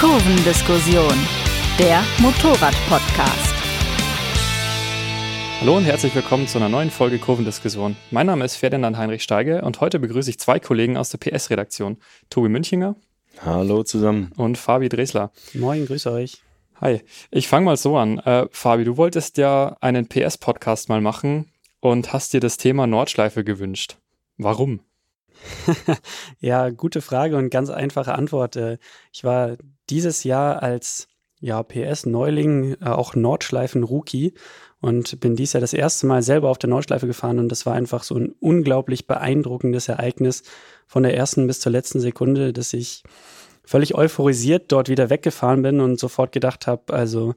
Kurvendiskussion, 0.00 1.12
der 1.76 2.04
Motorrad-Podcast. 2.18 3.54
Hallo 5.60 5.76
und 5.76 5.86
herzlich 5.86 6.14
willkommen 6.14 6.46
zu 6.46 6.58
einer 6.58 6.68
neuen 6.68 6.92
Folge 6.92 7.18
Kurvendiskussion. 7.18 7.96
Mein 8.12 8.28
Name 8.28 8.44
ist 8.44 8.54
Ferdinand 8.54 8.96
Heinrich 8.96 9.24
Steige 9.24 9.62
und 9.62 9.80
heute 9.80 9.98
begrüße 9.98 10.30
ich 10.30 10.38
zwei 10.38 10.60
Kollegen 10.60 10.96
aus 10.96 11.10
der 11.10 11.18
PS-Redaktion. 11.18 11.96
Tobi 12.30 12.48
Münchinger. 12.48 12.94
Hallo 13.44 13.82
zusammen. 13.82 14.30
Und 14.36 14.56
Fabi 14.56 14.88
Dresler. 14.88 15.32
Moin, 15.54 15.84
grüße 15.84 16.12
euch. 16.12 16.42
Hi, 16.80 17.00
ich 17.32 17.48
fange 17.48 17.64
mal 17.64 17.76
so 17.76 17.96
an. 17.96 18.20
Äh, 18.20 18.46
Fabi, 18.52 18.84
du 18.84 18.98
wolltest 18.98 19.36
ja 19.36 19.76
einen 19.80 20.08
PS-Podcast 20.08 20.88
mal 20.88 21.00
machen 21.00 21.50
und 21.80 22.12
hast 22.12 22.32
dir 22.32 22.40
das 22.40 22.56
Thema 22.56 22.86
Nordschleife 22.86 23.42
gewünscht. 23.42 23.96
Warum? 24.36 24.78
ja, 26.38 26.70
gute 26.70 27.00
Frage 27.00 27.36
und 27.36 27.50
ganz 27.50 27.68
einfache 27.68 28.14
Antwort. 28.14 28.54
Äh, 28.54 28.78
ich 29.12 29.24
war 29.24 29.56
dieses 29.90 30.24
Jahr 30.24 30.62
als 30.62 31.08
ja, 31.40 31.62
PS-Neuling 31.62 32.76
äh, 32.80 32.86
auch 32.86 33.14
Nordschleifen-Rookie 33.14 34.34
und 34.80 35.20
bin 35.20 35.36
dies 35.36 35.52
Jahr 35.52 35.60
das 35.60 35.72
erste 35.72 36.06
Mal 36.06 36.22
selber 36.22 36.50
auf 36.50 36.58
der 36.58 36.70
Nordschleife 36.70 37.06
gefahren 37.06 37.38
und 37.38 37.48
das 37.48 37.66
war 37.66 37.74
einfach 37.74 38.02
so 38.02 38.16
ein 38.16 38.34
unglaublich 38.40 39.06
beeindruckendes 39.06 39.88
Ereignis 39.88 40.42
von 40.86 41.02
der 41.02 41.16
ersten 41.16 41.46
bis 41.46 41.60
zur 41.60 41.72
letzten 41.72 42.00
Sekunde, 42.00 42.52
dass 42.52 42.72
ich 42.72 43.02
völlig 43.64 43.94
euphorisiert 43.94 44.72
dort 44.72 44.88
wieder 44.88 45.10
weggefahren 45.10 45.62
bin 45.62 45.80
und 45.80 45.98
sofort 45.98 46.32
gedacht 46.32 46.66
habe, 46.66 46.92
also 46.94 47.34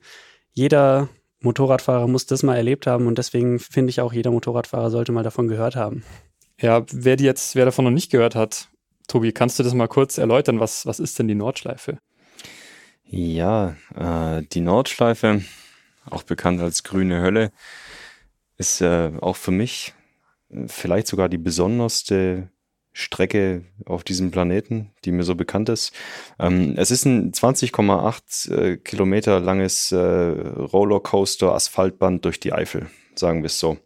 jeder 0.54 1.10
Motorradfahrer 1.42 2.08
muss 2.08 2.26
das 2.26 2.44
mal 2.44 2.56
erlebt 2.56 2.88
haben 2.88 3.08
und 3.08 3.18
deswegen 3.18 3.60
finde 3.60 3.90
ich 3.90 4.02
auch, 4.02 4.14
jeder 4.14 4.32
Motorradfahrer 4.32 4.92
sollte 4.92 5.12
mal 5.12 5.24
davon 5.24 5.48
gehört 5.48 5.76
haben. 5.76 6.04
Ja, 6.60 6.86
wer 6.92 7.16
die 7.16 7.24
jetzt, 7.24 7.56
wer 7.56 7.66
davon 7.66 7.86
noch 7.86 7.92
nicht 7.92 8.12
gehört 8.12 8.36
hat, 8.36 8.70
Tobi, 9.08 9.32
kannst 9.32 9.60
du 9.60 9.64
das 9.64 9.74
mal 9.74 9.88
kurz 9.88 10.18
erläutern? 10.18 10.60
Was, 10.60 10.86
was 10.86 11.00
ist 11.00 11.18
denn 11.20 11.28
die 11.28 11.36
Nordschleife? 11.36 11.98
Ja, 13.14 13.76
äh, 13.94 14.42
die 14.54 14.62
Nordschleife, 14.62 15.42
auch 16.10 16.24
bekannt 16.24 16.62
als 16.62 16.84
grüne 16.84 17.22
Hölle, 17.22 17.52
ist 18.58 18.80
äh, 18.80 19.12
auch 19.20 19.36
für 19.36 19.52
mich 19.52 19.94
äh, 20.50 20.64
vielleicht 20.68 21.08
sogar 21.08 21.28
die 21.28 21.38
besonderste 21.38 22.48
Strecke 22.94 23.66
auf 23.86 24.06
diesem 24.06 24.32
Planeten, 24.32 24.92
die 25.04 25.12
mir 25.12 25.24
so 25.24 25.36
bekannt 25.36 25.68
ist. 25.68 25.92
Ähm, 26.40 26.76
es 26.78 26.90
ist 26.90 27.04
ein 27.04 27.34
20,8 27.34 28.54
äh, 28.54 28.78
Kilometer 28.78 29.42
langes 29.42 29.92
äh, 29.92 29.98
Rollercoaster 29.98 31.54
Asphaltband 31.54 32.24
durch 32.24 32.40
die 32.40 32.54
Eifel, 32.54 32.90
sagen 33.16 33.42
wir 33.42 33.48
es 33.48 33.60
so. 33.60 33.78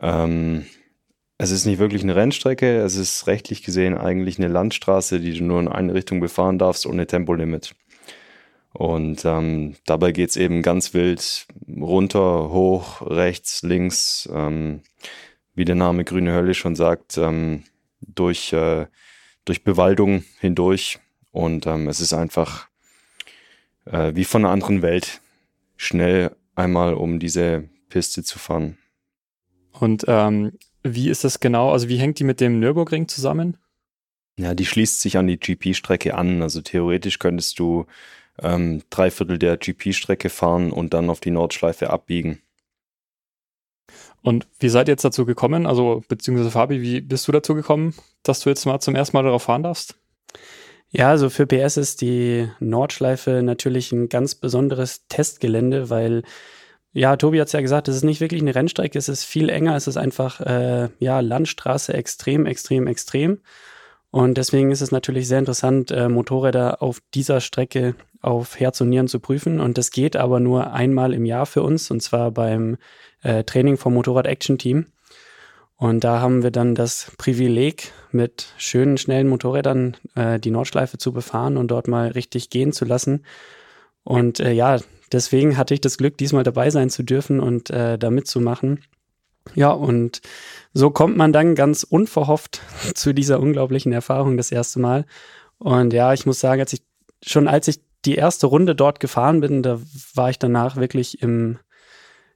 Ähm, 0.00 0.64
es 1.38 1.50
ist 1.50 1.66
nicht 1.66 1.80
wirklich 1.80 2.04
eine 2.04 2.14
Rennstrecke, 2.14 2.82
es 2.82 2.94
ist 2.94 3.26
rechtlich 3.26 3.64
gesehen 3.64 3.98
eigentlich 3.98 4.38
eine 4.38 4.48
Landstraße, 4.48 5.18
die 5.18 5.36
du 5.36 5.42
nur 5.42 5.58
in 5.58 5.66
eine 5.66 5.94
Richtung 5.94 6.20
befahren 6.20 6.58
darfst, 6.58 6.86
ohne 6.86 7.08
Tempolimit. 7.08 7.74
Und 8.72 9.24
ähm, 9.24 9.76
dabei 9.86 10.12
geht's 10.12 10.36
eben 10.36 10.62
ganz 10.62 10.94
wild 10.94 11.46
runter, 11.68 12.50
hoch, 12.50 13.02
rechts, 13.02 13.62
links, 13.62 14.28
ähm, 14.32 14.82
wie 15.54 15.64
der 15.64 15.74
Name 15.74 16.04
Grüne 16.04 16.34
Hölle 16.34 16.54
schon 16.54 16.76
sagt, 16.76 17.18
ähm, 17.18 17.64
durch, 18.00 18.52
äh, 18.52 18.86
durch 19.44 19.64
Bewaldung 19.64 20.24
hindurch. 20.38 21.00
Und 21.32 21.66
ähm, 21.66 21.88
es 21.88 22.00
ist 22.00 22.12
einfach 22.12 22.68
äh, 23.86 24.14
wie 24.14 24.24
von 24.24 24.44
einer 24.44 24.52
anderen 24.52 24.82
Welt, 24.82 25.20
schnell 25.76 26.34
einmal 26.54 26.94
um 26.94 27.18
diese 27.18 27.68
Piste 27.88 28.22
zu 28.22 28.38
fahren. 28.38 28.78
Und 29.72 30.04
ähm, 30.08 30.52
wie 30.82 31.08
ist 31.08 31.24
das 31.24 31.40
genau? 31.40 31.72
Also 31.72 31.88
wie 31.88 31.98
hängt 31.98 32.18
die 32.18 32.24
mit 32.24 32.40
dem 32.40 32.60
Nürburgring 32.60 33.08
zusammen? 33.08 33.56
Ja, 34.38 34.54
die 34.54 34.66
schließt 34.66 35.00
sich 35.00 35.16
an 35.16 35.26
die 35.26 35.38
GP-Strecke 35.38 36.14
an. 36.14 36.42
Also 36.42 36.60
theoretisch 36.60 37.18
könntest 37.18 37.58
du 37.58 37.86
ähm, 38.42 38.82
drei 38.90 39.10
Viertel 39.10 39.38
der 39.38 39.56
GP-Strecke 39.56 40.30
fahren 40.30 40.72
und 40.72 40.94
dann 40.94 41.10
auf 41.10 41.20
die 41.20 41.30
Nordschleife 41.30 41.90
abbiegen. 41.90 42.40
Und 44.22 44.46
wie 44.58 44.68
seid 44.68 44.88
ihr 44.88 44.92
jetzt 44.92 45.04
dazu 45.04 45.24
gekommen? 45.24 45.66
Also, 45.66 46.02
beziehungsweise 46.08 46.50
Fabi, 46.50 46.82
wie 46.82 47.00
bist 47.00 47.28
du 47.28 47.32
dazu 47.32 47.54
gekommen, 47.54 47.94
dass 48.22 48.40
du 48.40 48.50
jetzt 48.50 48.66
mal 48.66 48.80
zum 48.80 48.94
ersten 48.94 49.16
Mal 49.16 49.22
darauf 49.22 49.44
fahren 49.44 49.62
darfst? 49.62 49.96
Ja, 50.90 51.10
also 51.10 51.28
für 51.28 51.46
PS 51.46 51.76
ist 51.76 52.00
die 52.00 52.48
Nordschleife 52.60 53.42
natürlich 53.42 53.92
ein 53.92 54.08
ganz 54.08 54.34
besonderes 54.34 55.06
Testgelände, 55.08 55.90
weil 55.90 56.22
ja, 56.92 57.16
Tobi 57.16 57.40
hat 57.40 57.48
es 57.48 57.52
ja 57.52 57.60
gesagt, 57.60 57.88
es 57.88 57.96
ist 57.96 58.04
nicht 58.04 58.20
wirklich 58.20 58.40
eine 58.40 58.54
Rennstrecke, 58.54 58.98
es 58.98 59.08
ist 59.08 59.24
viel 59.24 59.50
enger, 59.50 59.76
es 59.76 59.86
ist 59.86 59.98
einfach 59.98 60.40
äh, 60.40 60.88
ja 60.98 61.20
Landstraße 61.20 61.92
extrem, 61.92 62.46
extrem, 62.46 62.86
extrem. 62.86 63.40
Und 64.10 64.38
deswegen 64.38 64.70
ist 64.70 64.80
es 64.80 64.90
natürlich 64.90 65.28
sehr 65.28 65.38
interessant, 65.38 65.90
äh, 65.90 66.08
Motorräder 66.08 66.82
auf 66.82 67.00
dieser 67.14 67.40
Strecke 67.40 67.94
auf 68.20 68.58
Herz 68.58 68.80
und 68.80 68.88
Nieren 68.88 69.08
zu 69.08 69.20
prüfen. 69.20 69.60
Und 69.60 69.78
das 69.78 69.90
geht 69.90 70.16
aber 70.16 70.40
nur 70.40 70.72
einmal 70.72 71.12
im 71.12 71.24
Jahr 71.24 71.46
für 71.46 71.62
uns, 71.62 71.90
und 71.90 72.02
zwar 72.02 72.30
beim 72.30 72.78
äh, 73.22 73.44
Training 73.44 73.76
vom 73.76 73.94
Motorrad 73.94 74.26
Action 74.26 74.58
Team. 74.58 74.86
Und 75.76 76.02
da 76.02 76.20
haben 76.20 76.42
wir 76.42 76.50
dann 76.50 76.74
das 76.74 77.12
Privileg, 77.18 77.92
mit 78.10 78.52
schönen, 78.56 78.98
schnellen 78.98 79.28
Motorrädern 79.28 79.96
äh, 80.14 80.40
die 80.40 80.50
Nordschleife 80.50 80.98
zu 80.98 81.12
befahren 81.12 81.56
und 81.56 81.68
dort 81.68 81.88
mal 81.88 82.08
richtig 82.08 82.50
gehen 82.50 82.72
zu 82.72 82.84
lassen. 82.84 83.24
Und 84.02 84.40
äh, 84.40 84.52
ja, 84.52 84.78
deswegen 85.12 85.56
hatte 85.56 85.74
ich 85.74 85.80
das 85.80 85.98
Glück, 85.98 86.16
diesmal 86.16 86.42
dabei 86.42 86.70
sein 86.70 86.90
zu 86.90 87.02
dürfen 87.02 87.38
und 87.40 87.70
äh, 87.70 87.98
da 87.98 88.10
mitzumachen. 88.10 88.80
Ja, 89.54 89.70
und 89.70 90.20
so 90.78 90.90
kommt 90.90 91.16
man 91.16 91.32
dann 91.32 91.56
ganz 91.56 91.82
unverhofft 91.82 92.62
zu 92.94 93.12
dieser 93.12 93.40
unglaublichen 93.40 93.92
Erfahrung 93.92 94.36
das 94.36 94.52
erste 94.52 94.78
Mal. 94.78 95.06
Und 95.58 95.92
ja, 95.92 96.12
ich 96.12 96.24
muss 96.24 96.38
sagen, 96.38 96.60
als 96.60 96.72
ich 96.72 96.82
schon 97.20 97.48
als 97.48 97.66
ich 97.66 97.80
die 98.04 98.14
erste 98.14 98.46
Runde 98.46 98.76
dort 98.76 99.00
gefahren 99.00 99.40
bin, 99.40 99.64
da 99.64 99.80
war 100.14 100.30
ich 100.30 100.38
danach 100.38 100.76
wirklich 100.76 101.20
im 101.20 101.58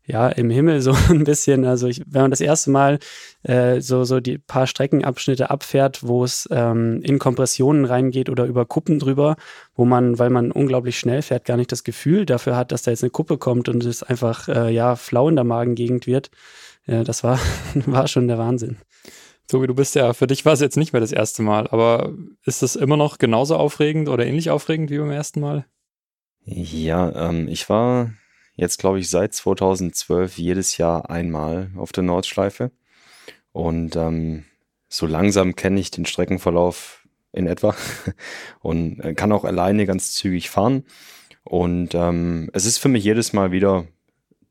ja, 0.04 0.28
im 0.28 0.50
Himmel 0.50 0.80
so 0.80 0.92
ein 1.10 1.22
bisschen. 1.22 1.64
Also 1.64 1.86
ich, 1.86 2.02
wenn 2.04 2.22
man 2.22 2.32
das 2.32 2.40
erste 2.40 2.72
Mal 2.72 2.98
äh, 3.44 3.80
so, 3.80 4.02
so 4.02 4.18
die 4.18 4.38
paar 4.38 4.66
Streckenabschnitte 4.66 5.48
abfährt, 5.48 6.02
wo 6.02 6.24
es 6.24 6.48
ähm, 6.50 7.00
in 7.04 7.20
Kompressionen 7.20 7.84
reingeht 7.84 8.28
oder 8.28 8.46
über 8.46 8.66
Kuppen 8.66 8.98
drüber, 8.98 9.36
wo 9.76 9.84
man, 9.84 10.18
weil 10.18 10.30
man 10.30 10.50
unglaublich 10.50 10.98
schnell 10.98 11.22
fährt, 11.22 11.44
gar 11.44 11.56
nicht 11.56 11.70
das 11.70 11.84
Gefühl 11.84 12.26
dafür 12.26 12.56
hat, 12.56 12.72
dass 12.72 12.82
da 12.82 12.90
jetzt 12.90 13.04
eine 13.04 13.10
Kuppe 13.10 13.38
kommt 13.38 13.68
und 13.68 13.84
es 13.84 14.02
einfach 14.02 14.48
äh, 14.48 14.74
ja 14.74 14.96
flau 14.96 15.28
in 15.28 15.36
der 15.36 15.44
Magengegend 15.44 16.08
wird. 16.08 16.32
Ja, 16.86 17.04
das 17.04 17.22
war, 17.24 17.38
war 17.86 18.08
schon 18.08 18.28
der 18.28 18.38
Wahnsinn. 18.38 18.78
Tobi, 19.48 19.66
du 19.66 19.74
bist 19.74 19.94
ja, 19.94 20.12
für 20.14 20.26
dich 20.26 20.44
war 20.44 20.52
es 20.52 20.60
jetzt 20.60 20.76
nicht 20.76 20.92
mehr 20.92 21.00
das 21.00 21.12
erste 21.12 21.42
Mal, 21.42 21.66
aber 21.68 22.12
ist 22.44 22.62
das 22.62 22.76
immer 22.76 22.96
noch 22.96 23.18
genauso 23.18 23.56
aufregend 23.56 24.08
oder 24.08 24.26
ähnlich 24.26 24.50
aufregend 24.50 24.90
wie 24.90 24.98
beim 24.98 25.10
ersten 25.10 25.40
Mal? 25.40 25.66
Ja, 26.44 27.28
ähm, 27.28 27.48
ich 27.48 27.68
war 27.68 28.12
jetzt, 28.54 28.78
glaube 28.78 28.98
ich, 28.98 29.10
seit 29.10 29.34
2012 29.34 30.38
jedes 30.38 30.76
Jahr 30.76 31.10
einmal 31.10 31.70
auf 31.76 31.92
der 31.92 32.02
Nordschleife. 32.02 32.70
Und 33.52 33.96
ähm, 33.96 34.44
so 34.88 35.06
langsam 35.06 35.56
kenne 35.56 35.80
ich 35.80 35.90
den 35.90 36.06
Streckenverlauf 36.06 37.06
in 37.32 37.46
etwa 37.46 37.74
und 38.60 39.00
äh, 39.00 39.14
kann 39.14 39.32
auch 39.32 39.44
alleine 39.44 39.86
ganz 39.86 40.14
zügig 40.14 40.50
fahren. 40.50 40.84
Und 41.44 41.94
ähm, 41.94 42.50
es 42.52 42.66
ist 42.66 42.78
für 42.78 42.88
mich 42.88 43.04
jedes 43.04 43.32
Mal 43.32 43.52
wieder 43.52 43.86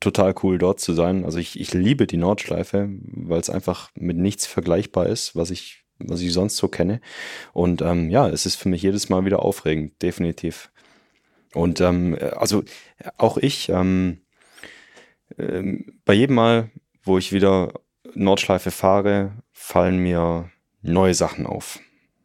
total 0.01 0.35
cool 0.43 0.57
dort 0.57 0.81
zu 0.81 0.93
sein. 0.93 1.23
Also 1.23 1.37
ich, 1.37 1.57
ich 1.59 1.73
liebe 1.73 2.07
die 2.07 2.17
Nordschleife, 2.17 2.89
weil 3.01 3.39
es 3.39 3.49
einfach 3.49 3.91
mit 3.95 4.17
nichts 4.17 4.45
vergleichbar 4.45 5.05
ist, 5.07 5.35
was 5.35 5.51
ich, 5.51 5.85
was 5.99 6.19
ich 6.19 6.33
sonst 6.33 6.57
so 6.57 6.67
kenne. 6.67 6.99
Und 7.53 7.81
ähm, 7.81 8.09
ja, 8.09 8.27
es 8.27 8.45
ist 8.45 8.55
für 8.55 8.67
mich 8.67 8.81
jedes 8.81 9.07
Mal 9.07 9.23
wieder 9.23 9.43
aufregend, 9.43 10.01
definitiv. 10.01 10.71
Und 11.53 11.79
ähm, 11.81 12.17
also 12.35 12.63
auch 13.17 13.37
ich, 13.37 13.69
ähm, 13.69 14.21
ähm, 15.37 15.99
bei 16.03 16.13
jedem 16.13 16.35
Mal, 16.35 16.71
wo 17.03 17.17
ich 17.17 17.31
wieder 17.31 17.73
Nordschleife 18.13 18.71
fahre, 18.71 19.43
fallen 19.53 19.97
mir 19.97 20.49
neue 20.81 21.13
Sachen 21.13 21.45
auf. 21.45 21.79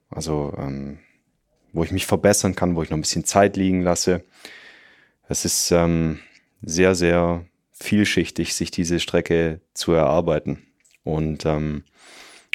Also 0.09 0.55
ähm, 0.57 0.99
wo 1.73 1.85
ich 1.85 1.93
mich 1.93 2.07
verbessern 2.07 2.55
kann, 2.55 2.75
wo 2.75 2.83
ich 2.83 2.89
noch 2.89 2.97
ein 2.97 3.03
bisschen 3.03 3.27
Zeit 3.27 3.57
liegen 3.57 3.83
lasse. 3.83 4.25
Es 5.29 5.45
ist 5.45 5.71
ähm, 5.73 6.21
sehr, 6.63 6.95
sehr 6.95 7.45
vielschichtig, 7.79 8.55
sich 8.55 8.71
diese 8.71 9.01
Strecke 9.01 9.61
zu 9.75 9.93
erarbeiten. 9.93 10.67
Und 11.05 11.47
ähm, 11.47 11.85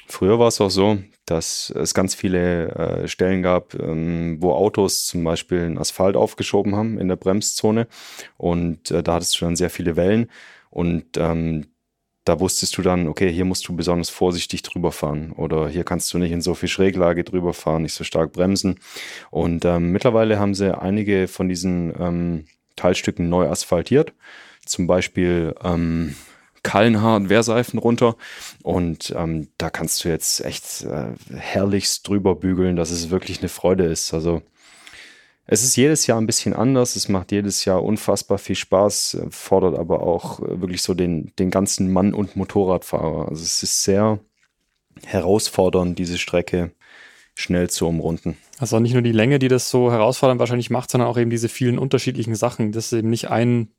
früher 0.07 0.39
war 0.39 0.47
es 0.47 0.59
auch 0.61 0.69
so, 0.69 0.97
dass 1.25 1.69
es 1.69 1.93
ganz 1.93 2.15
viele 2.15 2.69
äh, 2.69 3.07
Stellen 3.07 3.41
gab, 3.41 3.73
ähm, 3.75 4.37
wo 4.39 4.53
Autos 4.53 5.05
zum 5.05 5.23
Beispiel 5.23 5.61
einen 5.61 5.77
Asphalt 5.77 6.15
aufgeschoben 6.15 6.75
haben 6.75 6.99
in 6.99 7.07
der 7.07 7.15
Bremszone 7.15 7.87
und 8.37 8.91
äh, 8.91 9.03
da 9.03 9.13
hattest 9.13 9.39
du 9.39 9.45
dann 9.45 9.55
sehr 9.55 9.69
viele 9.69 9.95
Wellen 9.95 10.29
und 10.69 11.05
ähm, 11.17 11.67
da 12.25 12.39
wusstest 12.39 12.77
du 12.77 12.81
dann, 12.81 13.07
okay, 13.07 13.31
hier 13.31 13.45
musst 13.45 13.67
du 13.67 13.75
besonders 13.75 14.09
vorsichtig 14.09 14.61
drüber 14.61 14.91
fahren 14.91 15.31
oder 15.31 15.67
hier 15.69 15.83
kannst 15.83 16.13
du 16.13 16.17
nicht 16.17 16.31
in 16.31 16.41
so 16.41 16.53
viel 16.53 16.69
Schräglage 16.69 17.23
drüber 17.23 17.53
fahren, 17.53 17.81
nicht 17.81 17.93
so 17.93 18.03
stark 18.03 18.31
bremsen. 18.31 18.79
Und 19.31 19.65
ähm, 19.65 19.91
mittlerweile 19.91 20.37
haben 20.37 20.53
sie 20.53 20.77
einige 20.77 21.27
von 21.27 21.49
diesen 21.49 21.93
ähm, 21.99 22.45
Teilstücken 22.75 23.27
neu 23.27 23.49
asphaltiert. 23.49 24.13
Zum 24.65 24.87
Beispiel 24.87 25.55
ähm, 25.63 26.15
Kallenhaar 26.63 27.15
und 27.15 27.29
Wehrseifen 27.29 27.79
runter. 27.79 28.15
Und 28.63 29.13
ähm, 29.17 29.47
da 29.57 29.69
kannst 29.69 30.03
du 30.03 30.09
jetzt 30.09 30.45
echt 30.45 30.83
äh, 30.83 31.13
herrlichst 31.35 32.07
drüber 32.07 32.35
bügeln, 32.35 32.75
dass 32.75 32.91
es 32.91 33.09
wirklich 33.09 33.39
eine 33.39 33.49
Freude 33.49 33.85
ist. 33.85 34.13
Also 34.13 34.41
Es 35.47 35.63
ist 35.63 35.75
jedes 35.75 36.07
Jahr 36.07 36.21
ein 36.21 36.27
bisschen 36.27 36.53
anders, 36.53 36.95
es 36.95 37.09
macht 37.09 37.31
jedes 37.31 37.65
Jahr 37.65 37.83
unfassbar 37.83 38.37
viel 38.37 38.55
Spaß, 38.55 39.17
fordert 39.31 39.77
aber 39.77 40.01
auch 40.03 40.39
wirklich 40.39 40.81
so 40.81 40.93
den, 40.93 41.33
den 41.39 41.49
ganzen 41.49 41.91
Mann- 41.91 42.13
und 42.13 42.35
Motorradfahrer. 42.35 43.27
Also 43.29 43.43
es 43.43 43.63
ist 43.63 43.83
sehr 43.83 44.19
herausfordernd, 45.05 45.97
diese 45.97 46.17
Strecke 46.17 46.71
schnell 47.35 47.69
zu 47.69 47.87
umrunden. 47.87 48.37
Also 48.59 48.79
nicht 48.79 48.93
nur 48.93 49.01
die 49.01 49.11
Länge, 49.11 49.39
die 49.39 49.47
das 49.47 49.69
so 49.69 49.91
herausfordernd 49.91 50.39
wahrscheinlich 50.39 50.69
macht, 50.69 50.91
sondern 50.91 51.09
auch 51.09 51.17
eben 51.17 51.31
diese 51.31 51.49
vielen 51.49 51.79
unterschiedlichen 51.79 52.35
Sachen, 52.35 52.71
dass 52.71 52.85
es 52.91 52.99
eben 52.99 53.09
nicht 53.09 53.29
ein 53.29 53.69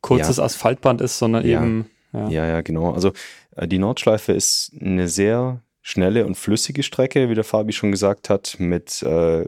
kurzes 0.00 0.36
ja. 0.36 0.44
Asphaltband 0.44 1.00
ist, 1.00 1.18
sondern 1.18 1.46
ja. 1.46 1.60
eben. 1.60 1.90
Ja. 2.12 2.28
ja, 2.28 2.46
ja, 2.46 2.60
genau. 2.60 2.92
Also 2.92 3.12
äh, 3.56 3.66
die 3.66 3.78
Nordschleife 3.78 4.32
ist 4.32 4.72
eine 4.80 5.08
sehr 5.08 5.62
schnelle 5.80 6.26
und 6.26 6.36
flüssige 6.36 6.82
Strecke, 6.82 7.28
wie 7.28 7.34
der 7.34 7.44
Fabi 7.44 7.72
schon 7.72 7.90
gesagt 7.90 8.30
hat, 8.30 8.56
mit 8.58 9.02
äh, 9.02 9.46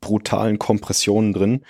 brutalen 0.00 0.58
Kompressionen 0.58 1.32
drin. 1.32 1.64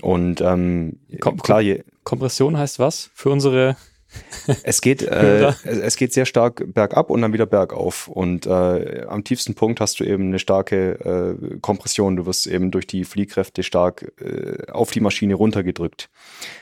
Und 0.00 0.40
ähm, 0.40 1.00
Kom 1.20 1.38
klar, 1.38 1.60
je 1.60 1.84
Kompression 2.04 2.56
heißt 2.56 2.78
was 2.78 3.10
für 3.14 3.30
unsere 3.30 3.76
es 4.62 4.80
geht, 4.80 5.02
äh, 5.02 5.52
es 5.64 5.96
geht 5.96 6.12
sehr 6.12 6.26
stark 6.26 6.64
bergab 6.72 7.10
und 7.10 7.22
dann 7.22 7.32
wieder 7.32 7.46
bergauf. 7.46 8.08
Und 8.08 8.46
äh, 8.46 9.04
am 9.08 9.24
tiefsten 9.24 9.54
Punkt 9.54 9.80
hast 9.80 10.00
du 10.00 10.04
eben 10.04 10.28
eine 10.28 10.38
starke 10.38 11.38
äh, 11.40 11.58
Kompression. 11.60 12.16
Du 12.16 12.26
wirst 12.26 12.46
eben 12.46 12.70
durch 12.70 12.86
die 12.86 13.04
Fliehkräfte 13.04 13.62
stark 13.62 14.12
äh, 14.20 14.70
auf 14.70 14.90
die 14.90 15.00
Maschine 15.00 15.34
runtergedrückt. 15.34 16.10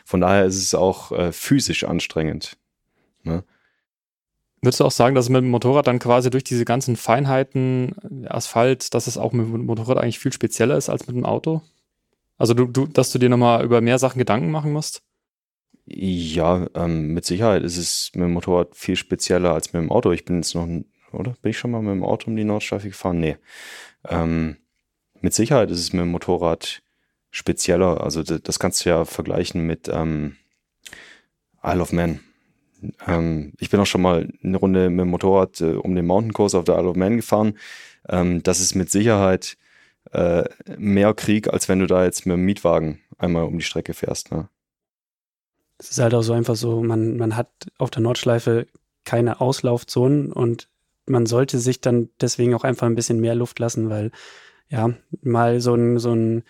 Von 0.04 0.20
daher 0.20 0.44
ist 0.44 0.56
es 0.56 0.74
auch 0.74 1.12
äh, 1.12 1.32
physisch 1.32 1.84
anstrengend. 1.84 2.56
Ne? 3.24 3.44
Würdest 4.60 4.78
du 4.78 4.84
auch 4.84 4.92
sagen, 4.92 5.16
dass 5.16 5.24
es 5.24 5.28
mit 5.28 5.42
dem 5.42 5.50
Motorrad 5.50 5.88
dann 5.88 5.98
quasi 5.98 6.30
durch 6.30 6.44
diese 6.44 6.64
ganzen 6.64 6.94
Feinheiten, 6.94 8.26
Asphalt, 8.28 8.94
dass 8.94 9.08
es 9.08 9.18
auch 9.18 9.32
mit 9.32 9.46
dem 9.46 9.66
Motorrad 9.66 9.98
eigentlich 9.98 10.20
viel 10.20 10.32
spezieller 10.32 10.76
ist 10.76 10.88
als 10.88 11.08
mit 11.08 11.16
dem 11.16 11.26
Auto? 11.26 11.62
Also 12.38 12.54
du, 12.54 12.66
du 12.66 12.86
dass 12.86 13.10
du 13.10 13.18
dir 13.18 13.28
nochmal 13.28 13.64
über 13.64 13.80
mehr 13.80 13.98
Sachen 13.98 14.18
Gedanken 14.18 14.52
machen 14.52 14.72
musst? 14.72 15.02
Ja, 15.84 16.66
ähm, 16.74 17.12
mit 17.12 17.24
Sicherheit 17.24 17.62
ist 17.62 17.76
es 17.76 18.10
mit 18.14 18.24
dem 18.24 18.32
Motorrad 18.32 18.76
viel 18.76 18.96
spezieller 18.96 19.52
als 19.52 19.72
mit 19.72 19.82
dem 19.82 19.90
Auto. 19.90 20.12
Ich 20.12 20.24
bin 20.24 20.36
jetzt 20.36 20.54
noch, 20.54 20.68
oder? 21.12 21.34
Bin 21.42 21.50
ich 21.50 21.58
schon 21.58 21.72
mal 21.72 21.82
mit 21.82 21.92
dem 21.92 22.04
Auto 22.04 22.30
um 22.30 22.36
die 22.36 22.44
Nordschleife 22.44 22.88
gefahren? 22.88 23.18
Nee. 23.18 23.36
Ähm, 24.08 24.56
mit 25.20 25.34
Sicherheit 25.34 25.70
ist 25.70 25.80
es 25.80 25.92
mit 25.92 26.02
dem 26.02 26.10
Motorrad 26.10 26.82
spezieller. 27.30 28.00
Also 28.02 28.22
das 28.22 28.58
kannst 28.58 28.84
du 28.84 28.90
ja 28.90 29.04
vergleichen 29.04 29.66
mit 29.66 29.88
ähm, 29.88 30.36
Isle 31.64 31.80
of 31.80 31.92
Man. 31.92 32.20
Ähm, 33.06 33.52
ich 33.58 33.70
bin 33.70 33.80
auch 33.80 33.86
schon 33.86 34.02
mal 34.02 34.28
eine 34.42 34.56
Runde 34.56 34.90
mit 34.90 35.00
dem 35.00 35.10
Motorrad 35.10 35.60
äh, 35.60 35.74
um 35.74 35.94
den 35.94 36.06
Mountain 36.06 36.32
Course 36.32 36.58
auf 36.58 36.64
der 36.64 36.78
Isle 36.78 36.90
of 36.90 36.96
Man 36.96 37.16
gefahren. 37.16 37.58
Ähm, 38.08 38.42
das 38.42 38.60
ist 38.60 38.74
mit 38.74 38.90
Sicherheit 38.90 39.56
äh, 40.12 40.44
mehr 40.76 41.14
Krieg, 41.14 41.48
als 41.48 41.68
wenn 41.68 41.80
du 41.80 41.86
da 41.86 42.04
jetzt 42.04 42.26
mit 42.26 42.36
dem 42.36 42.44
Mietwagen 42.44 43.00
einmal 43.18 43.44
um 43.44 43.58
die 43.58 43.64
Strecke 43.64 43.94
fährst. 43.94 44.32
Ne? 44.32 44.48
Es 45.82 45.90
ist 45.90 45.98
halt 45.98 46.14
auch 46.14 46.22
so 46.22 46.32
einfach 46.32 46.54
so, 46.54 46.80
man, 46.80 47.16
man 47.16 47.36
hat 47.36 47.48
auf 47.76 47.90
der 47.90 48.02
Nordschleife 48.02 48.68
keine 49.04 49.40
Auslaufzonen 49.40 50.32
und 50.32 50.68
man 51.06 51.26
sollte 51.26 51.58
sich 51.58 51.80
dann 51.80 52.08
deswegen 52.20 52.54
auch 52.54 52.62
einfach 52.62 52.86
ein 52.86 52.94
bisschen 52.94 53.18
mehr 53.18 53.34
Luft 53.34 53.58
lassen, 53.58 53.90
weil 53.90 54.12
ja, 54.68 54.90
mal 55.22 55.60
so 55.60 55.74
ein, 55.74 55.98
so 55.98 56.14
ein 56.14 56.44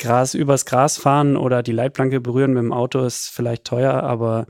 Gras 0.00 0.34
übers 0.34 0.66
Gras 0.66 0.98
fahren 0.98 1.36
oder 1.36 1.62
die 1.62 1.70
Leitplanke 1.70 2.20
berühren 2.20 2.52
mit 2.52 2.64
dem 2.64 2.72
Auto 2.72 3.04
ist 3.04 3.28
vielleicht 3.28 3.64
teuer, 3.64 3.92
aber 4.02 4.46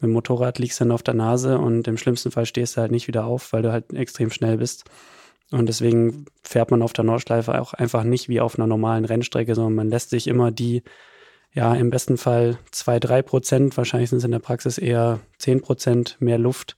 mit 0.00 0.08
dem 0.08 0.12
Motorrad 0.12 0.58
liegst 0.58 0.80
du 0.80 0.84
dann 0.84 0.92
auf 0.92 1.04
der 1.04 1.14
Nase 1.14 1.58
und 1.58 1.86
im 1.86 1.98
schlimmsten 1.98 2.32
Fall 2.32 2.46
stehst 2.46 2.76
du 2.76 2.80
halt 2.80 2.90
nicht 2.90 3.06
wieder 3.06 3.26
auf, 3.26 3.52
weil 3.52 3.62
du 3.62 3.70
halt 3.70 3.92
extrem 3.92 4.30
schnell 4.30 4.58
bist. 4.58 4.84
Und 5.52 5.68
deswegen 5.68 6.26
fährt 6.42 6.72
man 6.72 6.82
auf 6.82 6.92
der 6.92 7.04
Nordschleife 7.04 7.60
auch 7.60 7.74
einfach 7.74 8.02
nicht 8.02 8.28
wie 8.28 8.40
auf 8.40 8.58
einer 8.58 8.66
normalen 8.66 9.04
Rennstrecke, 9.04 9.54
sondern 9.54 9.74
man 9.74 9.88
lässt 9.88 10.10
sich 10.10 10.26
immer 10.26 10.50
die 10.50 10.82
ja, 11.52 11.74
im 11.74 11.90
besten 11.90 12.18
Fall 12.18 12.58
zwei, 12.70 13.00
drei 13.00 13.22
Prozent, 13.22 13.76
wahrscheinlich 13.76 14.10
sind 14.10 14.18
es 14.18 14.24
in 14.24 14.30
der 14.30 14.38
Praxis 14.38 14.78
eher 14.78 15.20
zehn 15.38 15.60
Prozent 15.60 16.16
mehr 16.20 16.38
Luft, 16.38 16.76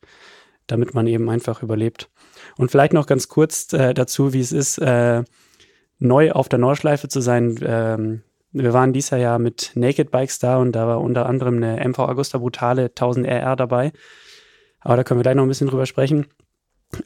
damit 0.67 0.94
man 0.94 1.06
eben 1.06 1.28
einfach 1.28 1.62
überlebt. 1.62 2.08
Und 2.56 2.70
vielleicht 2.70 2.93
noch 2.93 3.06
ganz 3.06 3.28
kurz 3.28 3.72
äh, 3.72 3.94
dazu, 3.94 4.32
wie 4.32 4.40
es 4.40 4.52
ist, 4.52 4.78
äh, 4.78 5.25
neu 5.99 6.32
auf 6.32 6.49
der 6.49 6.58
Nordschleife 6.58 7.08
zu 7.08 7.20
sein. 7.20 7.58
Ähm, 7.62 8.22
wir 8.52 8.72
waren 8.72 8.93
dieses 8.93 9.11
Jahr 9.11 9.20
ja 9.20 9.38
mit 9.38 9.72
Naked 9.75 10.11
Bikes 10.11 10.38
da 10.38 10.56
und 10.56 10.72
da 10.72 10.87
war 10.87 11.00
unter 11.00 11.26
anderem 11.26 11.56
eine 11.56 11.87
MV 11.88 11.99
Agusta 12.00 12.38
Brutale 12.38 12.87
1000 12.87 13.26
RR 13.26 13.56
dabei. 13.56 13.93
Aber 14.81 14.96
da 14.96 15.05
können 15.05 15.20
wir 15.20 15.22
gleich 15.22 15.37
noch 15.37 15.44
ein 15.44 15.49
bisschen 15.49 15.69
drüber 15.69 15.87
sprechen. 15.87 16.26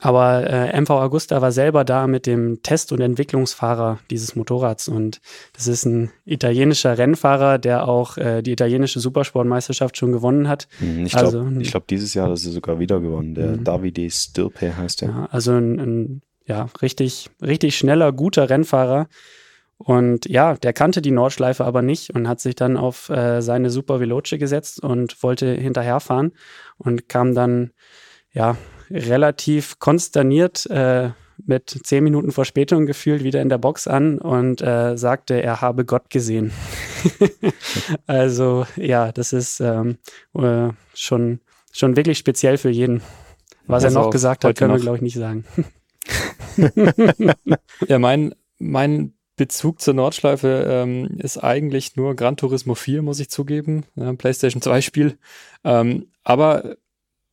Aber 0.01 0.49
äh, 0.49 0.81
MV 0.81 0.91
Augusta 0.91 1.43
war 1.43 1.53
selber 1.53 1.85
da 1.85 2.07
mit 2.07 2.27
dem 2.27 2.63
Test- 2.63 2.93
und 2.93 3.01
Entwicklungsfahrer 3.01 3.99
dieses 4.11 4.35
Motorrads. 4.35 4.89
Und 4.89 5.21
das 5.53 5.67
ist 5.67 5.85
ein 5.85 6.11
italienischer 6.25 6.97
Rennfahrer, 6.97 7.59
der 7.59 7.87
auch 7.87 8.17
äh, 8.17 8.43
die 8.43 8.53
italienische 8.53 9.01
Supersportmeisterschaft 9.01 9.97
schon 9.97 10.13
gewonnen 10.13 10.49
hat. 10.49 10.69
Mhm, 10.81 11.07
ich 11.07 11.13
glaube, 11.13 11.39
also, 11.39 11.71
glaub, 11.71 11.87
dieses 11.87 12.15
Jahr 12.15 12.27
hat 12.27 12.33
er 12.33 12.37
sogar 12.37 12.79
wieder 12.79 13.01
gewonnen. 13.01 13.35
Der 13.35 13.57
mhm. 13.57 13.65
Davide 13.65 14.09
Stirpe 14.11 14.77
heißt 14.77 15.03
er. 15.03 15.09
Ja, 15.09 15.29
also 15.31 15.53
ein, 15.53 15.79
ein 15.79 16.23
ja, 16.47 16.69
richtig, 16.81 17.31
richtig 17.43 17.77
schneller, 17.77 18.13
guter 18.13 18.49
Rennfahrer. 18.49 19.09
Und 19.77 20.27
ja, 20.27 20.55
der 20.55 20.73
kannte 20.73 21.03
die 21.03 21.11
Nordschleife 21.11 21.65
aber 21.65 21.83
nicht 21.83 22.15
und 22.15 22.29
hat 22.29 22.41
sich 22.41 22.55
dann 22.55 22.77
auf 22.77 23.11
äh, 23.11 23.43
seine 23.43 23.71
Super 23.71 24.01
Veloce 24.01 24.39
gesetzt 24.39 24.83
und 24.83 25.23
wollte 25.23 25.53
hinterherfahren 25.53 26.33
und 26.79 27.09
kam 27.09 27.35
dann 27.35 27.73
ja 28.33 28.57
relativ 28.91 29.79
konsterniert 29.79 30.67
äh, 30.67 31.11
mit 31.47 31.81
zehn 31.83 32.05
Minuten 32.05 32.33
Verspätung 32.33 32.87
gefühlt 32.87 33.25
wieder 33.25 33.43
in 33.43 33.49
der 33.49 33.59
Box 33.59 33.87
an 33.87 34.19
und 34.19 34.63
äh, 34.63 34.97
sagte, 34.97 35.43
er 35.43 35.61
habe 35.61 35.85
Gott 35.85 36.11
gesehen. 36.11 36.53
also 38.07 38.67
ja, 38.77 39.13
das 39.13 39.33
ist 39.33 39.61
ähm, 39.61 39.99
äh, 40.35 40.69
schon, 40.95 41.41
schon 41.73 41.97
wirklich 41.97 42.19
speziell 42.19 42.57
für 42.57 42.71
jeden. 42.71 43.03
Was 43.67 43.85
also 43.85 43.99
er 43.99 44.03
noch 44.05 44.11
gesagt 44.11 44.45
hat, 44.45 44.57
können 44.57 44.73
noch. 44.73 44.79
wir, 44.79 44.83
glaube 44.83 44.97
ich, 44.99 45.03
nicht 45.03 45.17
sagen. 45.17 45.45
ja, 47.89 47.99
mein, 47.99 48.35
mein 48.59 49.15
Bezug 49.37 49.81
zur 49.81 49.95
Nordschleife 49.95 50.67
ähm, 50.69 51.19
ist 51.19 51.39
eigentlich 51.39 51.97
nur 51.97 52.15
Gran 52.15 52.37
Turismo 52.37 52.75
4, 52.75 53.03
muss 53.03 53.21
ich 53.21 53.31
zugeben. 53.31 53.85
Ja, 53.97 54.13
PlayStation 54.13 54.63
2 54.63 54.81
Spiel. 54.81 55.19
Ähm, 55.65 56.07
aber 56.23 56.77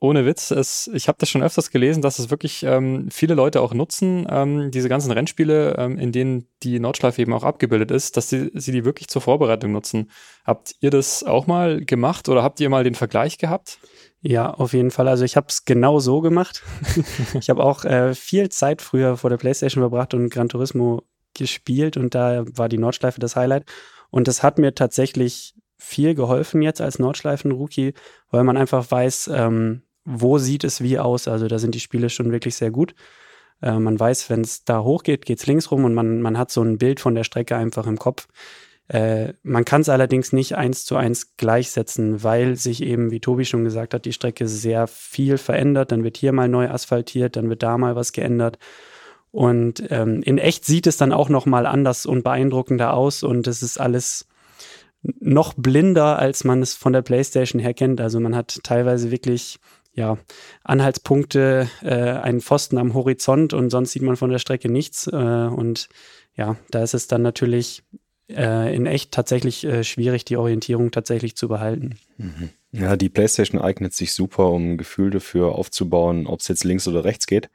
ohne 0.01 0.25
Witz, 0.25 0.49
es, 0.49 0.89
ich 0.95 1.07
habe 1.07 1.19
das 1.19 1.29
schon 1.29 1.43
öfters 1.43 1.69
gelesen, 1.69 2.01
dass 2.01 2.17
es 2.17 2.31
wirklich 2.31 2.63
ähm, 2.63 3.09
viele 3.11 3.35
Leute 3.35 3.61
auch 3.61 3.71
nutzen, 3.75 4.25
ähm, 4.27 4.71
diese 4.71 4.89
ganzen 4.89 5.11
Rennspiele, 5.11 5.75
ähm, 5.77 5.99
in 5.99 6.11
denen 6.11 6.47
die 6.63 6.79
Nordschleife 6.79 7.21
eben 7.21 7.33
auch 7.33 7.43
abgebildet 7.43 7.91
ist, 7.91 8.17
dass 8.17 8.27
sie, 8.27 8.49
sie 8.55 8.71
die 8.71 8.83
wirklich 8.83 9.09
zur 9.09 9.21
Vorbereitung 9.21 9.71
nutzen. 9.71 10.09
Habt 10.43 10.73
ihr 10.79 10.89
das 10.89 11.23
auch 11.23 11.45
mal 11.45 11.85
gemacht 11.85 12.29
oder 12.29 12.41
habt 12.41 12.59
ihr 12.59 12.69
mal 12.69 12.83
den 12.83 12.95
Vergleich 12.95 13.37
gehabt? 13.37 13.77
Ja, 14.21 14.49
auf 14.49 14.73
jeden 14.73 14.89
Fall. 14.89 15.07
Also 15.07 15.23
ich 15.23 15.35
habe 15.35 15.47
es 15.49 15.65
genau 15.65 15.99
so 15.99 16.21
gemacht. 16.21 16.63
ich 17.39 17.51
habe 17.51 17.63
auch 17.63 17.85
äh, 17.85 18.15
viel 18.15 18.49
Zeit 18.49 18.81
früher 18.81 19.17
vor 19.17 19.29
der 19.29 19.37
PlayStation 19.37 19.83
verbracht 19.83 20.15
und 20.15 20.29
Gran 20.31 20.49
Turismo 20.49 21.03
gespielt 21.35 21.95
und 21.95 22.15
da 22.15 22.43
war 22.47 22.69
die 22.69 22.79
Nordschleife 22.79 23.19
das 23.19 23.35
Highlight. 23.35 23.65
Und 24.09 24.27
das 24.27 24.41
hat 24.41 24.57
mir 24.57 24.73
tatsächlich 24.73 25.53
viel 25.77 26.15
geholfen 26.15 26.63
jetzt 26.63 26.81
als 26.81 26.97
Nordschleifen-Rookie, 26.97 27.93
weil 28.31 28.43
man 28.43 28.57
einfach 28.57 28.89
weiß, 28.89 29.29
ähm, 29.33 29.83
wo 30.05 30.37
sieht 30.37 30.63
es 30.63 30.81
wie 30.81 30.99
aus. 30.99 31.27
Also 31.27 31.47
da 31.47 31.59
sind 31.59 31.75
die 31.75 31.79
Spiele 31.79 32.09
schon 32.09 32.31
wirklich 32.31 32.55
sehr 32.55 32.71
gut. 32.71 32.93
Äh, 33.61 33.79
man 33.79 33.99
weiß, 33.99 34.29
wenn 34.29 34.41
es 34.41 34.63
da 34.65 34.81
hochgeht, 34.81 35.25
geht 35.25 35.39
es 35.39 35.47
links 35.47 35.71
rum 35.71 35.85
und 35.85 35.93
man, 35.93 36.21
man 36.21 36.37
hat 36.37 36.51
so 36.51 36.61
ein 36.61 36.77
Bild 36.77 36.99
von 36.99 37.15
der 37.15 37.23
Strecke 37.23 37.55
einfach 37.55 37.87
im 37.87 37.97
Kopf. 37.97 38.27
Äh, 38.87 39.33
man 39.43 39.63
kann 39.63 39.81
es 39.81 39.89
allerdings 39.89 40.33
nicht 40.33 40.55
eins 40.57 40.85
zu 40.85 40.97
eins 40.97 41.37
gleichsetzen, 41.37 42.23
weil 42.23 42.57
sich 42.57 42.83
eben, 42.83 43.11
wie 43.11 43.19
Tobi 43.19 43.45
schon 43.45 43.63
gesagt 43.63 43.93
hat, 43.93 44.05
die 44.05 44.13
Strecke 44.13 44.47
sehr 44.47 44.87
viel 44.87 45.37
verändert. 45.37 45.91
Dann 45.91 46.03
wird 46.03 46.17
hier 46.17 46.33
mal 46.33 46.49
neu 46.49 46.69
asphaltiert, 46.69 47.35
dann 47.35 47.49
wird 47.49 47.63
da 47.63 47.77
mal 47.77 47.95
was 47.95 48.11
geändert. 48.11 48.57
Und 49.31 49.83
ähm, 49.91 50.21
in 50.23 50.37
echt 50.37 50.65
sieht 50.65 50.87
es 50.87 50.97
dann 50.97 51.13
auch 51.13 51.29
noch 51.29 51.45
mal 51.45 51.65
anders 51.65 52.05
und 52.05 52.23
beeindruckender 52.23 52.93
aus 52.93 53.23
und 53.23 53.47
es 53.47 53.63
ist 53.63 53.79
alles 53.79 54.27
noch 55.03 55.53
blinder, 55.53 56.19
als 56.19 56.43
man 56.43 56.61
es 56.61 56.75
von 56.75 56.93
der 56.93 57.01
PlayStation 57.01 57.61
her 57.61 57.73
kennt. 57.73 58.01
Also 58.01 58.19
man 58.19 58.35
hat 58.35 58.59
teilweise 58.63 59.09
wirklich 59.09 59.57
ja, 59.93 60.17
Anhaltspunkte, 60.63 61.69
äh, 61.81 61.93
einen 61.93 62.41
Pfosten 62.41 62.77
am 62.77 62.93
Horizont 62.93 63.53
und 63.53 63.69
sonst 63.69 63.91
sieht 63.91 64.03
man 64.03 64.15
von 64.15 64.29
der 64.29 64.39
Strecke 64.39 64.69
nichts. 64.69 65.07
Äh, 65.07 65.15
und 65.15 65.89
ja, 66.35 66.55
da 66.69 66.81
ist 66.81 66.93
es 66.93 67.07
dann 67.07 67.21
natürlich 67.21 67.83
äh, 68.29 68.73
in 68.73 68.85
echt 68.85 69.11
tatsächlich 69.11 69.65
äh, 69.65 69.83
schwierig, 69.83 70.25
die 70.25 70.37
Orientierung 70.37 70.91
tatsächlich 70.91 71.35
zu 71.35 71.47
behalten. 71.47 71.97
Mhm. 72.17 72.49
Ja, 72.71 72.95
die 72.95 73.09
PlayStation 73.09 73.61
eignet 73.61 73.93
sich 73.93 74.13
super, 74.13 74.49
um 74.49 74.73
ein 74.73 74.77
Gefühl 74.77 75.09
dafür 75.09 75.55
aufzubauen, 75.55 76.25
ob 76.25 76.39
es 76.39 76.47
jetzt 76.47 76.63
links 76.63 76.87
oder 76.87 77.03
rechts 77.03 77.27
geht. 77.27 77.49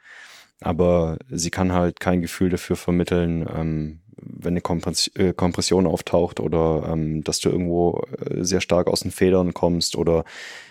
Aber 0.61 1.19
sie 1.31 1.51
kann 1.51 1.73
halt 1.73 2.01
kein 2.01 2.21
Gefühl 2.21 2.51
dafür 2.51 2.77
vermitteln, 2.77 3.47
ähm, 3.55 4.01
wenn 4.19 4.55
eine 4.55 4.61
Kompress 4.61 5.11
äh, 5.15 5.33
Kompression 5.35 5.87
auftaucht 5.87 6.41
oder 6.41 6.89
ähm, 6.91 7.23
dass 7.25 7.41
du 7.41 7.51
irgendwo 7.51 8.03
äh, 8.19 8.43
sehr 8.43 8.61
stark 8.61 8.89
aus 8.89 9.01
den 9.01 9.11
Federn 9.11 9.55
kommst 9.55 9.97
oder 9.97 10.25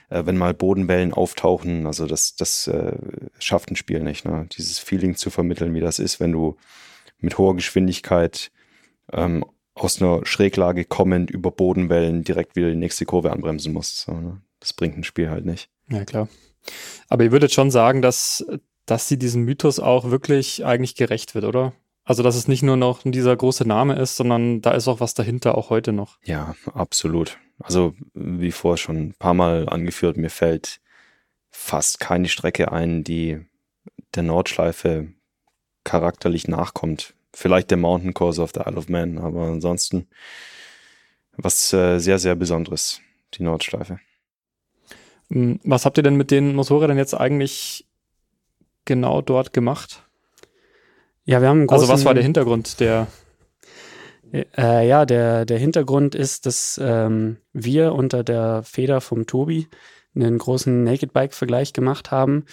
wenn 0.10 0.38
mal 0.38 0.54
Bodenwellen 0.54 1.14
auftauchen. 1.14 1.88
Also 1.88 2.06
das, 2.06 2.36
das 2.36 2.68
äh, 2.68 2.98
schafft 3.40 3.72
ein 3.72 3.76
Spiel 3.76 4.02
nicht, 4.02 4.26
ne? 4.26 4.48
dieses 4.58 4.80
Feeling 4.80 5.16
zu 5.16 5.30
vermitteln, 5.30 5.74
wie 5.74 5.80
das 5.82 6.00
ist, 6.00 6.20
wenn 6.20 6.32
du 6.32 6.58
mit 7.20 7.38
hoher 7.38 7.56
Geschwindigkeit 7.56 8.52
ähm, 9.12 9.46
aus 9.74 10.02
einer 10.02 10.26
Schräglage 10.26 10.86
kommend 10.86 11.30
über 11.30 11.52
Bodenwellen 11.52 12.24
direkt 12.24 12.56
wieder 12.56 12.70
die 12.70 12.78
nächste 12.78 13.06
Kurve 13.06 13.32
anbremsen 13.32 13.74
musst. 13.74 14.02
So, 14.02 14.14
ne? 14.14 14.42
Das 14.60 14.74
bringt 14.74 14.98
ein 14.98 15.04
Spiel 15.04 15.30
halt 15.30 15.46
nicht. 15.46 15.70
Ja, 15.90 16.06
klar. 16.06 16.28
Aber 17.10 17.24
ihr 17.24 17.32
würdet 17.32 17.52
schon 17.52 17.72
sagen, 17.72 18.02
dass, 18.02 18.46
dass 18.86 19.08
sie 19.08 19.20
diesem 19.20 19.44
Mythos 19.44 19.80
auch 19.80 20.10
wirklich 20.10 20.66
eigentlich 20.66 20.96
gerecht 20.96 21.36
wird, 21.36 21.46
oder? 21.46 21.74
Also, 22.04 22.22
dass 22.22 22.36
es 22.36 22.48
nicht 22.48 22.64
nur 22.64 22.78
noch 22.78 23.02
dieser 23.04 23.36
große 23.36 23.68
Name 23.68 23.96
ist, 23.96 24.16
sondern 24.16 24.62
da 24.62 24.72
ist 24.72 24.88
auch 24.88 25.00
was 25.00 25.16
dahinter, 25.16 25.58
auch 25.58 25.72
heute 25.72 25.92
noch. 25.92 26.20
Ja, 26.24 26.56
absolut. 26.74 27.38
Also, 27.60 27.96
wie 28.14 28.52
vorher 28.52 28.78
schon 28.78 28.98
ein 28.98 29.14
paar 29.14 29.34
Mal 29.34 29.70
angeführt, 29.70 30.18
mir 30.18 30.30
fällt 30.30 30.82
fast 31.50 32.00
keine 32.00 32.28
Strecke 32.28 32.72
ein, 32.72 33.04
die 33.04 33.40
der 34.14 34.24
Nordschleife 34.24 35.08
charakterlich 35.84 36.48
nachkommt. 36.48 37.14
Vielleicht 37.34 37.70
der 37.70 37.78
Mountain 37.78 38.14
Course 38.14 38.42
of 38.42 38.52
the 38.54 38.62
Isle 38.62 38.78
of 38.78 38.90
Man, 38.90 39.18
aber 39.18 39.48
ansonsten 39.48 40.08
was 41.38 41.74
äh, 41.74 42.00
sehr, 42.00 42.20
sehr 42.20 42.36
Besonderes, 42.36 43.02
die 43.34 43.44
Nordschleife. 43.44 44.00
Hm, 45.30 45.60
was 45.64 45.86
habt 45.86 45.98
ihr 45.98 46.04
denn 46.04 46.16
mit 46.16 46.32
den 46.32 46.56
Motorrädern 46.56 46.98
jetzt 46.98 47.14
eigentlich 47.14 47.86
genau 48.86 49.22
dort 49.22 49.54
gemacht? 49.54 50.04
Ja, 51.26 51.42
wir 51.42 51.50
haben 51.50 51.70
Also 51.70 51.88
was 51.88 52.06
war 52.06 52.14
der 52.14 52.24
Hintergrund 52.24 52.80
der 52.80 53.08
äh, 54.34 54.88
ja, 54.88 55.06
der, 55.06 55.46
der 55.46 55.58
Hintergrund 55.58 56.16
ist, 56.16 56.46
dass 56.46 56.80
ähm, 56.82 57.38
wir 57.54 57.94
unter 57.94 58.24
der 58.24 58.64
Feder 58.64 59.02
vom 59.02 59.26
Tobi 59.26 59.68
einen 60.16 60.38
großen 60.38 60.84
Naked 60.84 61.14
Bike-Vergleich 61.14 61.74
gemacht 61.74 62.12
haben 62.12 62.46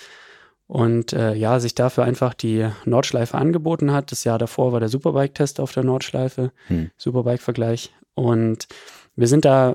und 0.66 1.12
äh, 1.12 1.34
ja, 1.34 1.60
sich 1.60 1.74
dafür 1.74 2.04
einfach 2.04 2.34
die 2.34 2.68
Nordschleife 2.84 3.36
angeboten 3.36 3.92
hat. 3.92 4.10
Das 4.10 4.24
Jahr 4.24 4.38
davor 4.38 4.72
war 4.72 4.80
der 4.80 4.88
Superbike-Test 4.88 5.60
auf 5.60 5.72
der 5.72 5.84
Nordschleife, 5.84 6.52
hm. 6.68 6.90
Superbike-Vergleich. 6.96 7.92
Und 8.14 8.68
wir 9.14 9.28
sind 9.28 9.44
da 9.44 9.74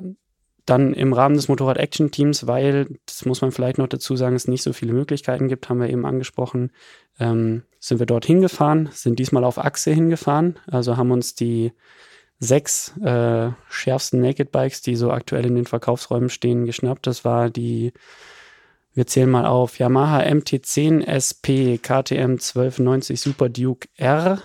dann 0.69 0.93
im 0.93 1.13
Rahmen 1.13 1.35
des 1.35 1.47
Motorrad-Action-Teams, 1.47 2.45
weil, 2.45 2.87
das 3.05 3.25
muss 3.25 3.41
man 3.41 3.51
vielleicht 3.51 3.77
noch 3.77 3.87
dazu 3.87 4.15
sagen, 4.15 4.35
es 4.35 4.47
nicht 4.47 4.63
so 4.63 4.73
viele 4.73 4.93
Möglichkeiten 4.93 5.47
gibt, 5.47 5.69
haben 5.69 5.79
wir 5.79 5.89
eben 5.89 6.05
angesprochen, 6.05 6.71
ähm, 7.19 7.63
sind 7.79 7.99
wir 7.99 8.05
dort 8.05 8.25
hingefahren, 8.25 8.89
sind 8.91 9.17
diesmal 9.19 9.43
auf 9.43 9.57
Achse 9.57 9.91
hingefahren, 9.91 10.59
also 10.67 10.97
haben 10.97 11.11
uns 11.11 11.35
die 11.35 11.71
sechs 12.39 12.95
äh, 12.97 13.49
schärfsten 13.69 14.21
Naked 14.21 14.51
Bikes, 14.51 14.81
die 14.81 14.95
so 14.95 15.11
aktuell 15.11 15.45
in 15.45 15.55
den 15.55 15.65
Verkaufsräumen 15.65 16.29
stehen, 16.29 16.65
geschnappt. 16.65 17.07
Das 17.07 17.25
war 17.25 17.49
die, 17.49 17.93
wir 18.93 19.07
zählen 19.07 19.29
mal 19.29 19.45
auf, 19.45 19.79
Yamaha 19.79 20.19
MT10 20.19 21.03
SP 21.07 21.79
KTM 21.81 22.37
1290 22.37 23.19
Super 23.19 23.49
Duke 23.49 23.87
R, 23.95 24.41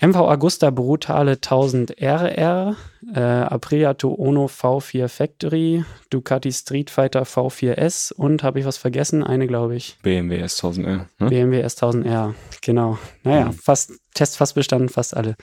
MV 0.00 0.16
Agusta 0.16 0.70
Brutale 0.70 1.32
1000 1.32 2.00
RR, 2.00 2.76
äh, 3.14 3.20
Apriato 3.20 4.12
Ono 4.12 4.46
V4 4.46 5.08
Factory, 5.08 5.84
Ducati 6.10 6.52
Street 6.52 6.90
Fighter 6.90 7.22
V4S 7.22 8.12
und 8.12 8.42
habe 8.42 8.58
ich 8.58 8.66
was 8.66 8.76
vergessen? 8.76 9.22
Eine, 9.22 9.46
glaube 9.46 9.76
ich. 9.76 9.96
BMW 10.02 10.42
S1000R. 10.42 11.06
Ne? 11.18 11.28
BMW 11.28 11.64
S1000R, 11.64 12.34
genau. 12.60 12.98
Naja, 13.22 13.46
mhm. 13.46 13.52
fast, 13.52 13.92
Test 14.14 14.36
fast 14.36 14.54
bestanden, 14.56 14.88
fast 14.88 15.16
alle. 15.16 15.36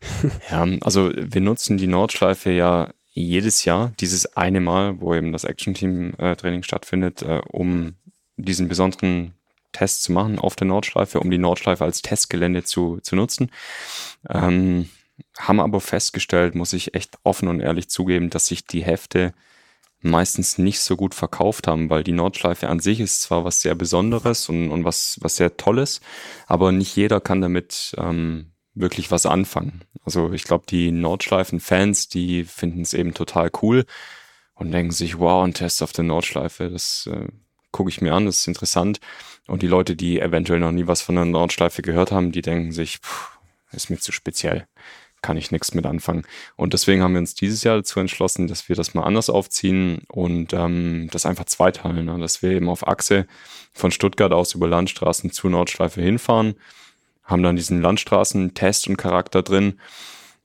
ja, 0.50 0.66
also 0.82 1.10
wir 1.14 1.40
nutzen 1.40 1.78
die 1.78 1.86
Nordschleife 1.86 2.50
ja 2.50 2.90
jedes 3.14 3.64
Jahr, 3.64 3.92
dieses 4.00 4.36
eine 4.36 4.60
Mal, 4.60 5.00
wo 5.00 5.14
eben 5.14 5.32
das 5.32 5.44
Action-Team-Training 5.44 6.60
äh, 6.60 6.64
stattfindet, 6.64 7.22
äh, 7.22 7.40
um 7.50 7.94
diesen 8.36 8.68
besonderen 8.68 9.34
Tests 9.74 10.02
zu 10.02 10.12
machen 10.12 10.38
auf 10.38 10.56
der 10.56 10.66
Nordschleife, 10.66 11.20
um 11.20 11.30
die 11.30 11.38
Nordschleife 11.38 11.84
als 11.84 12.00
Testgelände 12.00 12.64
zu, 12.64 12.98
zu 13.02 13.16
nutzen. 13.16 13.50
Ähm, 14.30 14.88
haben 15.38 15.60
aber 15.60 15.80
festgestellt, 15.80 16.54
muss 16.54 16.72
ich 16.72 16.94
echt 16.94 17.18
offen 17.22 17.48
und 17.48 17.60
ehrlich 17.60 17.88
zugeben, 17.88 18.30
dass 18.30 18.46
sich 18.46 18.66
die 18.66 18.84
Hefte 18.84 19.34
meistens 20.00 20.58
nicht 20.58 20.80
so 20.80 20.96
gut 20.96 21.14
verkauft 21.14 21.66
haben, 21.66 21.88
weil 21.88 22.04
die 22.04 22.12
Nordschleife 22.12 22.68
an 22.68 22.80
sich 22.80 23.00
ist 23.00 23.22
zwar 23.22 23.44
was 23.44 23.62
sehr 23.62 23.74
Besonderes 23.74 24.48
und, 24.48 24.70
und 24.70 24.84
was, 24.84 25.18
was 25.20 25.36
sehr 25.36 25.56
Tolles, 25.56 26.00
aber 26.46 26.72
nicht 26.72 26.94
jeder 26.94 27.20
kann 27.20 27.40
damit 27.40 27.94
ähm, 27.98 28.52
wirklich 28.74 29.10
was 29.10 29.24
anfangen. 29.24 29.82
Also 30.04 30.32
ich 30.32 30.44
glaube, 30.44 30.64
die 30.68 30.92
Nordschleifen-Fans, 30.92 32.08
die 32.08 32.44
finden 32.44 32.82
es 32.82 32.92
eben 32.92 33.14
total 33.14 33.50
cool 33.62 33.86
und 34.54 34.72
denken 34.72 34.92
sich, 34.92 35.18
wow, 35.18 35.44
ein 35.44 35.54
Test 35.54 35.82
auf 35.82 35.92
der 35.92 36.04
Nordschleife, 36.04 36.68
das 36.68 37.08
äh, 37.10 37.28
gucke 37.74 37.90
ich 37.90 38.00
mir 38.00 38.14
an, 38.14 38.24
das 38.24 38.38
ist 38.38 38.46
interessant. 38.46 39.00
Und 39.48 39.62
die 39.62 39.66
Leute, 39.66 39.96
die 39.96 40.20
eventuell 40.20 40.60
noch 40.60 40.70
nie 40.70 40.86
was 40.86 41.02
von 41.02 41.16
der 41.16 41.24
Nordschleife 41.24 41.82
gehört 41.82 42.12
haben, 42.12 42.30
die 42.30 42.40
denken 42.40 42.72
sich, 42.72 42.98
pff, 42.98 43.36
ist 43.72 43.90
mir 43.90 43.98
zu 43.98 44.12
speziell, 44.12 44.68
kann 45.22 45.36
ich 45.36 45.50
nichts 45.50 45.74
mit 45.74 45.84
anfangen. 45.84 46.22
Und 46.54 46.72
deswegen 46.72 47.02
haben 47.02 47.14
wir 47.14 47.18
uns 47.18 47.34
dieses 47.34 47.64
Jahr 47.64 47.76
dazu 47.76 47.98
entschlossen, 47.98 48.46
dass 48.46 48.68
wir 48.68 48.76
das 48.76 48.94
mal 48.94 49.02
anders 49.02 49.28
aufziehen 49.28 50.02
und 50.08 50.52
ähm, 50.52 51.08
das 51.10 51.26
einfach 51.26 51.46
zweiteilen, 51.46 52.06
ne? 52.06 52.18
dass 52.20 52.42
wir 52.42 52.52
eben 52.52 52.68
auf 52.68 52.86
Achse 52.86 53.26
von 53.72 53.90
Stuttgart 53.90 54.32
aus 54.32 54.54
über 54.54 54.68
Landstraßen 54.68 55.32
zur 55.32 55.50
Nordschleife 55.50 56.00
hinfahren, 56.00 56.54
haben 57.24 57.42
dann 57.42 57.56
diesen 57.56 57.82
Landstraßen-Test 57.82 58.86
und 58.86 58.98
Charakter 58.98 59.42
drin 59.42 59.80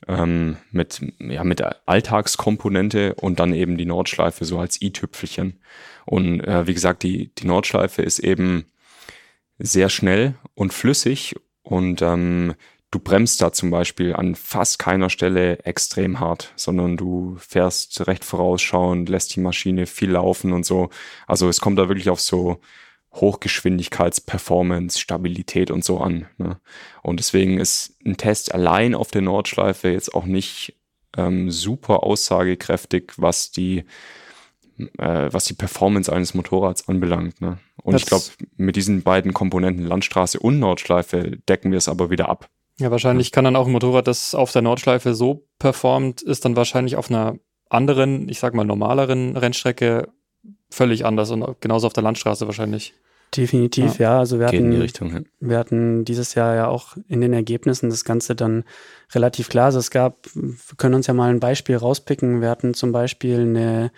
ähm, 0.07 0.57
mit, 0.71 1.01
ja, 1.19 1.43
mit 1.43 1.61
Alltagskomponente 1.85 3.13
und 3.15 3.39
dann 3.39 3.53
eben 3.53 3.77
die 3.77 3.85
Nordschleife 3.85 4.45
so 4.45 4.57
als 4.57 4.81
i-Tüpfelchen. 4.81 5.59
Und 6.09 6.41
äh, 6.41 6.65
wie 6.65 6.73
gesagt, 6.73 7.03
die, 7.03 7.29
die 7.35 7.45
Nordschleife 7.45 8.01
ist 8.01 8.17
eben 8.17 8.65
sehr 9.59 9.89
schnell 9.89 10.33
und 10.55 10.73
flüssig 10.73 11.35
und 11.61 12.01
ähm, 12.01 12.55
du 12.89 12.97
bremst 12.97 13.43
da 13.43 13.51
zum 13.51 13.69
Beispiel 13.69 14.15
an 14.15 14.33
fast 14.33 14.79
keiner 14.79 15.11
Stelle 15.11 15.63
extrem 15.65 16.19
hart, 16.19 16.51
sondern 16.55 16.97
du 16.97 17.37
fährst 17.37 18.07
recht 18.07 18.25
vorausschauend, 18.25 19.07
lässt 19.07 19.35
die 19.35 19.39
Maschine 19.39 19.85
viel 19.85 20.09
laufen 20.09 20.51
und 20.51 20.65
so. 20.65 20.89
Also 21.27 21.47
es 21.47 21.61
kommt 21.61 21.77
da 21.77 21.89
wirklich 21.89 22.09
auf 22.09 22.21
so 22.21 22.59
Hochgeschwindigkeitsperformance, 23.13 24.99
Stabilität 24.99 25.69
und 25.69 25.83
so 25.83 25.99
an. 25.99 26.25
Ne? 26.39 26.59
Und 27.03 27.19
deswegen 27.19 27.59
ist 27.59 27.97
ein 28.03 28.17
Test 28.17 28.51
allein 28.51 28.95
auf 28.95 29.11
der 29.11 29.21
Nordschleife 29.21 29.89
jetzt 29.89 30.15
auch 30.15 30.25
nicht 30.25 30.75
ähm, 31.15 31.51
super 31.51 32.01
aussagekräftig, 32.01 33.11
was 33.17 33.51
die 33.51 33.85
äh, 34.97 35.29
was 35.31 35.45
die 35.45 35.53
Performance 35.53 36.11
eines 36.11 36.33
Motorrads 36.33 36.87
anbelangt. 36.87 37.41
Ne? 37.41 37.57
Und 37.83 37.93
das 37.93 38.03
ich 38.03 38.07
glaube, 38.07 38.25
mit 38.57 38.75
diesen 38.75 39.03
beiden 39.03 39.33
Komponenten 39.33 39.85
Landstraße 39.85 40.39
und 40.39 40.59
Nordschleife 40.59 41.37
decken 41.47 41.71
wir 41.71 41.77
es 41.77 41.87
aber 41.87 42.09
wieder 42.09 42.29
ab. 42.29 42.49
Ja, 42.79 42.91
wahrscheinlich 42.91 43.31
kann 43.31 43.43
dann 43.43 43.57
auch 43.57 43.65
ein 43.65 43.73
Motorrad, 43.73 44.07
das 44.07 44.33
auf 44.33 44.51
der 44.53 44.61
Nordschleife 44.61 45.13
so 45.13 45.45
performt, 45.59 46.21
ist 46.21 46.45
dann 46.45 46.55
wahrscheinlich 46.55 46.95
auf 46.95 47.09
einer 47.09 47.35
anderen, 47.69 48.29
ich 48.29 48.39
sag 48.39 48.53
mal 48.53 48.63
normaleren 48.63 49.35
Rennstrecke 49.35 50.07
völlig 50.69 51.05
anders 51.05 51.29
und 51.31 51.59
genauso 51.61 51.87
auf 51.87 51.93
der 51.93 52.03
Landstraße 52.03 52.45
wahrscheinlich. 52.47 52.93
Definitiv, 53.35 53.99
ja. 53.99 54.13
ja. 54.13 54.19
Also 54.19 54.39
wir 54.39 54.47
hatten, 54.47 54.73
Richtung, 54.73 55.13
ja. 55.13 55.21
wir 55.39 55.57
hatten 55.57 56.03
dieses 56.03 56.33
Jahr 56.33 56.55
ja 56.55 56.67
auch 56.67 56.97
in 57.07 57.21
den 57.21 57.33
Ergebnissen 57.33 57.89
das 57.89 58.03
Ganze 58.03 58.35
dann 58.35 58.63
relativ 59.13 59.49
klar. 59.49 59.65
Also 59.65 59.79
es 59.79 59.91
gab, 59.91 60.17
wir 60.33 60.55
können 60.77 60.95
uns 60.95 61.07
ja 61.07 61.13
mal 61.13 61.29
ein 61.29 61.39
Beispiel 61.39 61.75
rauspicken. 61.75 62.41
Wir 62.41 62.49
hatten 62.49 62.73
zum 62.73 62.91
Beispiel 62.91 63.41
eine 63.41 63.91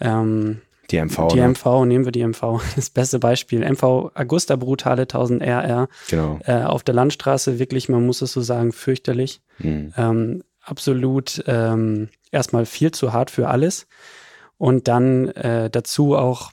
ähm, 0.00 0.60
die 0.90 1.00
MV. 1.00 1.28
Die 1.32 1.40
ne? 1.40 1.48
MV, 1.48 1.84
nehmen 1.84 2.04
wir 2.04 2.12
die 2.12 2.26
MV. 2.26 2.60
Das 2.76 2.90
beste 2.90 3.18
Beispiel. 3.18 3.60
MV 3.60 4.12
Augusta 4.14 4.56
Brutale 4.56 5.02
1000 5.02 5.42
RR. 5.42 5.88
Genau. 6.08 6.38
Äh, 6.44 6.62
auf 6.62 6.82
der 6.82 6.94
Landstraße 6.94 7.58
wirklich, 7.58 7.88
man 7.88 8.06
muss 8.06 8.22
es 8.22 8.32
so 8.32 8.40
sagen, 8.40 8.72
fürchterlich. 8.72 9.40
Mhm. 9.58 9.92
Ähm, 9.96 10.42
absolut 10.62 11.42
ähm, 11.46 12.08
erstmal 12.30 12.66
viel 12.66 12.92
zu 12.92 13.12
hart 13.12 13.30
für 13.30 13.48
alles. 13.48 13.86
Und 14.58 14.88
dann 14.88 15.28
äh, 15.28 15.70
dazu 15.70 16.16
auch 16.16 16.52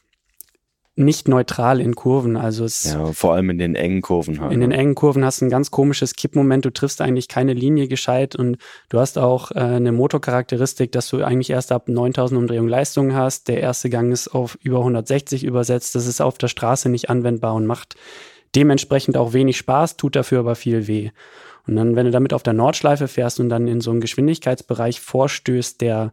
nicht 0.96 1.28
neutral 1.28 1.82
in 1.82 1.96
Kurven. 1.96 2.38
Also 2.38 2.66
es 2.66 2.94
ja, 2.94 3.12
vor 3.14 3.34
allem 3.34 3.50
in 3.50 3.58
den 3.58 3.76
engen 3.76 4.02
Kurven 4.02 4.40
halt. 4.40 4.54
In 4.54 4.60
den 4.60 4.70
ne? 4.70 4.78
engen 4.78 4.94
Kurven 4.96 5.26
hast 5.26 5.42
du 5.42 5.46
ein 5.46 5.50
ganz 5.50 5.72
komisches 5.72 6.16
Kippmoment. 6.16 6.66
Du 6.66 6.70
triffst 6.72 7.02
eigentlich 7.02 7.28
keine 7.28 7.54
Linie 7.54 7.88
gescheit 7.88 8.36
und 8.36 8.58
du 8.90 9.00
hast 9.00 9.18
auch 9.18 9.52
äh, 9.52 9.60
eine 9.60 9.92
Motorcharakteristik, 9.92 10.92
dass 10.92 11.10
du 11.10 11.24
eigentlich 11.24 11.50
erst 11.50 11.72
ab 11.72 11.88
9000 11.88 12.38
Umdrehungen 12.38 12.70
Leistung 12.70 13.16
hast. 13.16 13.48
Der 13.48 13.60
erste 13.60 13.90
Gang 13.90 14.12
ist 14.12 14.28
auf 14.28 14.58
über 14.62 14.80
160 14.80 15.44
übersetzt. 15.44 15.96
Das 15.96 16.06
ist 16.06 16.22
auf 16.22 16.38
der 16.38 16.48
Straße 16.48 16.90
nicht 16.90 17.10
anwendbar 17.10 17.56
und 17.56 17.66
macht 17.66 17.96
dementsprechend 18.56 19.18
auch 19.18 19.34
wenig 19.34 19.58
Spaß, 19.58 19.98
tut 19.98 20.16
dafür 20.16 20.40
aber 20.40 20.56
viel 20.56 20.88
weh. 20.88 21.10
Und 21.66 21.76
dann, 21.76 21.96
wenn 21.96 22.06
du 22.06 22.12
damit 22.12 22.34
auf 22.34 22.44
der 22.44 22.54
Nordschleife 22.54 23.08
fährst 23.08 23.40
und 23.40 23.50
dann 23.50 23.68
in 23.68 23.82
so 23.82 23.90
einen 23.90 24.02
Geschwindigkeitsbereich 24.02 25.00
vorstößt, 25.00 25.80
der 25.82 26.12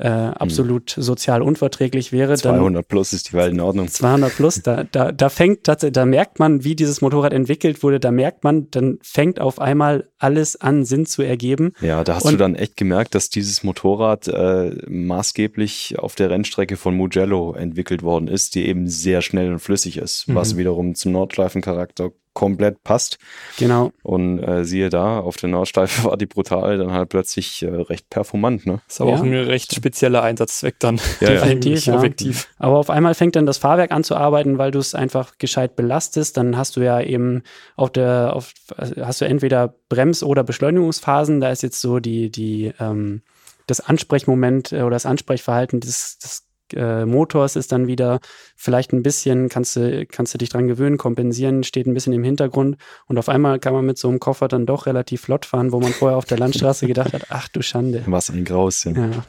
äh, 0.00 0.08
absolut 0.08 0.90
hm. 0.92 1.02
sozial 1.02 1.42
unverträglich 1.42 2.12
wäre. 2.12 2.36
200 2.36 2.76
dann, 2.76 2.84
plus 2.84 3.12
ist 3.12 3.30
die 3.30 3.32
Welt 3.34 3.52
in 3.52 3.60
Ordnung. 3.60 3.88
200 3.88 4.34
plus, 4.34 4.62
da, 4.62 4.84
da, 4.84 5.12
da 5.12 5.28
fängt 5.28 5.64
tatsächlich, 5.64 5.94
da 5.94 6.06
merkt 6.06 6.38
man, 6.38 6.64
wie 6.64 6.74
dieses 6.74 7.00
Motorrad 7.00 7.32
entwickelt 7.32 7.82
wurde, 7.82 8.00
da 8.00 8.10
merkt 8.10 8.44
man, 8.44 8.70
dann 8.70 8.98
fängt 9.02 9.40
auf 9.40 9.60
einmal 9.60 10.08
alles 10.18 10.56
an, 10.56 10.84
Sinn 10.84 11.06
zu 11.06 11.22
ergeben. 11.22 11.72
Ja, 11.80 12.04
da 12.04 12.16
hast 12.16 12.24
Und, 12.24 12.32
du 12.32 12.38
dann 12.38 12.54
echt 12.54 12.76
gemerkt, 12.76 13.14
dass 13.14 13.30
dieses 13.30 13.62
Motorrad 13.62 14.28
äh, 14.28 14.76
maßgeblich 14.88 15.98
auf 15.98 16.14
der 16.14 16.30
Rennstrecke 16.30 16.76
von 16.76 16.94
Mugello 16.96 17.52
entwickelt 17.52 18.02
worden 18.02 18.28
ist, 18.28 18.54
die 18.54 18.66
eben 18.66 18.88
sehr 18.88 19.22
schnell 19.22 19.52
und 19.52 19.58
flüssig 19.60 19.98
ist, 19.98 20.28
mhm. 20.28 20.34
was 20.34 20.56
wiederum 20.56 20.94
zum 20.94 21.12
Nordschleifencharakter 21.12 22.10
komplett 22.32 22.82
passt. 22.84 23.18
Genau. 23.58 23.92
Und 24.02 24.38
äh, 24.38 24.64
siehe 24.64 24.88
da, 24.88 25.20
auf 25.20 25.36
der 25.36 25.48
Nordschleife 25.48 26.04
war 26.08 26.16
die 26.16 26.26
brutal 26.26 26.78
dann 26.78 26.92
halt 26.92 27.08
plötzlich 27.08 27.62
äh, 27.62 27.68
recht 27.68 28.08
performant. 28.08 28.66
Ne? 28.66 28.80
Ist 28.88 29.00
aber 29.00 29.10
ja. 29.10 29.16
auch 29.16 29.22
ein 29.22 29.34
recht 29.34 29.72
spezieller 29.90 30.22
Einsatzzweck 30.22 30.78
dann. 30.78 31.00
Ja, 31.20 31.28
Definitiv, 31.30 31.86
ja. 31.86 31.96
objektiv. 31.96 32.48
Aber 32.58 32.78
auf 32.78 32.90
einmal 32.90 33.14
fängt 33.14 33.34
dann 33.34 33.46
das 33.46 33.58
Fahrwerk 33.58 33.90
an 33.90 34.04
zu 34.04 34.14
arbeiten, 34.14 34.56
weil 34.58 34.70
du 34.70 34.78
es 34.78 34.94
einfach 34.94 35.38
gescheit 35.38 35.74
belastest. 35.74 36.36
Dann 36.36 36.56
hast 36.56 36.76
du 36.76 36.80
ja 36.80 37.00
eben 37.00 37.42
auf 37.76 37.90
der, 37.90 38.34
auf, 38.34 38.52
hast 39.00 39.20
du 39.20 39.24
entweder 39.24 39.74
Brems- 39.88 40.22
oder 40.22 40.44
Beschleunigungsphasen. 40.44 41.40
Da 41.40 41.50
ist 41.50 41.62
jetzt 41.62 41.80
so 41.80 41.98
die, 41.98 42.30
die, 42.30 42.72
ähm, 42.78 43.22
das 43.66 43.80
Ansprechmoment 43.80 44.72
äh, 44.72 44.82
oder 44.82 44.90
das 44.90 45.06
Ansprechverhalten 45.06 45.80
des, 45.80 46.18
des 46.18 46.46
äh, 46.74 47.04
Motors 47.06 47.56
ist 47.56 47.72
dann 47.72 47.86
wieder 47.86 48.20
vielleicht 48.56 48.92
ein 48.92 49.02
bisschen, 49.02 49.48
kannst 49.48 49.76
du, 49.76 50.06
kannst 50.06 50.34
du 50.34 50.38
dich 50.38 50.48
dran 50.48 50.68
gewöhnen, 50.68 50.98
kompensieren, 50.98 51.62
steht 51.62 51.86
ein 51.86 51.94
bisschen 51.94 52.12
im 52.12 52.24
Hintergrund 52.24 52.76
und 53.06 53.18
auf 53.18 53.28
einmal 53.28 53.58
kann 53.58 53.72
man 53.72 53.84
mit 53.84 53.98
so 53.98 54.08
einem 54.08 54.20
Koffer 54.20 54.48
dann 54.48 54.66
doch 54.66 54.86
relativ 54.86 55.22
flott 55.22 55.46
fahren, 55.46 55.72
wo 55.72 55.80
man 55.80 55.92
vorher 55.92 56.18
auf 56.18 56.24
der 56.24 56.38
Landstraße 56.38 56.86
gedacht 56.86 57.12
hat, 57.12 57.26
ach 57.30 57.48
du 57.48 57.62
Schande. 57.62 58.02
Was 58.06 58.30
ein 58.30 58.44
Graus. 58.44 58.84
Ja. 58.84 58.94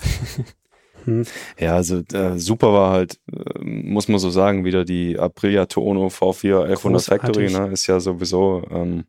Hm. 1.05 1.25
Ja, 1.57 1.75
also 1.75 2.03
äh, 2.13 2.37
super 2.37 2.73
war 2.73 2.91
halt, 2.91 3.19
äh, 3.31 3.59
muss 3.63 4.07
man 4.07 4.19
so 4.19 4.29
sagen, 4.29 4.65
wieder 4.65 4.85
die 4.85 5.17
Aprilia 5.17 5.65
Tuono 5.65 6.07
V4 6.07 6.63
1100 6.63 6.77
Großartig. 6.77 7.07
Factory, 7.07 7.51
ne, 7.51 7.73
ist 7.73 7.87
ja 7.87 7.99
sowieso 7.99 8.63
ähm, 8.69 9.05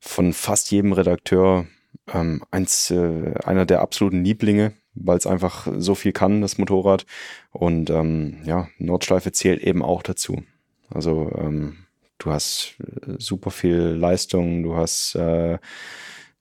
von 0.00 0.32
fast 0.32 0.70
jedem 0.70 0.92
Redakteur 0.92 1.66
ähm, 2.12 2.42
eins, 2.50 2.90
äh, 2.90 3.34
einer 3.44 3.66
der 3.66 3.82
absoluten 3.82 4.24
Lieblinge 4.24 4.74
weil 4.96 5.18
es 5.18 5.26
einfach 5.26 5.68
so 5.76 5.94
viel 5.94 6.12
kann, 6.12 6.40
das 6.40 6.58
Motorrad. 6.58 7.06
Und 7.50 7.90
ähm, 7.90 8.38
ja, 8.44 8.68
Nordschleife 8.78 9.32
zählt 9.32 9.62
eben 9.62 9.82
auch 9.82 10.02
dazu. 10.02 10.42
Also 10.90 11.30
ähm, 11.36 11.86
du 12.18 12.30
hast 12.30 12.76
äh, 12.80 13.14
super 13.18 13.50
viel 13.50 13.78
Leistung, 13.78 14.62
du 14.62 14.76
hast 14.76 15.14
äh, 15.14 15.58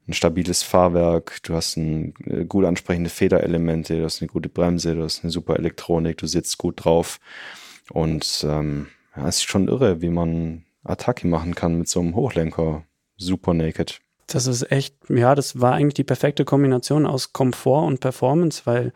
ein 0.08 0.14
stabiles 0.14 0.64
Fahrwerk, 0.64 1.42
du 1.44 1.56
hast 1.56 1.78
ein, 1.78 2.14
äh, 2.26 2.46
gut 2.46 2.66
ansprechende 2.66 3.10
Federelemente, 3.10 3.98
du 3.98 4.04
hast 4.04 4.22
eine 4.22 4.30
gute 4.30 4.50
Bremse, 4.50 4.96
du 4.96 5.04
hast 5.04 5.24
eine 5.24 5.32
super 5.32 5.58
Elektronik, 5.58 6.18
du 6.18 6.28
sitzt 6.28 6.58
gut 6.58 6.86
drauf. 6.86 7.20
Und 7.92 8.46
ähm, 8.48 8.88
ja, 9.16 9.28
es 9.28 9.38
ist 9.38 9.44
schon 9.44 9.68
irre, 9.68 10.02
wie 10.02 10.10
man 10.10 10.64
Attacke 10.84 11.28
machen 11.28 11.56
kann 11.56 11.78
mit 11.78 11.88
so 11.88 12.00
einem 12.00 12.16
Hochlenker 12.16 12.84
Super 13.18 13.54
Naked. 13.54 14.02
Das 14.28 14.48
ist 14.48 14.72
echt, 14.72 14.96
ja, 15.10 15.36
das 15.36 15.62
war 15.62 15.74
eigentlich 15.74 15.94
die 15.94 16.04
perfekte 16.04 16.46
Kombination 16.46 17.06
aus 17.06 17.34
Komfort 17.34 17.86
und 17.86 18.00
Performance, 18.00 18.64
weil 18.66 18.92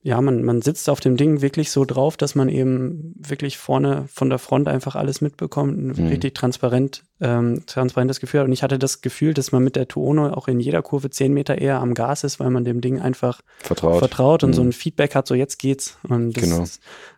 ja, 0.00 0.20
man, 0.20 0.44
man 0.44 0.62
sitzt 0.62 0.88
auf 0.88 1.00
dem 1.00 1.16
Ding 1.16 1.42
wirklich 1.42 1.72
so 1.72 1.84
drauf, 1.84 2.16
dass 2.16 2.36
man 2.36 2.48
eben 2.48 3.14
wirklich 3.18 3.58
vorne 3.58 4.04
von 4.10 4.30
der 4.30 4.38
Front 4.38 4.68
einfach 4.68 4.94
alles 4.94 5.20
mitbekommt, 5.20 5.76
ein 5.76 5.86
mhm. 5.88 6.08
richtig 6.08 6.34
transparent, 6.34 7.04
ähm, 7.20 7.64
transparentes 7.66 8.20
Gefühl. 8.20 8.42
Und 8.42 8.52
ich 8.52 8.62
hatte 8.62 8.78
das 8.78 9.00
Gefühl, 9.00 9.34
dass 9.34 9.50
man 9.50 9.64
mit 9.64 9.74
der 9.74 9.88
Tuono 9.88 10.30
auch 10.30 10.46
in 10.46 10.60
jeder 10.60 10.82
Kurve 10.82 11.10
zehn 11.10 11.34
Meter 11.34 11.58
eher 11.58 11.80
am 11.80 11.94
Gas 11.94 12.22
ist, 12.22 12.38
weil 12.38 12.50
man 12.50 12.64
dem 12.64 12.80
Ding 12.80 13.00
einfach 13.00 13.40
vertraut, 13.58 13.98
vertraut 13.98 14.44
und 14.44 14.50
mhm. 14.50 14.54
so 14.54 14.62
ein 14.62 14.72
Feedback 14.72 15.16
hat, 15.16 15.26
so 15.26 15.34
jetzt 15.34 15.58
geht's. 15.58 15.98
Und 16.08 16.36
das 16.36 16.44
genau. 16.44 16.64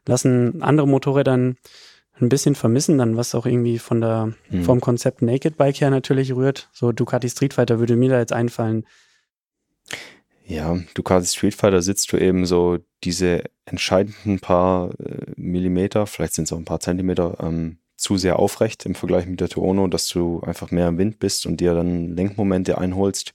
lassen 0.07 0.63
andere 0.63 0.89
Motorräder 0.89 1.33
dann 1.33 1.59
ein 2.21 2.29
bisschen 2.29 2.55
vermissen, 2.55 2.99
dann 2.99 3.17
was 3.17 3.35
auch 3.35 3.47
irgendwie 3.47 3.79
von 3.79 4.01
der, 4.01 4.33
mhm. 4.51 4.65
vom 4.65 4.81
Konzept 4.81 5.23
Naked 5.23 5.57
Bike 5.57 5.81
her 5.81 5.91
natürlich 5.91 6.35
rührt. 6.35 6.69
So 6.73 6.93
Ducati 6.93 7.29
Street 7.29 7.55
Fighter 7.55 7.79
würde 7.79 7.97
mir 7.97 8.11
da 8.11 8.19
jetzt 8.19 8.33
einfallen. 8.33 8.87
Ja, 10.45 10.79
Ducati 10.95 11.27
Street 11.27 11.55
Fighter 11.55 11.83
sitzt 11.83 12.13
du 12.13 12.17
eben 12.17 12.45
so 12.47 12.79
diese 13.05 13.45
entscheidenden 13.65 14.41
paar 14.41 14.91
äh, 14.99 15.33
Millimeter, 15.37 16.07
vielleicht 16.07 16.35
sind 16.35 16.45
es 16.45 16.53
auch 16.53 16.59
ein 16.59 16.65
paar 16.65 16.81
Zentimeter, 16.81 17.37
ähm, 17.41 17.79
zu 17.97 18.17
sehr 18.17 18.39
aufrecht 18.39 18.87
im 18.87 18.95
Vergleich 18.95 19.27
mit 19.27 19.41
der 19.41 19.49
Tuono, 19.49 19.87
dass 19.87 20.09
du 20.09 20.41
einfach 20.41 20.71
mehr 20.71 20.89
im 20.89 20.99
Wind 20.99 21.19
bist 21.19 21.47
und 21.47 21.61
dir 21.61 21.75
dann 21.75 22.17
Lenkmomente 22.17 22.79
einholst. 22.79 23.35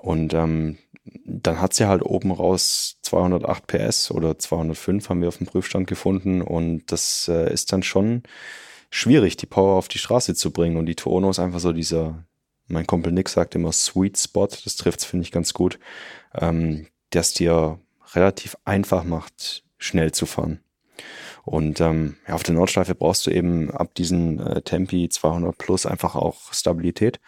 Und 0.00 0.32
ähm, 0.34 0.78
dann 1.04 1.60
hat 1.60 1.74
sie 1.74 1.86
halt 1.86 2.02
oben 2.02 2.30
raus 2.30 2.98
208 3.02 3.66
PS 3.66 4.10
oder 4.10 4.38
205 4.38 5.08
haben 5.08 5.20
wir 5.20 5.28
auf 5.28 5.38
dem 5.38 5.46
Prüfstand 5.46 5.86
gefunden 5.86 6.42
und 6.42 6.92
das 6.92 7.28
äh, 7.28 7.52
ist 7.52 7.72
dann 7.72 7.82
schon 7.82 8.22
schwierig, 8.90 9.36
die 9.36 9.46
Power 9.46 9.76
auf 9.76 9.88
die 9.88 9.98
Straße 9.98 10.34
zu 10.34 10.52
bringen 10.52 10.76
und 10.76 10.86
die 10.86 10.94
Tuono 10.94 11.30
ist 11.30 11.38
einfach 11.38 11.60
so 11.60 11.72
dieser, 11.72 12.24
mein 12.68 12.86
Kumpel 12.86 13.12
Nick 13.12 13.28
sagt 13.28 13.54
immer 13.54 13.72
Sweet 13.72 14.18
Spot, 14.18 14.46
das 14.46 14.76
trifft 14.76 15.04
finde 15.04 15.24
ich 15.24 15.32
ganz 15.32 15.52
gut, 15.54 15.78
ähm, 16.34 16.86
es 17.10 17.34
dir 17.34 17.80
relativ 18.14 18.56
einfach 18.64 19.04
macht, 19.04 19.64
schnell 19.78 20.12
zu 20.12 20.26
fahren. 20.26 20.60
Und 21.44 21.80
ähm, 21.80 22.16
ja, 22.28 22.34
auf 22.34 22.44
der 22.44 22.54
Nordschleife 22.54 22.94
brauchst 22.94 23.26
du 23.26 23.30
eben 23.30 23.70
ab 23.70 23.94
diesen 23.94 24.38
äh, 24.38 24.62
Tempi 24.62 25.08
200 25.08 25.58
plus 25.58 25.86
einfach 25.86 26.14
auch 26.14 26.52
Stabilität. 26.52 27.20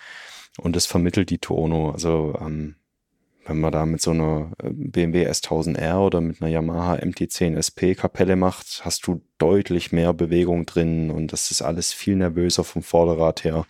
Und 0.59 0.77
das 0.77 0.87
vermittelt 0.87 1.31
die 1.31 1.39
Tuono. 1.39 1.91
Also 1.91 2.39
ähm, 2.41 2.77
wenn 3.47 3.61
man 3.61 3.73
da 3.73 3.87
mit 3.87 4.01
so 4.01 4.11
einer 4.11 4.53
äh, 4.63 4.71
BMW 4.71 5.29
S1000R 5.29 5.99
oder 5.99 6.21
mit 6.21 6.41
einer 6.41 6.51
Yamaha 6.51 6.95
MT10 6.95 7.57
SP 7.61 7.95
Kapelle 7.95 8.37
macht, 8.37 8.83
hast 8.85 9.07
du 9.07 9.21
deutlich 9.39 9.93
mehr 9.93 10.13
Bewegung 10.13 10.67
drin 10.67 11.11
und 11.11 11.33
das 11.33 11.51
ist 11.51 11.63
alles 11.63 11.93
viel 11.93 12.17
nervöser 12.17 12.65
vom 12.65 12.83
Vorderrad 12.83 13.45
her. 13.45 13.67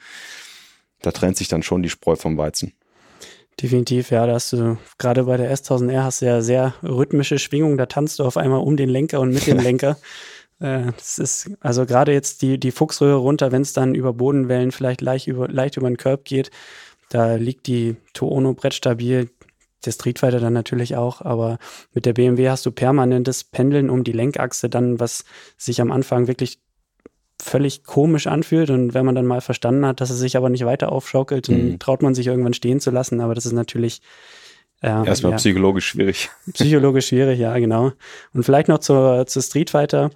Da 1.02 1.10
trennt 1.10 1.36
sich 1.36 1.48
dann 1.48 1.62
schon 1.62 1.82
die 1.82 1.90
Spreu 1.90 2.16
vom 2.16 2.38
Weizen. 2.38 2.72
Definitiv, 3.60 4.10
ja, 4.10 4.26
da 4.26 4.34
hast 4.34 4.52
du 4.52 4.78
gerade 4.98 5.24
bei 5.24 5.36
der 5.36 5.54
S1000R 5.54 6.02
hast 6.02 6.22
du 6.22 6.26
ja 6.26 6.40
sehr 6.40 6.74
rhythmische 6.82 7.38
Schwingungen, 7.38 7.78
da 7.78 7.86
tanzt 7.86 8.18
du 8.18 8.24
auf 8.24 8.36
einmal 8.36 8.60
um 8.60 8.76
den 8.76 8.88
Lenker 8.88 9.20
und 9.20 9.32
mit 9.32 9.46
dem 9.46 9.58
Lenker. 9.60 9.96
Äh, 10.60 10.92
das 10.96 11.18
ist 11.18 11.50
also 11.60 11.86
gerade 11.86 12.12
jetzt 12.12 12.42
die, 12.42 12.58
die 12.58 12.72
Fuchsröhre 12.72 13.16
runter, 13.16 13.52
wenn 13.52 13.62
es 13.62 13.72
dann 13.72 13.94
über 13.94 14.12
Bodenwellen 14.12 14.72
vielleicht 14.72 15.00
leicht 15.00 15.26
über, 15.28 15.48
leicht 15.48 15.76
über 15.76 15.88
den 15.88 15.96
Curb 15.96 16.24
geht, 16.24 16.50
da 17.10 17.34
liegt 17.36 17.66
die 17.66 17.96
Tuono 18.12 18.54
brettstabil 18.54 19.30
der 19.86 19.92
Street 19.92 20.18
Fighter 20.18 20.40
dann 20.40 20.52
natürlich 20.52 20.96
auch, 20.96 21.20
aber 21.20 21.58
mit 21.92 22.06
der 22.06 22.12
BMW 22.12 22.48
hast 22.48 22.66
du 22.66 22.72
permanentes 22.72 23.44
Pendeln 23.44 23.90
um 23.90 24.04
die 24.04 24.12
Lenkachse, 24.12 24.68
dann 24.68 25.00
was 25.00 25.24
sich 25.56 25.80
am 25.80 25.92
Anfang 25.92 26.26
wirklich 26.26 26.58
völlig 27.42 27.84
komisch 27.84 28.26
anfühlt 28.26 28.70
und 28.70 28.94
wenn 28.94 29.04
man 29.04 29.14
dann 29.14 29.26
mal 29.26 29.40
verstanden 29.40 29.84
hat, 29.84 30.00
dass 30.00 30.10
es 30.10 30.18
sich 30.18 30.36
aber 30.36 30.48
nicht 30.48 30.64
weiter 30.64 30.92
aufschaukelt, 30.92 31.48
dann 31.48 31.72
mhm. 31.72 31.78
traut 31.78 32.02
man 32.02 32.14
sich 32.14 32.26
irgendwann 32.26 32.54
stehen 32.54 32.80
zu 32.80 32.90
lassen, 32.90 33.20
aber 33.20 33.34
das 33.34 33.44
ist 33.44 33.52
natürlich 33.52 34.00
äh, 34.80 35.06
erstmal 35.06 35.32
ja, 35.32 35.38
psychologisch 35.38 35.86
schwierig. 35.88 36.30
Psychologisch 36.52 37.08
schwierig, 37.08 37.38
ja, 37.38 37.58
genau. 37.58 37.92
Und 38.32 38.44
vielleicht 38.44 38.68
noch 38.68 38.78
zur, 38.78 39.26
zur 39.26 39.42
Street 39.42 39.70
Fighter. 39.70 40.10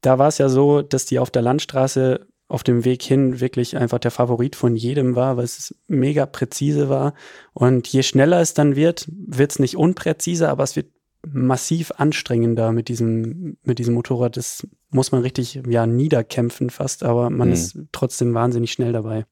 Da 0.00 0.18
war 0.18 0.28
es 0.28 0.38
ja 0.38 0.48
so, 0.48 0.82
dass 0.82 1.06
die 1.06 1.18
auf 1.18 1.30
der 1.30 1.42
Landstraße 1.42 2.26
auf 2.48 2.62
dem 2.62 2.84
Weg 2.84 3.02
hin 3.02 3.40
wirklich 3.40 3.76
einfach 3.76 3.98
der 3.98 4.10
Favorit 4.10 4.54
von 4.54 4.76
jedem 4.76 5.16
war, 5.16 5.36
weil 5.36 5.44
es 5.44 5.74
mega 5.88 6.26
präzise 6.26 6.88
war. 6.88 7.14
Und 7.52 7.88
je 7.88 8.02
schneller 8.02 8.40
es 8.40 8.54
dann 8.54 8.76
wird, 8.76 9.08
wird 9.08 9.52
es 9.52 9.58
nicht 9.58 9.76
unpräziser, 9.76 10.50
aber 10.50 10.62
es 10.62 10.76
wird 10.76 10.86
massiv 11.26 11.92
anstrengender 11.96 12.70
mit 12.70 12.88
diesem, 12.88 13.56
mit 13.64 13.80
diesem 13.80 13.94
Motorrad. 13.94 14.36
Das 14.36 14.66
muss 14.90 15.10
man 15.10 15.22
richtig, 15.22 15.60
ja, 15.68 15.86
niederkämpfen 15.86 16.70
fast, 16.70 17.02
aber 17.02 17.30
man 17.30 17.48
mhm. 17.48 17.54
ist 17.54 17.78
trotzdem 17.90 18.32
wahnsinnig 18.32 18.70
schnell 18.70 18.92
dabei. 18.92 19.26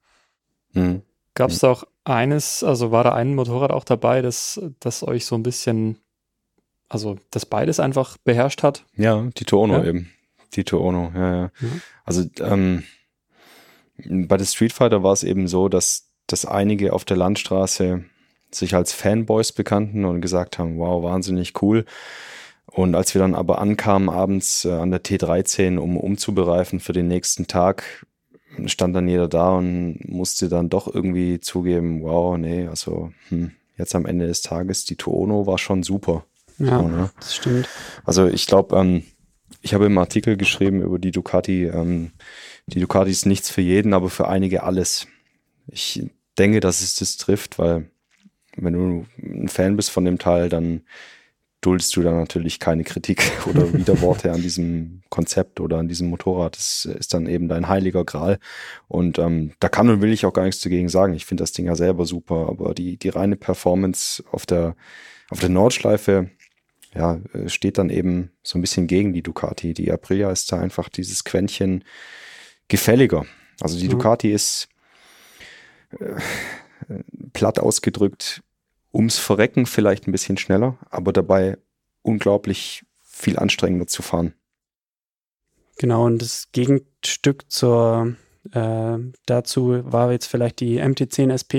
Mhm. 0.72 1.02
Gab 1.34 1.50
es 1.50 1.62
auch 1.62 1.84
eines, 2.04 2.62
also 2.64 2.90
war 2.90 3.04
da 3.04 3.12
ein 3.12 3.34
Motorrad 3.34 3.70
auch 3.70 3.84
dabei, 3.84 4.22
das, 4.22 4.60
das 4.80 5.02
euch 5.02 5.24
so 5.24 5.36
ein 5.36 5.42
bisschen, 5.42 5.98
also 6.88 7.16
das 7.30 7.46
beides 7.46 7.80
einfach 7.80 8.16
beherrscht 8.18 8.62
hat? 8.62 8.84
Ja, 8.96 9.22
die 9.36 9.44
Tuono 9.44 9.78
ja? 9.78 9.84
eben. 9.84 10.10
Die 10.54 10.64
Tuono, 10.64 11.12
ja, 11.14 11.34
ja. 11.34 11.42
ja. 11.42 11.68
Also, 12.04 12.24
ähm, 12.40 12.84
bei 13.96 14.36
der 14.36 14.44
Street 14.44 14.72
Fighter 14.72 15.02
war 15.02 15.12
es 15.12 15.22
eben 15.22 15.48
so, 15.48 15.68
dass, 15.68 16.10
dass 16.26 16.44
einige 16.44 16.92
auf 16.92 17.04
der 17.04 17.16
Landstraße 17.16 18.04
sich 18.50 18.74
als 18.74 18.92
Fanboys 18.92 19.52
bekannten 19.52 20.04
und 20.04 20.20
gesagt 20.20 20.58
haben, 20.58 20.78
wow, 20.78 21.02
wahnsinnig 21.02 21.60
cool. 21.62 21.84
Und 22.66 22.94
als 22.94 23.14
wir 23.14 23.20
dann 23.20 23.34
aber 23.34 23.60
ankamen 23.60 24.08
abends 24.08 24.64
äh, 24.64 24.72
an 24.72 24.90
der 24.90 25.02
T13, 25.02 25.78
um 25.78 25.96
umzubereifen 25.96 26.80
für 26.80 26.92
den 26.92 27.08
nächsten 27.08 27.46
Tag, 27.46 28.06
stand 28.66 28.94
dann 28.94 29.08
jeder 29.08 29.28
da 29.28 29.50
und 29.50 30.00
musste 30.08 30.48
dann 30.48 30.70
doch 30.70 30.92
irgendwie 30.92 31.40
zugeben, 31.40 32.02
wow, 32.02 32.36
nee, 32.36 32.66
also 32.66 33.12
hm, 33.28 33.52
jetzt 33.76 33.94
am 33.94 34.06
Ende 34.06 34.26
des 34.26 34.42
Tages, 34.42 34.84
die 34.84 34.96
Tuono 34.96 35.46
war 35.46 35.58
schon 35.58 35.82
super. 35.82 36.24
Ja, 36.58 36.78
so, 36.78 36.88
ne? 36.88 37.10
das 37.18 37.34
stimmt. 37.34 37.68
Also 38.04 38.26
ich 38.26 38.46
glaube, 38.46 38.76
ähm, 38.76 39.02
ich 39.60 39.74
habe 39.74 39.86
im 39.86 39.98
Artikel 39.98 40.36
geschrieben 40.36 40.82
über 40.82 40.98
die 40.98 41.10
Ducati, 41.10 41.64
ähm, 41.64 42.12
die 42.66 42.80
Ducati 42.80 43.10
ist 43.10 43.26
nichts 43.26 43.50
für 43.50 43.60
jeden, 43.60 43.92
aber 43.94 44.10
für 44.10 44.28
einige 44.28 44.62
alles. 44.62 45.06
Ich 45.66 46.02
denke, 46.38 46.60
dass 46.60 46.82
es 46.82 46.96
das 46.96 47.16
trifft, 47.16 47.58
weil 47.58 47.90
wenn 48.56 48.72
du 48.72 49.06
ein 49.22 49.48
Fan 49.48 49.76
bist 49.76 49.90
von 49.90 50.04
dem 50.04 50.18
Teil, 50.18 50.48
dann 50.48 50.82
duldest 51.60 51.96
du 51.96 52.02
dann 52.02 52.18
natürlich 52.18 52.60
keine 52.60 52.84
Kritik 52.84 53.22
oder 53.46 53.72
Widerworte 53.72 54.32
an 54.32 54.42
diesem 54.42 55.02
Konzept 55.08 55.60
oder 55.60 55.78
an 55.78 55.88
diesem 55.88 56.08
Motorrad. 56.08 56.56
Das 56.56 56.84
ist 56.84 57.14
dann 57.14 57.26
eben 57.26 57.48
dein 57.48 57.68
heiliger 57.68 58.04
Gral. 58.04 58.38
Und 58.86 59.18
ähm, 59.18 59.52
da 59.60 59.68
kann 59.68 59.88
und 59.88 60.02
will 60.02 60.12
ich 60.12 60.26
auch 60.26 60.32
gar 60.32 60.44
nichts 60.44 60.60
dagegen 60.60 60.88
sagen. 60.88 61.14
Ich 61.14 61.24
finde 61.24 61.42
das 61.42 61.52
Ding 61.52 61.66
ja 61.66 61.74
selber 61.74 62.04
super, 62.06 62.48
aber 62.48 62.74
die, 62.74 62.96
die 62.98 63.08
reine 63.08 63.36
Performance 63.36 64.22
auf 64.30 64.46
der, 64.46 64.76
auf 65.30 65.40
der 65.40 65.48
Nordschleife, 65.48 66.30
ja, 66.94 67.20
äh, 67.32 67.48
steht 67.48 67.78
dann 67.78 67.90
eben 67.90 68.30
so 68.42 68.58
ein 68.58 68.60
bisschen 68.60 68.86
gegen 68.86 69.12
die 69.12 69.22
Ducati. 69.22 69.72
Die 69.74 69.90
Aprilia 69.90 70.30
ist 70.30 70.52
da 70.52 70.60
einfach 70.60 70.88
dieses 70.88 71.24
Quäntchen 71.24 71.84
gefälliger. 72.68 73.26
Also 73.60 73.78
die 73.78 73.86
mhm. 73.86 73.92
Ducati 73.92 74.32
ist 74.32 74.68
äh, 75.98 76.20
platt 77.32 77.58
ausgedrückt 77.58 78.42
ums 78.92 79.18
Verrecken 79.18 79.66
vielleicht 79.66 80.06
ein 80.06 80.12
bisschen 80.12 80.36
schneller, 80.36 80.78
aber 80.90 81.12
dabei 81.12 81.58
unglaublich 82.02 82.84
viel 83.02 83.38
anstrengender 83.38 83.86
zu 83.86 84.02
fahren. 84.02 84.34
Genau, 85.78 86.04
und 86.06 86.22
das 86.22 86.52
Gegenstück 86.52 87.50
zur 87.50 88.16
äh, 88.52 88.98
dazu 89.26 89.80
war 89.84 90.12
jetzt 90.12 90.26
vielleicht 90.26 90.60
die 90.60 90.80
MT10 90.80 91.32
SP, 91.32 91.52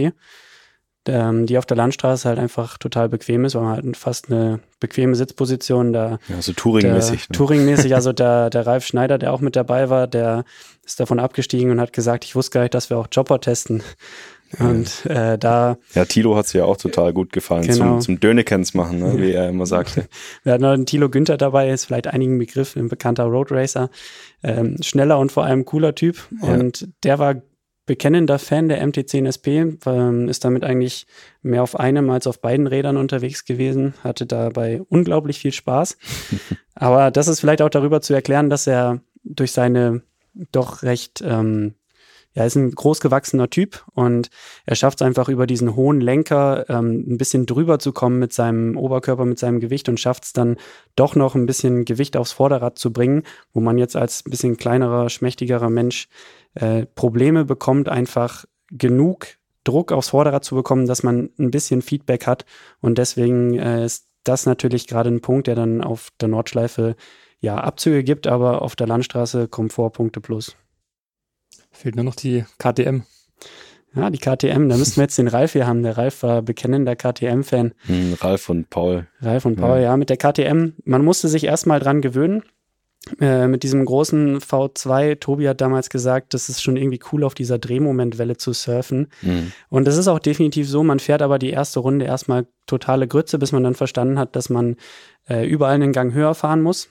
die 1.07 1.57
auf 1.57 1.65
der 1.65 1.77
Landstraße 1.77 2.27
halt 2.27 2.39
einfach 2.39 2.77
total 2.77 3.09
bequem 3.09 3.45
ist, 3.45 3.53
weil 3.55 3.61
man 3.61 3.73
halt 3.73 3.97
fast 3.97 4.31
eine 4.31 4.59
bequeme 4.79 5.15
Sitzposition 5.15 5.93
da. 5.93 6.17
Ja, 6.27 6.41
so 6.41 6.51
Touring-mäßig. 6.53 7.29
Ne? 7.29 7.35
Touring-mäßig, 7.37 7.93
also 7.93 8.11
der, 8.13 8.49
der 8.49 8.65
Ralf 8.65 8.85
Schneider, 8.85 9.17
der 9.17 9.31
auch 9.31 9.41
mit 9.41 9.55
dabei 9.55 9.89
war, 9.89 10.07
der 10.07 10.45
ist 10.83 10.99
davon 10.99 11.19
abgestiegen 11.19 11.71
und 11.71 11.79
hat 11.79 11.93
gesagt, 11.93 12.25
ich 12.25 12.35
wusste 12.35 12.55
gar 12.55 12.61
nicht, 12.61 12.73
dass 12.73 12.89
wir 12.89 12.97
auch 12.97 13.09
Chopper 13.09 13.39
testen. 13.39 13.83
Und 14.59 15.05
äh, 15.07 15.37
da. 15.37 15.77
Ja, 15.93 16.05
Tilo 16.05 16.35
hat 16.35 16.45
es 16.45 16.53
ja 16.53 16.65
auch 16.65 16.77
total 16.77 17.13
gut 17.13 17.33
gefallen, 17.33 17.63
genau. 17.63 17.75
zum, 17.75 18.01
zum 18.01 18.19
Dönekens 18.19 18.73
machen, 18.73 18.99
ne, 18.99 19.17
wie 19.17 19.31
er 19.31 19.49
immer 19.49 19.65
sagte. 19.65 20.07
Wir 20.43 20.53
hatten 20.53 20.63
noch 20.63 20.71
einen 20.71 20.85
Tilo 20.85 21.09
Günther 21.09 21.37
dabei, 21.37 21.69
ist 21.69 21.85
vielleicht 21.85 22.07
einigen 22.07 22.37
Begriff, 22.37 22.75
ein 22.75 22.87
bekannter 22.87 23.25
Road 23.25 23.51
Racer. 23.51 23.89
Ähm, 24.43 24.77
schneller 24.81 25.19
und 25.19 25.31
vor 25.31 25.43
allem 25.43 25.65
cooler 25.65 25.95
Typ. 25.95 26.17
Ja. 26.41 26.53
Und 26.53 26.87
der 27.03 27.19
war 27.19 27.35
bekennender 27.85 28.39
Fan 28.39 28.69
der 28.69 28.85
MT10 28.85 29.27
SP, 29.29 29.47
ähm, 29.85 30.27
ist 30.27 30.43
damit 30.43 30.63
eigentlich 30.63 31.05
mehr 31.41 31.63
auf 31.63 31.79
einem 31.79 32.09
als 32.09 32.27
auf 32.27 32.41
beiden 32.41 32.67
Rädern 32.67 32.97
unterwegs 32.97 33.45
gewesen, 33.45 33.93
hatte 34.03 34.25
dabei 34.25 34.81
unglaublich 34.89 35.39
viel 35.39 35.51
Spaß. 35.51 35.97
Aber 36.75 37.11
das 37.11 37.27
ist 37.27 37.39
vielleicht 37.39 37.61
auch 37.61 37.69
darüber 37.69 38.01
zu 38.01 38.13
erklären, 38.13 38.49
dass 38.49 38.67
er 38.67 39.01
durch 39.23 39.51
seine 39.51 40.01
doch 40.51 40.83
recht 40.83 41.23
ähm, 41.25 41.75
ja, 42.35 42.43
ist 42.43 42.55
ein 42.55 42.71
großgewachsener 42.71 43.49
Typ 43.49 43.85
und 43.93 44.29
er 44.65 44.75
schafft 44.75 44.99
es 44.99 45.07
einfach 45.07 45.29
über 45.29 45.47
diesen 45.47 45.75
hohen 45.75 46.01
Lenker 46.01 46.69
ähm, 46.69 47.05
ein 47.07 47.17
bisschen 47.17 47.45
drüber 47.45 47.79
zu 47.79 47.93
kommen 47.93 48.19
mit 48.19 48.33
seinem 48.33 48.77
Oberkörper, 48.77 49.23
mit 49.23 49.39
seinem 49.39 49.61
Gewicht 49.61 49.87
und 49.87 49.99
schafft 49.99 50.25
es 50.25 50.33
dann 50.33 50.57
doch 50.97 51.15
noch 51.15 51.35
ein 51.35 51.45
bisschen 51.45 51.85
Gewicht 51.85 52.17
aufs 52.17 52.33
Vorderrad 52.33 52.77
zu 52.77 52.91
bringen, 52.91 53.23
wo 53.53 53.61
man 53.61 53.77
jetzt 53.77 53.95
als 53.95 54.25
ein 54.25 54.31
bisschen 54.31 54.57
kleinerer, 54.57 55.09
schmächtigerer 55.09 55.69
Mensch 55.69 56.09
äh, 56.55 56.85
Probleme 56.85 57.45
bekommt, 57.45 57.87
einfach 57.87 58.43
genug 58.69 59.27
Druck 59.63 59.93
aufs 59.93 60.09
Vorderrad 60.09 60.43
zu 60.43 60.55
bekommen, 60.55 60.87
dass 60.87 61.03
man 61.03 61.29
ein 61.39 61.51
bisschen 61.51 61.81
Feedback 61.81 62.27
hat 62.27 62.45
und 62.81 62.97
deswegen 62.97 63.57
äh, 63.57 63.85
ist 63.85 64.09
das 64.25 64.45
natürlich 64.45 64.87
gerade 64.87 65.09
ein 65.09 65.21
Punkt, 65.21 65.47
der 65.47 65.55
dann 65.55 65.81
auf 65.81 66.09
der 66.19 66.27
Nordschleife 66.27 66.97
ja 67.39 67.55
Abzüge 67.55 68.03
gibt, 68.03 68.27
aber 68.27 68.61
auf 68.61 68.75
der 68.75 68.87
Landstraße 68.87 69.47
Komfortpunkte 69.47 70.19
plus. 70.19 70.57
Fehlt 71.75 71.95
nur 71.95 72.05
noch 72.05 72.15
die 72.15 72.45
KTM. 72.57 73.03
Ja, 73.95 74.09
die 74.09 74.17
KTM, 74.17 74.67
da 74.67 74.75
müssten 74.75 74.97
wir 74.97 75.03
jetzt 75.03 75.17
den 75.17 75.29
Ralf 75.29 75.53
hier 75.53 75.67
haben. 75.67 75.81
Der 75.83 75.97
Ralf 75.97 76.23
war 76.23 76.41
bekennender 76.41 76.95
KTM-Fan. 76.95 77.73
Hm, 77.85 78.13
Ralf 78.19 78.49
und 78.49 78.69
Paul. 78.69 79.07
Ralf 79.21 79.45
und 79.45 79.55
Paul, 79.55 79.77
ja. 79.77 79.83
ja, 79.83 79.97
mit 79.97 80.09
der 80.09 80.17
KTM. 80.17 80.73
Man 80.83 81.05
musste 81.05 81.29
sich 81.29 81.45
erstmal 81.45 81.79
dran 81.79 82.01
gewöhnen. 82.01 82.43
Äh, 83.21 83.47
mit 83.47 83.61
diesem 83.63 83.85
großen 83.85 84.39
V2, 84.39 85.19
Tobi 85.19 85.47
hat 85.47 85.61
damals 85.61 85.89
gesagt, 85.89 86.33
das 86.33 86.49
ist 86.49 86.63
schon 86.63 86.75
irgendwie 86.75 86.99
cool, 87.11 87.23
auf 87.23 87.35
dieser 87.35 87.59
Drehmomentwelle 87.59 88.35
zu 88.35 88.51
surfen. 88.51 89.07
Mhm. 89.21 89.51
Und 89.69 89.85
das 89.85 89.95
ist 89.95 90.07
auch 90.07 90.19
definitiv 90.19 90.67
so, 90.67 90.83
man 90.83 90.99
fährt 90.99 91.21
aber 91.21 91.37
die 91.37 91.51
erste 91.51 91.79
Runde 91.79 92.05
erstmal 92.05 92.47
totale 92.65 93.07
Grütze, 93.07 93.37
bis 93.37 93.51
man 93.51 93.63
dann 93.63 93.75
verstanden 93.75 94.17
hat, 94.17 94.35
dass 94.35 94.49
man 94.49 94.75
äh, 95.29 95.47
überall 95.47 95.75
einen 95.75 95.93
Gang 95.93 96.13
höher 96.13 96.33
fahren 96.33 96.63
muss, 96.63 96.89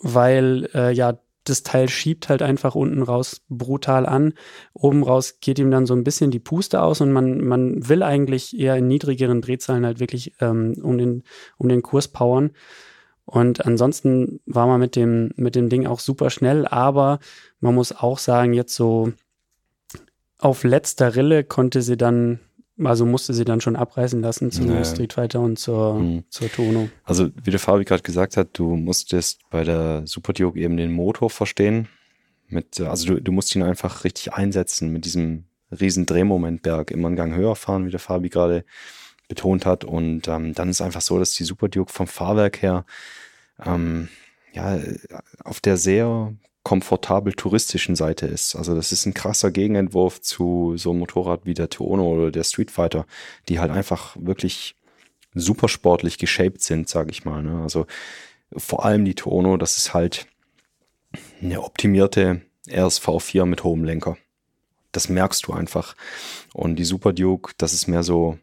weil 0.00 0.68
äh, 0.74 0.92
ja 0.92 1.18
das 1.44 1.62
Teil 1.62 1.88
schiebt 1.88 2.28
halt 2.28 2.42
einfach 2.42 2.74
unten 2.74 3.02
raus 3.02 3.42
brutal 3.48 4.06
an. 4.06 4.34
Oben 4.72 5.02
raus 5.02 5.38
geht 5.40 5.58
ihm 5.58 5.70
dann 5.70 5.86
so 5.86 5.94
ein 5.94 6.04
bisschen 6.04 6.30
die 6.30 6.40
Puste 6.40 6.82
aus 6.82 7.00
und 7.00 7.12
man, 7.12 7.44
man 7.44 7.88
will 7.88 8.02
eigentlich 8.02 8.58
eher 8.58 8.76
in 8.76 8.88
niedrigeren 8.88 9.42
Drehzahlen 9.42 9.84
halt 9.84 10.00
wirklich 10.00 10.34
ähm, 10.40 10.74
um, 10.82 10.98
den, 10.98 11.22
um 11.58 11.68
den 11.68 11.82
Kurs 11.82 12.08
powern. 12.08 12.52
Und 13.26 13.64
ansonsten 13.64 14.40
war 14.46 14.66
man 14.66 14.80
mit 14.80 14.96
dem, 14.96 15.30
mit 15.36 15.54
dem 15.54 15.68
Ding 15.68 15.86
auch 15.86 16.00
super 16.00 16.30
schnell, 16.30 16.66
aber 16.66 17.20
man 17.60 17.74
muss 17.74 17.92
auch 17.92 18.18
sagen, 18.18 18.52
jetzt 18.52 18.74
so 18.74 19.12
auf 20.38 20.64
letzter 20.64 21.16
Rille 21.16 21.44
konnte 21.44 21.80
sie 21.80 21.96
dann 21.96 22.40
also 22.82 23.06
musste 23.06 23.32
sie 23.34 23.44
dann 23.44 23.60
schon 23.60 23.76
abreißen 23.76 24.20
lassen 24.20 24.50
zum 24.50 24.66
naja. 24.66 24.84
Street 24.84 25.12
Fighter 25.12 25.40
und 25.40 25.58
zur, 25.58 25.94
mhm. 25.94 26.24
zur 26.28 26.50
Tono. 26.50 26.88
Also 27.04 27.30
wie 27.42 27.50
der 27.50 27.60
Fabi 27.60 27.84
gerade 27.84 28.02
gesagt 28.02 28.36
hat, 28.36 28.48
du 28.54 28.76
musstest 28.76 29.40
bei 29.50 29.64
der 29.64 30.06
Super 30.06 30.32
Duke 30.32 30.58
eben 30.58 30.76
den 30.76 30.92
Motor 30.92 31.30
verstehen. 31.30 31.88
Mit, 32.48 32.80
also 32.80 33.06
du, 33.14 33.22
du 33.22 33.32
musst 33.32 33.54
ihn 33.54 33.62
einfach 33.62 34.04
richtig 34.04 34.32
einsetzen 34.32 34.92
mit 34.92 35.04
diesem 35.04 35.44
riesen 35.70 36.06
Drehmomentberg, 36.06 36.90
immer 36.90 37.08
einen 37.08 37.16
Gang 37.16 37.34
höher 37.34 37.56
fahren, 37.56 37.86
wie 37.86 37.90
der 37.90 38.00
Fabi 38.00 38.28
gerade 38.28 38.64
betont 39.28 39.66
hat. 39.66 39.84
Und 39.84 40.28
ähm, 40.28 40.52
dann 40.54 40.68
ist 40.68 40.80
einfach 40.80 41.00
so, 41.00 41.18
dass 41.18 41.32
die 41.32 41.44
Super 41.44 41.68
Duke 41.68 41.92
vom 41.92 42.06
Fahrwerk 42.06 42.62
her 42.62 42.84
ähm, 43.64 44.08
ja, 44.52 44.78
auf 45.44 45.60
der 45.60 45.76
sehr 45.76 46.34
komfortabel 46.64 47.34
touristischen 47.34 47.94
Seite 47.94 48.26
ist. 48.26 48.56
Also 48.56 48.74
das 48.74 48.90
ist 48.90 49.06
ein 49.06 49.14
krasser 49.14 49.50
Gegenentwurf 49.50 50.20
zu 50.20 50.76
so 50.76 50.90
einem 50.90 51.00
Motorrad 51.00 51.44
wie 51.44 51.54
der 51.54 51.68
Tuono 51.68 52.08
oder 52.08 52.30
der 52.32 52.42
Street 52.42 52.70
Fighter, 52.70 53.06
die 53.48 53.60
halt 53.60 53.70
einfach 53.70 54.16
wirklich 54.18 54.74
super 55.34 55.68
sportlich 55.68 56.18
geshaped 56.18 56.62
sind, 56.62 56.88
sage 56.88 57.10
ich 57.10 57.24
mal. 57.24 57.42
Ne? 57.42 57.62
Also 57.62 57.86
vor 58.56 58.84
allem 58.84 59.04
die 59.04 59.14
Tuono, 59.14 59.58
das 59.58 59.76
ist 59.76 59.94
halt 59.94 60.26
eine 61.42 61.62
optimierte 61.62 62.40
RSV4 62.68 63.44
mit 63.44 63.62
hohem 63.62 63.84
Lenker. 63.84 64.16
Das 64.92 65.08
merkst 65.08 65.46
du 65.46 65.52
einfach. 65.52 65.96
Und 66.54 66.76
die 66.76 66.84
Super 66.84 67.12
Duke, 67.12 67.52
das 67.58 67.74
ist 67.74 67.88
mehr 67.88 68.02
so 68.02 68.38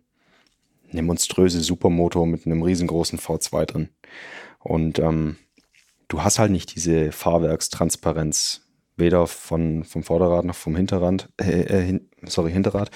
eine 0.91 1.01
monströse 1.01 1.61
Supermotor 1.61 2.27
mit 2.27 2.45
einem 2.45 2.61
riesengroßen 2.61 3.17
V2 3.17 3.65
drin. 3.65 3.89
Und 4.59 4.99
ähm, 4.99 5.37
du 6.11 6.23
hast 6.23 6.39
halt 6.39 6.51
nicht 6.51 6.75
diese 6.75 7.11
Fahrwerkstransparenz, 7.11 8.67
weder 8.97 9.27
von, 9.27 9.83
vom 9.85 10.03
Vorderrad 10.03 10.45
noch 10.45 10.55
vom 10.55 10.75
Hinterrad, 10.75 11.29
äh, 11.39 11.91
äh, 11.93 12.01
sorry, 12.23 12.51
Hinterrad, 12.51 12.91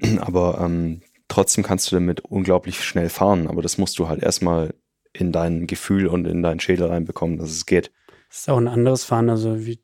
aber 0.20 0.60
ähm, 0.62 1.02
trotzdem 1.28 1.64
kannst 1.64 1.90
du 1.90 1.96
damit 1.96 2.20
unglaublich 2.20 2.84
schnell 2.84 3.08
fahren, 3.08 3.48
aber 3.48 3.62
das 3.62 3.78
musst 3.78 3.98
du 3.98 4.08
halt 4.08 4.22
erstmal 4.22 4.74
in 5.12 5.32
dein 5.32 5.66
Gefühl 5.66 6.06
und 6.06 6.26
in 6.26 6.42
deinen 6.42 6.60
Schädel 6.60 6.86
reinbekommen, 6.86 7.36
dass 7.36 7.50
es 7.50 7.66
geht. 7.66 7.90
Das 8.28 8.40
ist 8.40 8.50
auch 8.50 8.58
ein 8.58 8.68
anderes 8.68 9.04
Fahren, 9.04 9.28
also 9.28 9.66
wie 9.66 9.82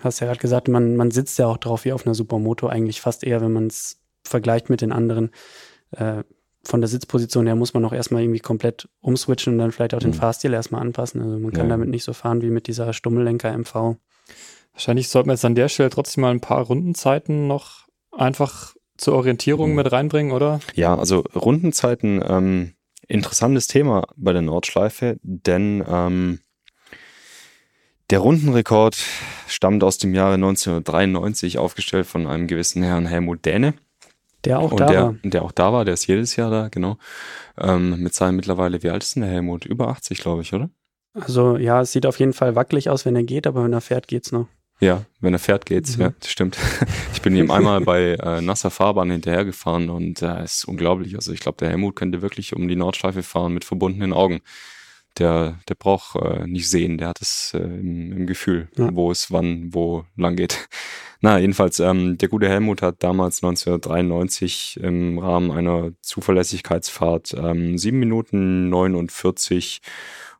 hast 0.00 0.20
ja 0.20 0.28
gerade 0.28 0.38
gesagt, 0.38 0.68
man, 0.68 0.94
man 0.94 1.10
sitzt 1.10 1.38
ja 1.40 1.46
auch 1.46 1.58
drauf 1.58 1.84
wie 1.84 1.92
auf 1.92 2.06
einer 2.06 2.14
Supermoto, 2.14 2.68
eigentlich 2.68 3.00
fast 3.00 3.24
eher, 3.24 3.40
wenn 3.40 3.52
man 3.52 3.66
es 3.66 4.00
vergleicht 4.22 4.70
mit 4.70 4.80
den 4.80 4.92
anderen. 4.92 5.32
Äh, 5.90 6.22
von 6.64 6.80
der 6.80 6.88
Sitzposition 6.88 7.46
her 7.46 7.54
muss 7.54 7.74
man 7.74 7.84
auch 7.84 7.92
erstmal 7.92 8.22
irgendwie 8.22 8.40
komplett 8.40 8.88
umswitchen 9.00 9.54
und 9.54 9.58
dann 9.58 9.72
vielleicht 9.72 9.94
auch 9.94 10.00
den 10.00 10.10
mhm. 10.10 10.14
Fahrstil 10.14 10.52
erstmal 10.52 10.80
anpassen. 10.80 11.22
Also 11.22 11.38
man 11.38 11.52
kann 11.52 11.66
ja. 11.66 11.70
damit 11.70 11.88
nicht 11.88 12.04
so 12.04 12.12
fahren 12.12 12.42
wie 12.42 12.50
mit 12.50 12.66
dieser 12.66 12.92
Stummellenker 12.92 13.56
MV. 13.56 13.96
Wahrscheinlich 14.72 15.08
sollten 15.08 15.28
wir 15.28 15.34
jetzt 15.34 15.44
an 15.44 15.54
der 15.54 15.68
Stelle 15.68 15.90
trotzdem 15.90 16.22
mal 16.22 16.30
ein 16.30 16.40
paar 16.40 16.62
Rundenzeiten 16.62 17.46
noch 17.46 17.88
einfach 18.12 18.74
zur 18.96 19.14
Orientierung 19.14 19.70
mhm. 19.70 19.76
mit 19.76 19.92
reinbringen, 19.92 20.32
oder? 20.32 20.60
Ja, 20.74 20.96
also 20.96 21.24
Rundenzeiten, 21.34 22.22
ähm, 22.26 22.74
interessantes 23.06 23.66
Thema 23.66 24.06
bei 24.16 24.32
der 24.32 24.42
Nordschleife, 24.42 25.18
denn 25.22 25.84
ähm, 25.88 26.40
der 28.10 28.20
Rundenrekord 28.20 28.96
stammt 29.46 29.84
aus 29.84 29.98
dem 29.98 30.14
Jahre 30.14 30.34
1993, 30.34 31.58
aufgestellt 31.58 32.06
von 32.06 32.26
einem 32.26 32.46
gewissen 32.46 32.82
Herrn 32.82 33.06
Helmut 33.06 33.44
Däne. 33.44 33.74
Der 34.48 34.60
auch 34.60 34.70
und 34.70 34.80
da 34.80 34.86
der, 34.86 35.02
war. 35.02 35.14
Der 35.22 35.42
auch 35.42 35.52
da 35.52 35.74
war, 35.74 35.84
der 35.84 35.92
ist 35.92 36.06
jedes 36.06 36.34
Jahr 36.36 36.50
da, 36.50 36.68
genau. 36.68 36.96
Ähm, 37.58 38.02
mit 38.02 38.14
seinem 38.14 38.36
mittlerweile, 38.36 38.82
wie 38.82 38.88
alt 38.88 39.02
ist 39.02 39.14
denn 39.14 39.22
der 39.22 39.30
Helmut? 39.30 39.66
Über 39.66 39.88
80, 39.88 40.20
glaube 40.20 40.40
ich, 40.40 40.54
oder? 40.54 40.70
Also 41.12 41.58
ja, 41.58 41.82
es 41.82 41.92
sieht 41.92 42.06
auf 42.06 42.18
jeden 42.18 42.32
Fall 42.32 42.54
wackelig 42.54 42.88
aus, 42.88 43.04
wenn 43.04 43.14
er 43.14 43.24
geht, 43.24 43.46
aber 43.46 43.62
wenn 43.62 43.74
er 43.74 43.82
fährt, 43.82 44.08
geht's 44.08 44.32
noch. 44.32 44.46
Ja, 44.80 45.04
wenn 45.20 45.34
er 45.34 45.38
fährt, 45.38 45.66
geht's, 45.66 45.98
mhm. 45.98 46.02
ja, 46.02 46.12
das 46.18 46.30
stimmt. 46.30 46.56
Ich 47.12 47.20
bin 47.20 47.36
ihm 47.36 47.50
einmal 47.50 47.80
bei 47.82 48.14
äh, 48.14 48.40
nasser 48.40 48.70
Fahrbahn 48.70 49.10
hinterhergefahren 49.10 49.90
und 49.90 50.22
äh, 50.22 50.44
ist 50.44 50.64
unglaublich. 50.64 51.14
Also 51.16 51.32
ich 51.32 51.40
glaube, 51.40 51.58
der 51.58 51.68
Helmut 51.68 51.96
könnte 51.96 52.22
wirklich 52.22 52.56
um 52.56 52.68
die 52.68 52.76
Nordschleife 52.76 53.22
fahren 53.22 53.52
mit 53.52 53.64
verbundenen 53.64 54.14
Augen. 54.14 54.40
Der, 55.18 55.58
der 55.68 55.74
braucht 55.74 56.16
äh, 56.16 56.46
nicht 56.46 56.68
sehen, 56.68 56.98
der 56.98 57.08
hat 57.08 57.20
es 57.20 57.52
äh, 57.54 57.58
im, 57.58 58.12
im 58.12 58.26
Gefühl, 58.26 58.68
ja. 58.76 58.90
wo 58.94 59.10
es 59.10 59.30
wann, 59.30 59.74
wo 59.74 60.04
lang 60.16 60.36
geht. 60.36 60.68
Na, 61.20 61.38
jedenfalls, 61.38 61.80
ähm, 61.80 62.16
der 62.16 62.28
gute 62.28 62.48
Helmut 62.48 62.80
hat 62.80 63.02
damals 63.02 63.42
1993 63.42 64.78
im 64.82 65.18
Rahmen 65.18 65.50
einer 65.50 65.90
Zuverlässigkeitsfahrt 66.00 67.34
ähm, 67.34 67.76
7 67.76 67.98
Minuten 67.98 68.68
49 68.68 69.80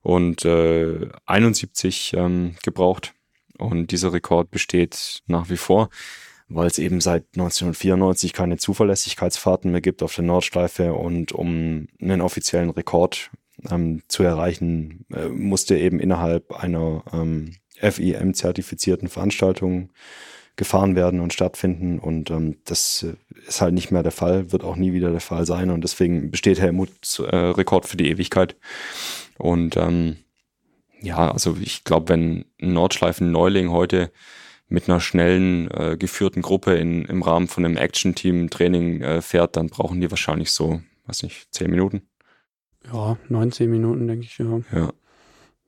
und 0.02 0.44
äh, 0.44 1.08
71 1.26 2.14
ähm, 2.16 2.54
gebraucht. 2.62 3.14
Und 3.58 3.90
dieser 3.90 4.12
Rekord 4.12 4.52
besteht 4.52 5.22
nach 5.26 5.50
wie 5.50 5.56
vor, 5.56 5.88
weil 6.48 6.68
es 6.68 6.78
eben 6.78 7.00
seit 7.00 7.24
1994 7.34 8.32
keine 8.32 8.56
Zuverlässigkeitsfahrten 8.56 9.72
mehr 9.72 9.80
gibt 9.80 10.02
auf 10.04 10.14
der 10.14 10.24
Nordschleife 10.24 10.94
und 10.94 11.32
um 11.32 11.88
einen 12.00 12.20
offiziellen 12.20 12.70
Rekord 12.70 13.30
ähm, 13.70 14.02
zu 14.08 14.22
erreichen, 14.22 15.04
äh, 15.12 15.28
musste 15.28 15.76
eben 15.76 16.00
innerhalb 16.00 16.52
einer 16.52 17.02
ähm, 17.12 17.54
FIM-zertifizierten 17.80 19.08
Veranstaltung 19.08 19.90
gefahren 20.56 20.96
werden 20.96 21.20
und 21.20 21.32
stattfinden. 21.32 21.98
Und 21.98 22.30
ähm, 22.30 22.56
das 22.64 23.04
äh, 23.04 23.14
ist 23.46 23.60
halt 23.60 23.74
nicht 23.74 23.90
mehr 23.90 24.02
der 24.02 24.12
Fall, 24.12 24.52
wird 24.52 24.64
auch 24.64 24.76
nie 24.76 24.92
wieder 24.92 25.10
der 25.10 25.20
Fall 25.20 25.46
sein. 25.46 25.70
Und 25.70 25.82
deswegen 25.82 26.30
besteht 26.30 26.60
Helmuts 26.60 27.20
äh, 27.20 27.36
Rekord 27.36 27.86
für 27.86 27.96
die 27.96 28.08
Ewigkeit. 28.10 28.56
Und 29.38 29.76
ähm, 29.76 30.16
ja, 31.00 31.30
also 31.30 31.56
ich 31.60 31.84
glaube, 31.84 32.10
wenn 32.10 32.44
ein 32.60 32.72
Nordschleifen-Neuling 32.72 33.70
heute 33.70 34.10
mit 34.68 34.88
einer 34.88 35.00
schnellen, 35.00 35.70
äh, 35.70 35.96
geführten 35.96 36.42
Gruppe 36.42 36.74
in, 36.74 37.04
im 37.06 37.22
Rahmen 37.22 37.48
von 37.48 37.64
einem 37.64 37.76
Action-Team-Training 37.76 39.00
äh, 39.00 39.22
fährt, 39.22 39.56
dann 39.56 39.68
brauchen 39.68 40.00
die 40.00 40.10
wahrscheinlich 40.10 40.50
so, 40.50 40.82
weiß 41.06 41.22
nicht, 41.22 41.46
zehn 41.54 41.70
Minuten. 41.70 42.02
Ja, 42.92 43.16
19 43.28 43.70
Minuten, 43.70 44.06
denke 44.06 44.26
ich, 44.26 44.38
ja. 44.38 44.60
Ja. 44.72 44.92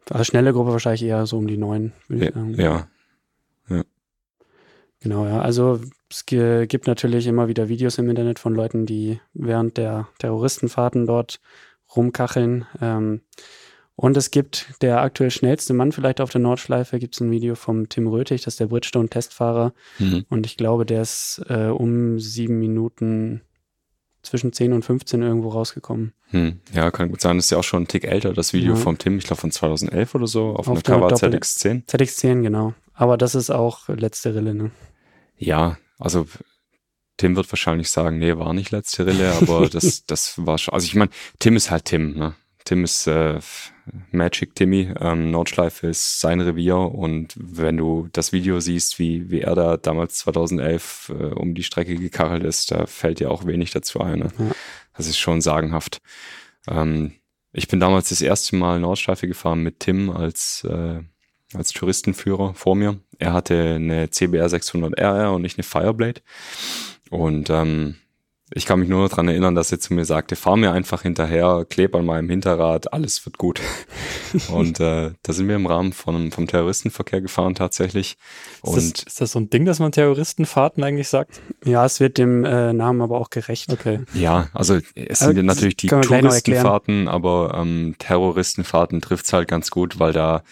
Also 0.09 0.24
schnelle 0.24 0.52
Gruppe 0.52 0.72
wahrscheinlich 0.72 1.04
eher 1.04 1.26
so 1.26 1.38
um 1.38 1.46
die 1.46 1.56
neun, 1.56 1.92
würde 2.09 2.26
ich 2.26 2.35
sagen. 2.35 2.54
Ja. 2.54 2.88
ja. 3.68 3.85
Genau, 5.00 5.26
ja. 5.26 5.40
Also 5.40 5.80
es 6.11 6.26
gibt 6.26 6.87
natürlich 6.87 7.26
immer 7.26 7.48
wieder 7.48 7.68
Videos 7.68 7.98
im 7.98 8.11
Internet 8.11 8.38
von 8.38 8.54
Leuten, 8.54 8.87
die 8.87 9.20
während 9.35 9.76
der 9.76 10.09
Terroristenfahrten 10.18 11.06
dort 11.06 11.40
rumkacheln. 11.94 12.66
Ähm, 12.80 13.20
und 13.94 14.16
es 14.16 14.30
gibt 14.30 14.74
der 14.80 15.02
aktuell 15.02 15.30
schnellste 15.30 15.74
Mann 15.74 15.92
vielleicht 15.92 16.20
auf 16.20 16.30
der 16.30 16.40
Nordschleife, 16.40 16.98
gibt 16.98 17.14
es 17.14 17.20
ein 17.20 17.30
Video 17.30 17.54
vom 17.54 17.88
Tim 17.88 18.06
Rötig, 18.06 18.42
das 18.42 18.54
ist 18.54 18.61
der 18.61 18.66
Bridgestone-Testfahrer. 18.66 19.74
Mhm. 19.98 20.24
Und 20.30 20.46
ich 20.46 20.56
glaube, 20.56 20.87
der 20.87 21.02
ist 21.02 21.42
äh, 21.48 21.66
um 21.66 22.18
sieben 22.18 22.59
Minuten 22.59 23.42
zwischen 24.22 24.52
10 24.52 24.72
und 24.72 24.85
15 24.85 25.22
irgendwo 25.22 25.48
rausgekommen. 25.48 26.12
Hm. 26.30 26.61
Ja, 26.72 26.90
kann 26.90 27.09
gut 27.09 27.20
sein. 27.20 27.37
Das 27.37 27.46
ist 27.46 27.50
ja 27.50 27.59
auch 27.59 27.64
schon 27.64 27.85
ein 27.85 27.88
Tick 27.88 28.04
älter, 28.04 28.33
das 28.33 28.52
Video 28.52 28.74
ja. 28.74 28.80
vom 28.80 28.98
Tim, 28.98 29.18
ich 29.18 29.24
glaube 29.24 29.40
von 29.40 29.50
2011 29.50 30.14
oder 30.14 30.26
so, 30.26 30.50
auf, 30.50 30.68
auf 30.68 30.68
einer 30.68 30.83
Cover 30.83 31.09
ZX10. 31.09 31.87
ZX10, 31.87 32.42
genau. 32.42 32.74
Aber 32.94 33.16
das 33.16 33.35
ist 33.35 33.50
auch 33.50 33.88
letzte 33.88 34.35
Rille, 34.35 34.54
ne? 34.54 34.70
Ja, 35.38 35.78
also 35.98 36.26
Tim 37.16 37.37
wird 37.37 37.50
wahrscheinlich 37.50 37.90
sagen, 37.90 38.18
nee, 38.18 38.37
war 38.37 38.52
nicht 38.52 38.70
letzte 38.70 39.06
Rille, 39.06 39.33
aber 39.40 39.68
das, 39.72 40.04
das 40.06 40.35
war 40.44 40.59
schon, 40.59 40.74
also 40.74 40.85
ich 40.85 40.94
meine, 40.94 41.11
Tim 41.38 41.56
ist 41.56 41.70
halt 41.70 41.87
Tim, 41.87 42.14
ne? 42.14 42.35
Tim 42.64 42.85
ist 42.85 43.06
äh, 43.06 43.38
Magic 44.11 44.55
Timmy, 44.55 44.92
ähm, 45.00 45.31
Nordschleife 45.31 45.88
ist 45.88 46.20
sein 46.20 46.40
Revier 46.40 46.76
und 46.76 47.35
wenn 47.37 47.76
du 47.76 48.09
das 48.12 48.33
Video 48.33 48.61
siehst, 48.61 48.98
wie, 48.98 49.31
wie 49.31 49.40
er 49.40 49.55
da 49.55 49.76
damals 49.76 50.16
2011 50.18 51.12
äh, 51.18 51.24
um 51.35 51.55
die 51.55 51.62
Strecke 51.62 51.94
gekachelt 51.96 52.44
ist, 52.44 52.70
da 52.70 52.87
fällt 52.87 53.20
dir 53.20 53.31
auch 53.31 53.46
wenig 53.46 53.70
dazu 53.70 54.00
ein. 54.00 54.20
Ne? 54.20 54.29
Ja. 54.38 54.50
Das 54.96 55.07
ist 55.07 55.18
schon 55.18 55.40
sagenhaft. 55.40 55.98
Ähm, 56.68 57.12
ich 57.53 57.68
bin 57.68 57.81
damals 57.81 58.11
das 58.11 58.20
erste 58.20 58.57
Mal 58.57 58.81
Nordschleife 58.81 59.26
gefahren 59.26 59.62
mit 59.62 59.81
Tim 59.81 60.11
als, 60.11 60.64
äh, 60.68 61.00
als 61.55 61.72
Touristenführer 61.72 62.55
vor 62.55 62.76
mir. 62.76 63.00
Er 63.18 63.33
hatte 63.33 63.74
eine 63.74 64.11
CBR 64.11 64.48
600 64.48 64.98
RR 64.98 65.33
und 65.33 65.42
nicht 65.42 65.59
eine 65.59 65.64
Fireblade. 65.64 66.20
Und 67.11 67.50
ähm, 67.50 67.96
ich 68.52 68.66
kann 68.66 68.80
mich 68.80 68.88
nur 68.88 69.02
noch 69.02 69.08
dran 69.08 69.28
erinnern, 69.28 69.54
dass 69.54 69.70
er 69.70 69.78
zu 69.78 69.94
mir 69.94 70.04
sagte, 70.04 70.34
fahr 70.34 70.56
mir 70.56 70.72
einfach 70.72 71.02
hinterher, 71.02 71.64
kleb 71.68 71.94
an 71.94 72.04
meinem 72.04 72.28
Hinterrad, 72.28 72.92
alles 72.92 73.24
wird 73.24 73.38
gut. 73.38 73.60
und 74.52 74.80
äh, 74.80 75.12
da 75.22 75.32
sind 75.32 75.46
wir 75.46 75.54
im 75.54 75.66
Rahmen 75.66 75.92
von, 75.92 76.32
vom 76.32 76.48
Terroristenverkehr 76.48 77.20
gefahren 77.20 77.54
tatsächlich. 77.54 78.16
Und 78.62 78.78
ist 78.78 78.98
das, 78.98 79.06
ist 79.06 79.20
das 79.20 79.32
so 79.32 79.38
ein 79.38 79.50
Ding, 79.50 79.66
dass 79.66 79.78
man 79.78 79.92
Terroristenfahrten 79.92 80.82
eigentlich 80.82 81.08
sagt? 81.08 81.40
Ja, 81.64 81.84
es 81.84 82.00
wird 82.00 82.18
dem 82.18 82.44
äh, 82.44 82.72
Namen 82.72 83.02
aber 83.02 83.20
auch 83.20 83.30
gerecht. 83.30 83.72
Okay. 83.72 84.00
Ja, 84.14 84.48
also 84.52 84.78
es 84.96 85.20
sind 85.20 85.36
ja 85.36 85.42
natürlich 85.44 85.76
die 85.76 85.86
Touristenfahrten, 85.86 87.06
aber 87.06 87.54
ähm, 87.56 87.94
Terroristenfahrten 87.98 89.00
trifft's 89.00 89.32
halt 89.32 89.46
ganz 89.46 89.70
gut, 89.70 90.00
weil 90.00 90.12
da 90.12 90.42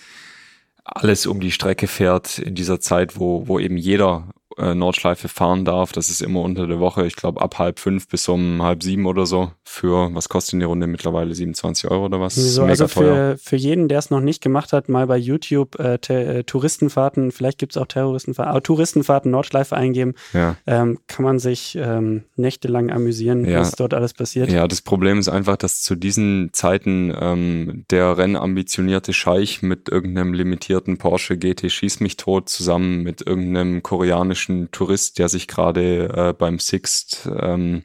alles 0.85 1.27
um 1.27 1.41
die 1.41 1.51
Strecke 1.51 1.87
fährt 1.87 2.39
in 2.39 2.55
dieser 2.55 2.81
Zeit, 2.81 3.19
wo, 3.19 3.49
wo 3.49 3.59
eben 3.59 3.77
jeder 3.77 4.29
äh, 4.59 4.75
Nordschleife 4.75 5.29
fahren 5.29 5.65
darf. 5.65 5.93
Das 5.93 6.09
ist 6.09 6.21
immer 6.21 6.43
unter 6.43 6.67
der 6.67 6.81
Woche, 6.81 7.07
ich 7.07 7.17
glaube 7.17 7.41
ab 7.41 7.59
halb 7.59 7.79
fünf 7.79 8.09
bis 8.09 8.29
um 8.29 8.63
halb 8.63 8.83
sieben 8.83 9.07
oder 9.07 9.27
so. 9.27 9.53
Für, 9.65 10.15
was 10.15 10.29
kostet 10.29 10.61
die 10.61 10.65
Runde 10.65 10.87
mittlerweile? 10.87 11.35
27 11.35 11.91
Euro 11.91 12.07
oder 12.07 12.21
was? 12.21 12.35
So, 12.35 12.63
Mega 12.63 12.71
also 12.71 12.89
für, 12.89 13.37
für 13.39 13.57
jeden, 13.57 13.89
der 13.89 13.99
es 13.99 14.11
noch 14.11 14.21
nicht 14.21 14.43
gemacht 14.43 14.73
hat, 14.73 14.89
mal 14.89 15.07
bei 15.07 15.17
YouTube 15.17 15.79
äh, 15.79 15.99
äh, 16.09 16.45
Touristenfahrten, 16.45 17.31
vielleicht 17.31 17.59
gibt 17.59 17.73
es 17.73 17.77
auch 17.77 17.87
Terroristenfahrten, 17.87 18.51
aber 18.51 18.63
Touristenfahrten 18.63 19.31
Nordschleife 19.31 19.77
eingeben. 19.77 20.15
Ja. 20.33 20.57
Ähm, 20.67 20.99
kann 21.07 21.25
man 21.25 21.39
sich 21.39 21.77
ähm, 21.81 22.25
nächtelang 22.37 22.91
amüsieren, 22.91 23.45
ja. 23.45 23.61
was 23.61 23.73
dort 23.73 23.95
alles 23.95 24.15
passiert. 24.15 24.51
Ja, 24.51 24.67
das 24.67 24.83
Problem 24.83 25.19
ist 25.19 25.29
einfach, 25.29 25.57
dass 25.57 25.83
zu 25.83 25.95
diesen 25.95 26.51
Zeiten 26.53 27.13
ähm, 27.19 27.85
der 27.91 28.19
rennambitionierte 28.19 29.13
Scheich 29.13 29.63
mit 29.63 29.89
irgendeinem 29.89 30.33
limitierten 30.33 30.99
Porsche 30.99 31.37
GT 31.37 31.71
Schieß 31.71 32.01
mich 32.01 32.17
tot 32.17 32.49
zusammen 32.49 33.03
mit 33.03 33.27
irgendeinem 33.27 33.83
koreanischen 33.83 34.48
amerikanischen 34.49 34.71
Tourist, 34.71 35.19
der 35.19 35.29
sich 35.29 35.47
gerade 35.49 36.09
äh, 36.09 36.33
beim 36.33 36.59
Sixt 36.59 37.29
ähm, 37.41 37.85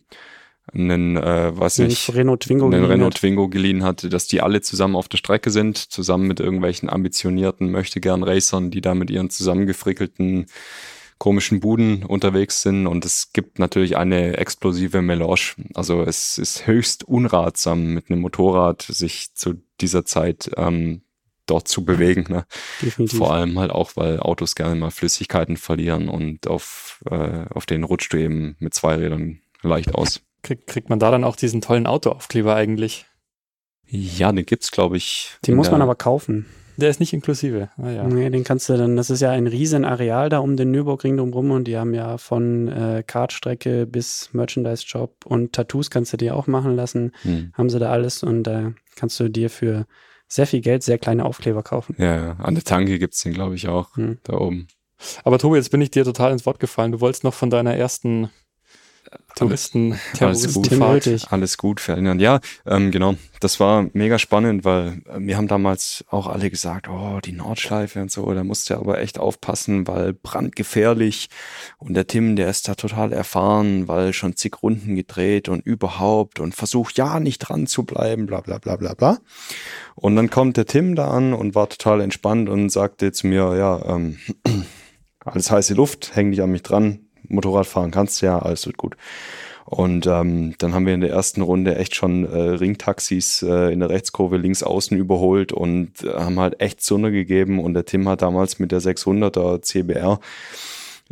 einen, 0.71 1.17
äh, 1.17 1.51
was 1.57 1.77
ich, 1.79 2.13
Renault 2.13 2.43
Twingo, 2.43 2.67
einen 2.67 2.85
Renault 2.85 3.15
Twingo 3.15 3.49
geliehen 3.49 3.83
hat, 3.83 4.11
dass 4.11 4.27
die 4.27 4.41
alle 4.41 4.61
zusammen 4.61 4.95
auf 4.95 5.09
der 5.09 5.17
Strecke 5.17 5.51
sind, 5.51 5.77
zusammen 5.77 6.27
mit 6.27 6.39
irgendwelchen 6.39 6.89
ambitionierten 6.89 7.69
möchtegern 7.69 8.23
Racern, 8.23 8.71
die 8.71 8.81
da 8.81 8.95
mit 8.95 9.09
ihren 9.09 9.29
zusammengefrickelten 9.29 10.45
komischen 11.17 11.59
Buden 11.59 12.03
unterwegs 12.03 12.63
sind 12.63 12.87
und 12.87 13.05
es 13.05 13.31
gibt 13.31 13.59
natürlich 13.59 13.95
eine 13.95 14.37
explosive 14.37 15.01
Melange. 15.01 15.53
Also 15.73 16.01
es 16.01 16.37
ist 16.37 16.67
höchst 16.67 17.03
unratsam, 17.03 17.93
mit 17.93 18.09
einem 18.09 18.21
Motorrad 18.21 18.81
sich 18.81 19.33
zu 19.33 19.61
dieser 19.79 20.05
Zeit 20.05 20.51
ähm, 20.57 21.01
dort 21.45 21.67
zu 21.67 21.85
bewegen. 21.85 22.25
Ne? 22.29 22.45
Definitiv. 22.81 23.17
Vor 23.17 23.33
allem 23.33 23.59
halt 23.59 23.71
auch, 23.71 23.95
weil 23.95 24.19
Autos 24.19 24.55
gerne 24.55 24.75
mal 24.75 24.91
Flüssigkeiten 24.91 25.57
verlieren 25.57 26.09
und 26.09 26.47
auf, 26.47 27.03
äh, 27.09 27.45
auf 27.49 27.65
den 27.65 27.83
rutscht 27.83 28.13
du 28.13 28.17
eben 28.17 28.55
mit 28.59 28.73
zwei 28.73 28.95
Rädern 28.95 29.39
leicht 29.61 29.95
aus. 29.95 30.21
Krieg, 30.41 30.67
kriegt 30.67 30.89
man 30.89 30.99
da 30.99 31.11
dann 31.11 31.23
auch 31.23 31.35
diesen 31.35 31.61
tollen 31.61 31.87
Autoaufkleber 31.87 32.55
eigentlich? 32.55 33.05
Ja, 33.87 34.31
den 34.31 34.45
gibt's, 34.45 34.71
glaube 34.71 34.97
ich. 34.97 35.37
Den 35.45 35.55
muss 35.55 35.71
man 35.71 35.81
aber 35.81 35.95
kaufen. 35.95 36.45
Der 36.77 36.89
ist 36.89 36.99
nicht 36.99 37.13
inklusive. 37.13 37.69
Ah, 37.77 37.89
ja. 37.89 38.03
Nee, 38.03 38.29
den 38.29 38.43
kannst 38.43 38.67
du 38.67 38.75
dann, 38.75 38.95
das 38.97 39.09
ist 39.09 39.21
ja 39.21 39.29
ein 39.29 39.47
riesen 39.47 39.85
Areal 39.85 40.29
da 40.29 40.39
um 40.39 40.57
den 40.57 40.71
Nürburgring 40.71 41.17
drumherum 41.17 41.51
und 41.51 41.65
die 41.65 41.77
haben 41.77 41.93
ja 41.93 42.17
von 42.17 42.67
äh, 42.67 43.03
Kartstrecke 43.05 43.85
bis 43.85 44.29
Merchandise-Shop 44.33 45.25
und 45.25 45.53
Tattoos 45.53 45.91
kannst 45.91 46.13
du 46.13 46.17
dir 46.17 46.35
auch 46.35 46.47
machen 46.47 46.75
lassen. 46.75 47.11
Hm. 47.21 47.51
Haben 47.53 47.69
sie 47.69 47.79
da 47.79 47.91
alles 47.91 48.23
und 48.23 48.43
da 48.43 48.69
äh, 48.69 48.71
kannst 48.95 49.19
du 49.19 49.29
dir 49.29 49.49
für 49.49 49.85
sehr 50.33 50.47
viel 50.47 50.61
Geld 50.61 50.81
sehr 50.81 50.97
kleine 50.97 51.25
Aufkleber 51.25 51.61
kaufen. 51.61 51.95
Ja, 51.99 52.15
ja. 52.15 52.31
an 52.39 52.55
der 52.55 52.63
Tanke 52.63 52.97
gibt's 52.97 53.21
den, 53.21 53.33
glaube 53.33 53.55
ich, 53.55 53.67
auch 53.67 53.95
hm. 53.95 54.17
da 54.23 54.33
oben. 54.33 54.67
Aber 55.23 55.37
Tobi, 55.37 55.57
jetzt 55.57 55.69
bin 55.69 55.81
ich 55.81 55.91
dir 55.91 56.03
total 56.03 56.31
ins 56.31 56.45
Wort 56.45 56.59
gefallen. 56.59 56.91
Du 56.91 57.01
wolltest 57.01 57.23
noch 57.23 57.33
von 57.33 57.49
deiner 57.49 57.75
ersten 57.75 58.29
Touristen, 59.35 59.99
alles 60.19 60.53
gut, 60.53 60.69
alles 61.31 61.57
gut, 61.57 61.79
Ferdinand. 61.79 62.21
Ja, 62.21 62.39
ähm, 62.67 62.91
genau. 62.91 63.15
Das 63.39 63.59
war 63.59 63.87
mega 63.93 64.19
spannend, 64.19 64.63
weil 64.63 65.01
äh, 65.09 65.19
wir 65.19 65.37
haben 65.37 65.47
damals 65.47 66.05
auch 66.09 66.27
alle 66.27 66.49
gesagt, 66.49 66.87
oh, 66.87 67.19
die 67.19 67.31
Nordschleife 67.31 67.99
und 68.01 68.11
so, 68.11 68.31
da 68.33 68.43
musst 68.43 68.69
du 68.69 68.75
aber 68.75 68.99
echt 68.99 69.19
aufpassen, 69.19 69.87
weil 69.87 70.13
brandgefährlich. 70.13 71.29
Und 71.79 71.95
der 71.95 72.05
Tim, 72.05 72.35
der 72.35 72.49
ist 72.49 72.67
da 72.67 72.75
total 72.75 73.11
erfahren, 73.11 73.87
weil 73.87 74.13
schon 74.13 74.35
zig 74.35 74.61
Runden 74.61 74.95
gedreht 74.95 75.49
und 75.49 75.65
überhaupt 75.65 76.39
und 76.39 76.53
versucht 76.53 76.97
ja 76.97 77.19
nicht 77.19 77.39
dran 77.39 77.65
zu 77.65 77.83
bleiben, 77.83 78.27
bla 78.27 78.41
bla 78.41 78.59
bla 78.59 78.75
bla 78.75 78.93
bla. 78.93 79.17
Und 79.95 80.15
dann 80.15 80.29
kommt 80.29 80.57
der 80.57 80.65
Tim 80.65 80.95
da 80.95 81.09
an 81.09 81.33
und 81.33 81.55
war 81.55 81.69
total 81.69 82.01
entspannt 82.01 82.49
und 82.49 82.69
sagte 82.69 83.11
zu 83.11 83.27
mir, 83.27 83.55
ja, 83.57 83.83
ähm, 83.95 84.17
alles 85.25 85.49
heiße 85.49 85.73
Luft, 85.73 86.15
häng 86.15 86.31
dich 86.31 86.41
an 86.41 86.51
mich 86.51 86.63
dran, 86.63 87.02
Motorrad 87.27 87.67
fahren 87.67 87.91
kannst 87.91 88.21
ja, 88.21 88.39
alles 88.39 88.65
wird 88.65 88.77
gut. 88.77 88.95
Und 89.65 90.07
ähm, 90.07 90.55
dann 90.57 90.73
haben 90.73 90.85
wir 90.85 90.93
in 90.93 91.01
der 91.01 91.11
ersten 91.11 91.41
Runde 91.41 91.75
echt 91.77 91.95
schon 91.95 92.25
äh, 92.25 92.37
Ringtaxis 92.37 93.41
äh, 93.43 93.71
in 93.71 93.79
der 93.79 93.89
Rechtskurve 93.89 94.37
links 94.37 94.61
außen 94.61 94.97
überholt 94.97 95.53
und 95.53 96.03
äh, 96.03 96.13
haben 96.13 96.39
halt 96.39 96.59
echt 96.59 96.83
Sonne 96.83 97.11
gegeben. 97.11 97.59
Und 97.59 97.73
der 97.73 97.85
Tim 97.85 98.07
hat 98.09 98.21
damals 98.21 98.59
mit 98.59 98.71
der 98.71 98.81
600er 98.81 99.61
CBR, 99.61 100.19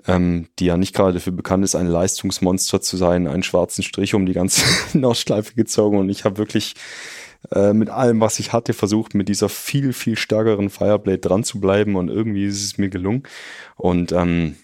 ähm, 0.06 0.48
die 0.60 0.66
ja 0.66 0.76
nicht 0.76 0.94
gerade 0.94 1.14
dafür 1.14 1.34
bekannt 1.34 1.64
ist, 1.64 1.76
ein 1.76 1.88
Leistungsmonster 1.88 2.82
zu 2.82 2.98
sein, 2.98 3.26
einen 3.26 3.44
schwarzen 3.44 3.84
Strich 3.84 4.14
um 4.16 4.26
die 4.26 4.34
ganze 4.34 4.66
Nordschleife 4.98 5.56
gezogen. 5.56 5.98
Und 5.98 6.10
ich 6.10 6.26
habe 6.26 6.38
wirklich 6.38 6.76
äh, 7.52 7.72
mit 7.72 7.90
allem, 7.90 8.20
was 8.20 8.38
ich 8.40 8.52
hatte, 8.52 8.74
versucht, 8.74 9.16
mit 9.16 9.30
dieser 9.30 9.48
viel, 9.48 9.94
viel 9.94 10.18
stärkeren 10.18 10.70
Fireblade 10.70 11.20
dran 11.20 11.46
zu 11.46 11.62
bleiben 11.62 11.96
und 11.96 12.10
irgendwie 12.10 12.46
ist 12.46 12.64
es 12.64 12.78
mir 12.78 12.90
gelungen. 12.90 13.24
Und 13.78 14.12
ähm, 14.12 14.56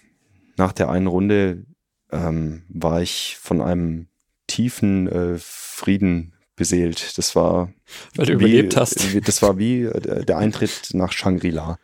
nach 0.58 0.72
der 0.72 0.90
einen 0.90 1.06
Runde 1.06 1.64
ähm, 2.10 2.62
war 2.68 3.02
ich 3.02 3.36
von 3.40 3.60
einem 3.60 4.08
tiefen 4.46 5.08
äh, 5.08 5.36
Frieden 5.38 6.34
beseelt. 6.56 7.16
Das 7.16 7.34
war 7.36 7.72
weil 8.16 8.26
du 8.26 8.32
wie, 8.32 8.34
überlebt 8.34 8.76
hast. 8.76 9.14
Wie, 9.14 9.20
das 9.20 9.40
war 9.40 9.58
wie 9.58 9.84
äh, 9.84 10.24
der 10.24 10.36
Eintritt 10.36 10.90
nach 10.92 11.12
Shangri-La. 11.12 11.78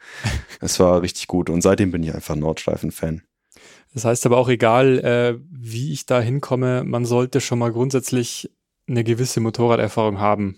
Es 0.60 0.78
war 0.80 1.00
richtig 1.02 1.28
gut 1.28 1.48
und 1.48 1.62
seitdem 1.62 1.90
bin 1.90 2.02
ich 2.02 2.14
einfach 2.14 2.36
Nordschleifen-Fan. 2.36 3.22
Das 3.94 4.04
heißt 4.04 4.26
aber 4.26 4.38
auch 4.38 4.48
egal, 4.48 4.98
äh, 4.98 5.38
wie 5.50 5.92
ich 5.92 6.04
da 6.04 6.20
hinkomme, 6.20 6.82
man 6.84 7.04
sollte 7.04 7.40
schon 7.40 7.60
mal 7.60 7.72
grundsätzlich 7.72 8.50
eine 8.88 9.04
gewisse 9.04 9.40
Motorraderfahrung 9.40 10.18
haben. 10.18 10.56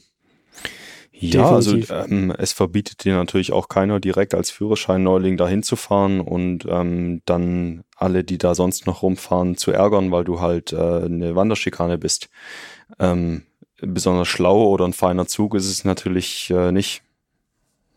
Ja, 1.18 1.58
Definitiv. 1.58 1.90
also 1.90 2.12
ähm, 2.12 2.34
es 2.36 2.52
verbietet 2.52 3.04
dir 3.04 3.14
natürlich 3.14 3.52
auch 3.52 3.68
keiner 3.68 4.00
direkt 4.00 4.34
als 4.34 4.50
Führerschein-Neuling 4.50 5.38
dahin 5.38 5.62
zu 5.62 5.74
fahren 5.76 6.20
und 6.20 6.66
ähm, 6.68 7.22
dann 7.24 7.84
alle, 7.96 8.22
die 8.22 8.36
da 8.36 8.54
sonst 8.54 8.86
noch 8.86 9.02
rumfahren, 9.02 9.56
zu 9.56 9.70
ärgern, 9.72 10.12
weil 10.12 10.24
du 10.24 10.40
halt 10.40 10.72
äh, 10.74 10.76
eine 10.76 11.34
Wanderschikane 11.34 11.96
bist. 11.96 12.28
Ähm, 12.98 13.44
besonders 13.80 14.28
schlau 14.28 14.66
oder 14.66 14.84
ein 14.84 14.92
feiner 14.92 15.26
Zug 15.26 15.54
ist 15.54 15.70
es 15.70 15.84
natürlich 15.84 16.50
äh, 16.50 16.70
nicht. 16.70 17.02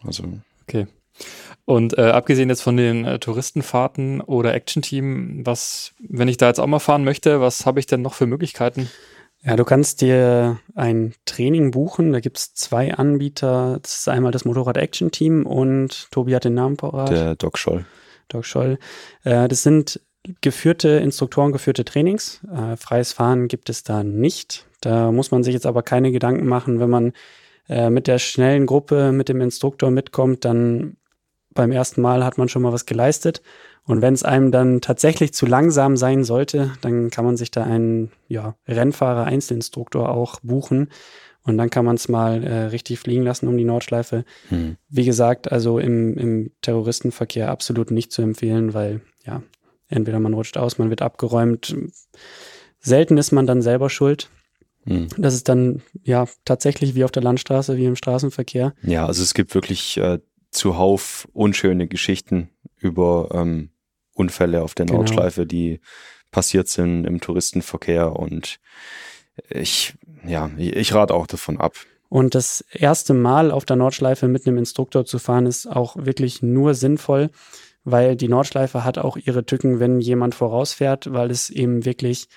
Also. 0.05 0.23
Okay. 0.63 0.87
Und 1.65 1.97
äh, 1.97 2.03
abgesehen 2.03 2.49
jetzt 2.49 2.61
von 2.61 2.77
den 2.77 3.05
äh, 3.05 3.19
Touristenfahrten 3.19 4.21
oder 4.21 4.53
Action-Team, 4.53 5.45
was, 5.45 5.93
wenn 5.99 6.29
ich 6.29 6.37
da 6.37 6.47
jetzt 6.47 6.59
auch 6.59 6.67
mal 6.67 6.79
fahren 6.79 7.03
möchte, 7.03 7.41
was 7.41 7.65
habe 7.65 7.81
ich 7.81 7.85
denn 7.85 8.01
noch 8.01 8.13
für 8.13 8.27
Möglichkeiten? 8.27 8.89
Ja, 9.43 9.55
du 9.55 9.63
kannst 9.63 10.01
dir 10.01 10.59
ein 10.75 11.13
Training 11.25 11.71
buchen. 11.71 12.11
Da 12.11 12.19
gibt 12.19 12.37
es 12.37 12.53
zwei 12.53 12.93
Anbieter. 12.93 13.79
Das 13.81 13.97
ist 13.97 14.09
einmal 14.09 14.31
das 14.31 14.45
Motorrad 14.45 14.77
Action 14.77 15.11
Team 15.11 15.45
und 15.45 16.11
Tobi 16.11 16.35
hat 16.35 16.43
den 16.43 16.55
Namen 16.55 16.77
parat. 16.77 17.09
Der 17.09 17.35
Doc 17.35 17.57
Scholl. 17.57 17.85
Doc 18.27 18.45
Scholl. 18.45 18.77
Äh, 19.23 19.47
das 19.47 19.63
sind 19.63 20.01
geführte, 20.41 20.89
Instruktoren 20.89 21.51
geführte 21.51 21.85
Trainings. 21.85 22.41
Äh, 22.53 22.75
freies 22.75 23.13
Fahren 23.13 23.47
gibt 23.47 23.69
es 23.69 23.83
da 23.83 24.03
nicht. 24.03 24.65
Da 24.81 25.11
muss 25.11 25.31
man 25.31 25.43
sich 25.43 25.53
jetzt 25.53 25.65
aber 25.65 25.83
keine 25.83 26.11
Gedanken 26.11 26.45
machen, 26.45 26.79
wenn 26.79 26.89
man 26.89 27.13
äh, 27.69 27.89
mit 27.89 28.07
der 28.07 28.19
schnellen 28.19 28.65
Gruppe, 28.65 29.11
mit 29.11 29.29
dem 29.29 29.39
Instruktor 29.41 29.91
mitkommt, 29.91 30.43
dann 30.43 30.97
beim 31.53 31.71
ersten 31.71 32.01
Mal 32.01 32.23
hat 32.23 32.37
man 32.37 32.49
schon 32.49 32.61
mal 32.61 32.73
was 32.73 32.85
geleistet. 32.85 33.41
Und 33.85 34.01
wenn 34.01 34.13
es 34.13 34.23
einem 34.23 34.51
dann 34.51 34.81
tatsächlich 34.81 35.33
zu 35.33 35.45
langsam 35.45 35.97
sein 35.97 36.23
sollte, 36.23 36.71
dann 36.81 37.09
kann 37.09 37.25
man 37.25 37.37
sich 37.37 37.49
da 37.49 37.63
einen 37.63 38.11
ja, 38.27 38.55
Rennfahrer, 38.67 39.25
Einzelinstruktor 39.25 40.09
auch 40.09 40.39
buchen. 40.41 40.89
Und 41.43 41.57
dann 41.57 41.69
kann 41.69 41.85
man 41.85 41.95
es 41.95 42.07
mal 42.07 42.43
äh, 42.43 42.65
richtig 42.65 42.99
fliegen 42.99 43.23
lassen 43.23 43.47
um 43.47 43.57
die 43.57 43.63
Nordschleife. 43.63 44.25
Hm. 44.49 44.77
Wie 44.89 45.05
gesagt, 45.05 45.51
also 45.51 45.79
im, 45.79 46.15
im 46.17 46.51
Terroristenverkehr 46.61 47.49
absolut 47.49 47.89
nicht 47.89 48.11
zu 48.11 48.21
empfehlen, 48.21 48.73
weil 48.73 49.01
ja, 49.25 49.41
entweder 49.87 50.19
man 50.19 50.33
rutscht 50.33 50.57
aus, 50.57 50.77
man 50.77 50.89
wird 50.89 51.01
abgeräumt. 51.01 51.75
Selten 52.79 53.17
ist 53.17 53.31
man 53.31 53.47
dann 53.47 53.61
selber 53.61 53.89
schuld. 53.89 54.29
Hm. 54.85 55.07
Das 55.17 55.33
ist 55.33 55.49
dann 55.49 55.81
ja 56.03 56.25
tatsächlich 56.45 56.95
wie 56.95 57.03
auf 57.03 57.11
der 57.11 57.23
Landstraße, 57.23 57.77
wie 57.77 57.85
im 57.85 57.95
Straßenverkehr. 57.95 58.73
Ja, 58.83 59.05
also 59.05 59.23
es 59.23 59.33
gibt 59.33 59.55
wirklich 59.55 59.97
äh, 59.97 60.19
zuhauf 60.51 61.27
unschöne 61.33 61.87
Geschichten 61.87 62.49
über 62.77 63.29
ähm, 63.33 63.71
Unfälle 64.13 64.63
auf 64.63 64.75
der 64.75 64.85
genau. 64.85 64.99
Nordschleife, 64.99 65.45
die 65.45 65.79
passiert 66.31 66.67
sind 66.67 67.05
im 67.05 67.21
Touristenverkehr 67.21 68.15
und 68.15 68.59
ich, 69.49 69.95
ja, 70.25 70.49
ich 70.57 70.93
rate 70.93 71.13
auch 71.13 71.27
davon 71.27 71.59
ab. 71.59 71.75
Und 72.09 72.33
das 72.35 72.65
erste 72.71 73.13
Mal 73.13 73.51
auf 73.51 73.65
der 73.65 73.75
Nordschleife 73.75 74.27
mit 74.27 74.45
einem 74.45 74.57
Instruktor 74.57 75.05
zu 75.05 75.19
fahren, 75.19 75.45
ist 75.45 75.67
auch 75.67 75.95
wirklich 75.95 76.41
nur 76.41 76.73
sinnvoll, 76.73 77.29
weil 77.83 78.15
die 78.15 78.27
Nordschleife 78.27 78.83
hat 78.83 78.97
auch 78.97 79.15
ihre 79.15 79.45
Tücken, 79.45 79.79
wenn 79.79 80.01
jemand 80.01 80.35
vorausfährt, 80.35 81.13
weil 81.13 81.29
es 81.31 81.49
eben 81.49 81.85
wirklich 81.85 82.27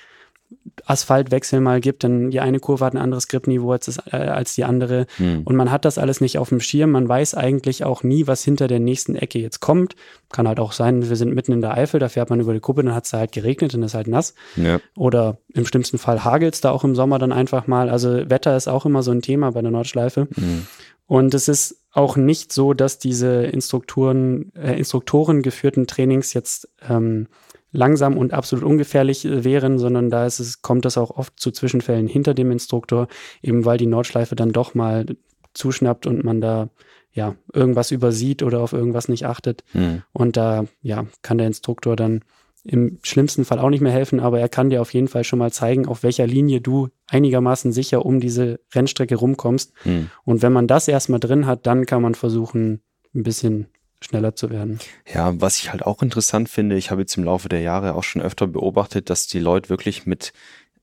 Asphaltwechsel 0.84 1.60
mal 1.60 1.80
gibt, 1.80 2.02
denn 2.02 2.30
die 2.30 2.40
eine 2.40 2.60
Kurve 2.60 2.84
hat 2.84 2.94
ein 2.94 2.98
anderes 2.98 3.28
Gripniveau 3.28 3.72
als, 3.72 3.98
äh, 4.10 4.16
als 4.16 4.54
die 4.54 4.64
andere. 4.64 5.06
Hm. 5.16 5.42
Und 5.44 5.56
man 5.56 5.70
hat 5.70 5.84
das 5.84 5.98
alles 5.98 6.20
nicht 6.20 6.38
auf 6.38 6.48
dem 6.48 6.60
Schirm. 6.60 6.90
Man 6.90 7.08
weiß 7.08 7.34
eigentlich 7.34 7.84
auch 7.84 8.02
nie, 8.02 8.26
was 8.26 8.42
hinter 8.42 8.68
der 8.68 8.80
nächsten 8.80 9.14
Ecke 9.14 9.38
jetzt 9.38 9.60
kommt. 9.60 9.94
Kann 10.30 10.48
halt 10.48 10.60
auch 10.60 10.72
sein, 10.72 11.08
wir 11.08 11.16
sind 11.16 11.34
mitten 11.34 11.52
in 11.52 11.60
der 11.60 11.74
Eifel, 11.74 12.00
da 12.00 12.08
fährt 12.08 12.30
man 12.30 12.40
über 12.40 12.54
die 12.54 12.60
Kuppe, 12.60 12.82
dann 12.82 12.94
hat 12.94 13.04
es 13.04 13.10
da 13.10 13.18
halt 13.18 13.32
geregnet 13.32 13.74
und 13.74 13.82
ist 13.82 13.94
halt 13.94 14.08
nass. 14.08 14.34
Ja. 14.56 14.80
Oder 14.96 15.38
im 15.52 15.66
schlimmsten 15.66 15.98
Fall 15.98 16.24
hagelt 16.24 16.54
es 16.54 16.60
da 16.60 16.70
auch 16.70 16.84
im 16.84 16.94
Sommer 16.94 17.18
dann 17.18 17.32
einfach 17.32 17.66
mal. 17.66 17.90
Also 17.90 18.30
Wetter 18.30 18.56
ist 18.56 18.68
auch 18.68 18.86
immer 18.86 19.02
so 19.02 19.10
ein 19.10 19.22
Thema 19.22 19.52
bei 19.52 19.62
der 19.62 19.70
Nordschleife. 19.70 20.28
Hm. 20.34 20.66
Und 21.06 21.34
es 21.34 21.48
ist 21.48 21.76
auch 21.92 22.16
nicht 22.16 22.52
so, 22.52 22.72
dass 22.72 22.98
diese 22.98 23.44
Instruktoren, 23.44 24.52
äh, 24.54 24.78
Instruktoren 24.78 25.42
geführten 25.42 25.86
Trainings 25.86 26.32
jetzt 26.32 26.68
ähm, 26.88 27.26
langsam 27.72 28.16
und 28.16 28.32
absolut 28.32 28.64
ungefährlich 28.64 29.24
äh, 29.24 29.44
wären, 29.44 29.78
sondern 29.78 30.10
da 30.10 30.26
ist 30.26 30.38
es, 30.38 30.62
kommt 30.62 30.84
das 30.84 30.98
auch 30.98 31.10
oft 31.10 31.38
zu 31.40 31.50
Zwischenfällen 31.50 32.06
hinter 32.06 32.34
dem 32.34 32.50
Instruktor, 32.50 33.08
eben 33.42 33.64
weil 33.64 33.78
die 33.78 33.86
Nordschleife 33.86 34.36
dann 34.36 34.52
doch 34.52 34.74
mal 34.74 35.06
zuschnappt 35.54 36.06
und 36.06 36.24
man 36.24 36.40
da 36.40 36.68
ja 37.12 37.34
irgendwas 37.52 37.90
übersieht 37.90 38.42
oder 38.42 38.60
auf 38.60 38.72
irgendwas 38.72 39.08
nicht 39.08 39.26
achtet. 39.26 39.64
Mhm. 39.72 40.02
Und 40.12 40.36
da 40.36 40.64
ja 40.82 41.06
kann 41.22 41.38
der 41.38 41.46
Instruktor 41.46 41.96
dann 41.96 42.20
im 42.64 42.98
schlimmsten 43.02 43.44
Fall 43.44 43.58
auch 43.58 43.70
nicht 43.70 43.80
mehr 43.80 43.92
helfen, 43.92 44.20
aber 44.20 44.38
er 44.38 44.48
kann 44.48 44.70
dir 44.70 44.80
auf 44.80 44.94
jeden 44.94 45.08
Fall 45.08 45.24
schon 45.24 45.40
mal 45.40 45.50
zeigen, 45.50 45.86
auf 45.86 46.04
welcher 46.04 46.26
Linie 46.26 46.60
du 46.60 46.88
einigermaßen 47.08 47.72
sicher 47.72 48.06
um 48.06 48.20
diese 48.20 48.60
Rennstrecke 48.72 49.16
rumkommst. 49.16 49.72
Mhm. 49.84 50.10
Und 50.24 50.42
wenn 50.42 50.52
man 50.52 50.68
das 50.68 50.86
erstmal 50.86 51.20
drin 51.20 51.46
hat, 51.46 51.66
dann 51.66 51.86
kann 51.86 52.02
man 52.02 52.14
versuchen, 52.14 52.80
ein 53.14 53.24
bisschen 53.24 53.66
schneller 54.02 54.34
zu 54.34 54.50
werden. 54.50 54.78
Ja, 55.12 55.40
was 55.40 55.58
ich 55.58 55.70
halt 55.70 55.84
auch 55.84 56.02
interessant 56.02 56.48
finde, 56.48 56.76
ich 56.76 56.90
habe 56.90 57.02
jetzt 57.02 57.16
im 57.16 57.24
Laufe 57.24 57.48
der 57.48 57.60
Jahre 57.60 57.94
auch 57.94 58.04
schon 58.04 58.22
öfter 58.22 58.46
beobachtet, 58.46 59.10
dass 59.10 59.26
die 59.26 59.38
Leute 59.38 59.68
wirklich 59.68 60.06
mit 60.06 60.32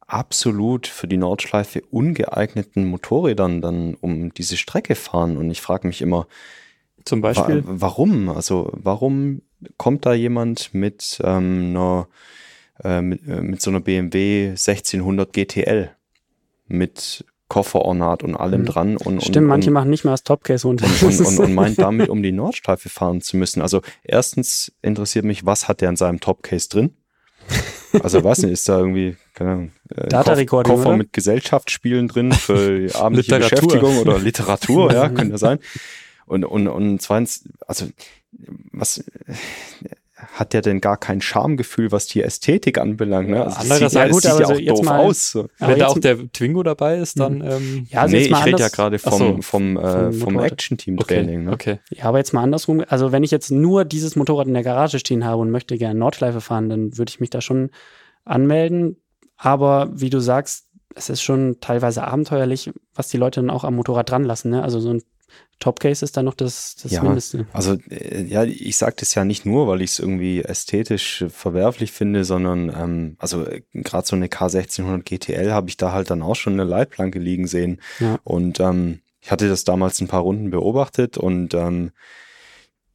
absolut 0.08 0.88
für 0.88 1.08
die 1.08 1.18
Nordschleife 1.18 1.82
ungeeigneten 1.92 2.86
Motorrädern 2.86 3.62
dann 3.62 3.96
um 3.96 4.34
diese 4.34 4.58
Strecke 4.58 4.96
fahren. 4.96 5.38
Und 5.38 5.52
ich 5.52 5.62
frage 5.62 5.88
mich 5.88 6.02
immer, 6.02 6.28
zum 7.06 7.22
Beispiel, 7.22 7.64
wa 7.66 7.74
warum? 7.82 8.30
Also 8.30 8.72
warum 8.74 9.42
kommt 9.78 10.06
da 10.06 10.14
jemand 10.14 10.74
mit 10.74 11.22
ähm, 11.24 11.70
einer 11.70 12.08
äh, 12.84 13.02
mit, 13.02 13.28
äh, 13.28 13.42
mit 13.42 13.62
so 13.62 13.72
einer 13.72 13.82
BMW 13.82 14.50
1600 14.50 15.34
GTL 15.34 15.92
mit 16.68 17.26
Kofferornat 17.50 18.24
und 18.24 18.36
allem 18.36 18.62
mhm. 18.62 18.66
dran. 18.66 18.98
Und, 18.98 19.22
Stimmt, 19.22 19.38
und, 19.38 19.46
manche 19.46 19.72
machen 19.72 19.90
nicht 19.90 20.06
mal 20.06 20.12
das 20.12 20.24
Topcase 20.24 20.68
runter. 20.68 20.86
Und, 21.02 21.20
und, 21.20 21.40
und, 21.40 21.54
meint 21.54 21.80
damit, 21.80 22.08
um 22.08 22.24
die 22.24 22.32
Nordschleife 22.32 22.88
fahren 22.90 23.22
zu 23.22 23.36
müssen. 23.36 23.62
Also 23.62 23.82
erstens 24.04 24.72
interessiert 24.82 25.26
mich, 25.26 25.46
was 25.46 25.68
hat 25.68 25.82
der 25.82 25.90
in 25.90 25.98
seinem 25.98 26.20
Topcase 26.22 26.70
drin? 26.70 26.92
Also 28.04 28.24
was 28.24 28.40
ist 28.40 28.70
da 28.70 28.78
irgendwie, 28.78 29.18
keine 29.34 29.52
Ahnung, 29.52 29.72
äh, 29.96 30.46
Koffer 30.46 30.74
oder? 30.74 30.98
mit 30.98 31.12
Gesellschaftsspielen 31.12 32.08
drin 32.08 32.32
für 32.32 32.88
abendliche 32.96 33.40
Beschäftigung 33.40 33.98
oder 33.98 34.20
Literatur, 34.20 34.94
ja, 34.94 35.10
könnte 35.10 35.40
sein. 35.40 35.58
Und, 36.28 36.46
und, 36.46 36.68
und 36.68 37.02
zweitens, 37.02 37.50
also 37.66 37.88
was 38.72 39.04
hat 40.34 40.54
der 40.54 40.62
denn 40.62 40.82
gar 40.82 40.98
kein 40.98 41.22
Schamgefühl, 41.22 41.92
was 41.92 42.08
die 42.08 42.22
Ästhetik 42.22 42.78
anbelangt. 42.78 43.30
Ne? 43.30 43.44
Also 43.44 43.58
Andererseits, 43.62 43.94
ja, 43.94 44.08
gut, 44.08 44.26
aber 44.26 44.60
ja 44.60 44.72
auch 44.72 44.78
doof 44.78 44.86
mal, 44.86 45.00
aus. 45.00 45.32
So. 45.32 45.48
Wenn 45.60 45.80
da 45.80 45.88
auch 45.88 46.00
der 46.00 46.32
Twingo 46.32 46.64
dabei 46.64 46.98
ist, 46.98 47.20
dann. 47.20 47.36
Mhm. 47.36 47.44
Ähm, 47.44 47.88
ja, 47.90 48.02
also 48.02 48.16
nee, 48.16 48.24
ich 48.24 48.46
rede 48.46 48.60
ja 48.60 48.70
gerade 48.70 49.00
vom, 49.00 49.18
so, 49.18 49.42
vom, 49.42 49.78
äh, 49.78 50.12
vom 50.12 50.40
Action-Team-Training. 50.40 51.48
Okay, 51.48 51.78
ne? 51.78 51.80
okay. 51.80 51.98
Ja, 51.98 52.06
aber 52.06 52.18
jetzt 52.18 52.34
mal 52.34 52.44
andersrum. 52.44 52.84
Also, 52.88 53.12
wenn 53.12 53.24
ich 53.24 53.32
jetzt 53.32 53.52
nur 53.52 53.86
dieses 53.86 54.16
Motorrad 54.16 54.48
in 54.48 54.54
der 54.54 54.64
Garage 54.64 55.00
stehen 55.00 55.26
habe 55.26 55.42
und 55.42 55.52
möchte 55.52 55.78
gerne 55.78 55.98
Nordschleife 55.98 56.42
fahren, 56.42 56.70
dann 56.70 56.98
würde 56.98 57.10
ich 57.10 57.20
mich 57.20 57.30
da 57.30 57.42
schon 57.42 57.70
anmelden. 58.26 58.98
Aber 59.38 59.90
wie 59.94 60.10
du 60.10 60.20
sagst, 60.20 60.68
es 60.96 61.10
ist 61.10 61.22
schon 61.22 61.58
teilweise 61.62 62.04
abenteuerlich, 62.04 62.72
was 62.94 63.08
die 63.08 63.18
Leute 63.18 63.40
dann 63.40 63.50
auch 63.50 63.64
am 63.64 63.76
Motorrad 63.76 64.10
dran 64.10 64.24
lassen. 64.24 64.50
Ne? 64.50 64.64
Also 64.64 64.80
so 64.80 64.90
ein 64.90 65.04
Topcase 65.60 66.06
ist 66.06 66.16
dann 66.16 66.26
noch 66.26 66.36
das, 66.36 66.76
das 66.82 66.92
ja, 66.92 67.04
Mindeste. 67.04 67.46
Also 67.52 67.78
äh, 67.90 68.24
ja, 68.24 68.44
ich 68.44 68.78
sage 68.78 68.96
das 69.00 69.14
ja 69.16 69.26
nicht 69.26 69.46
nur, 69.46 69.68
weil 69.68 69.82
ich 69.82 69.92
es 69.92 70.00
irgendwie 70.00 70.42
ästhetisch 70.42 71.26
verwerflich 71.30 71.92
finde, 71.92 72.24
sondern 72.24 72.70
ähm, 72.70 73.16
also 73.20 73.46
äh, 73.46 73.62
gerade 73.74 74.08
so 74.08 74.16
eine 74.16 74.28
K1600 74.28 75.04
GTL 75.04 75.52
habe 75.52 75.70
ich 75.70 75.78
da 75.78 75.92
halt 75.92 76.10
dann 76.10 76.22
auch 76.22 76.36
schon 76.36 76.54
eine 76.54 76.64
Leitplanke 76.64 77.20
liegen 77.20 77.48
sehen. 77.48 77.82
Ja. 78.00 78.20
Und 78.24 78.60
ähm, 78.60 79.02
ich 79.22 79.32
hatte 79.32 79.50
das 79.50 79.66
damals 79.66 80.00
ein 80.00 80.08
paar 80.08 80.22
Runden 80.22 80.50
beobachtet 80.50 81.18
und 81.18 81.54
ähm, 81.54 81.92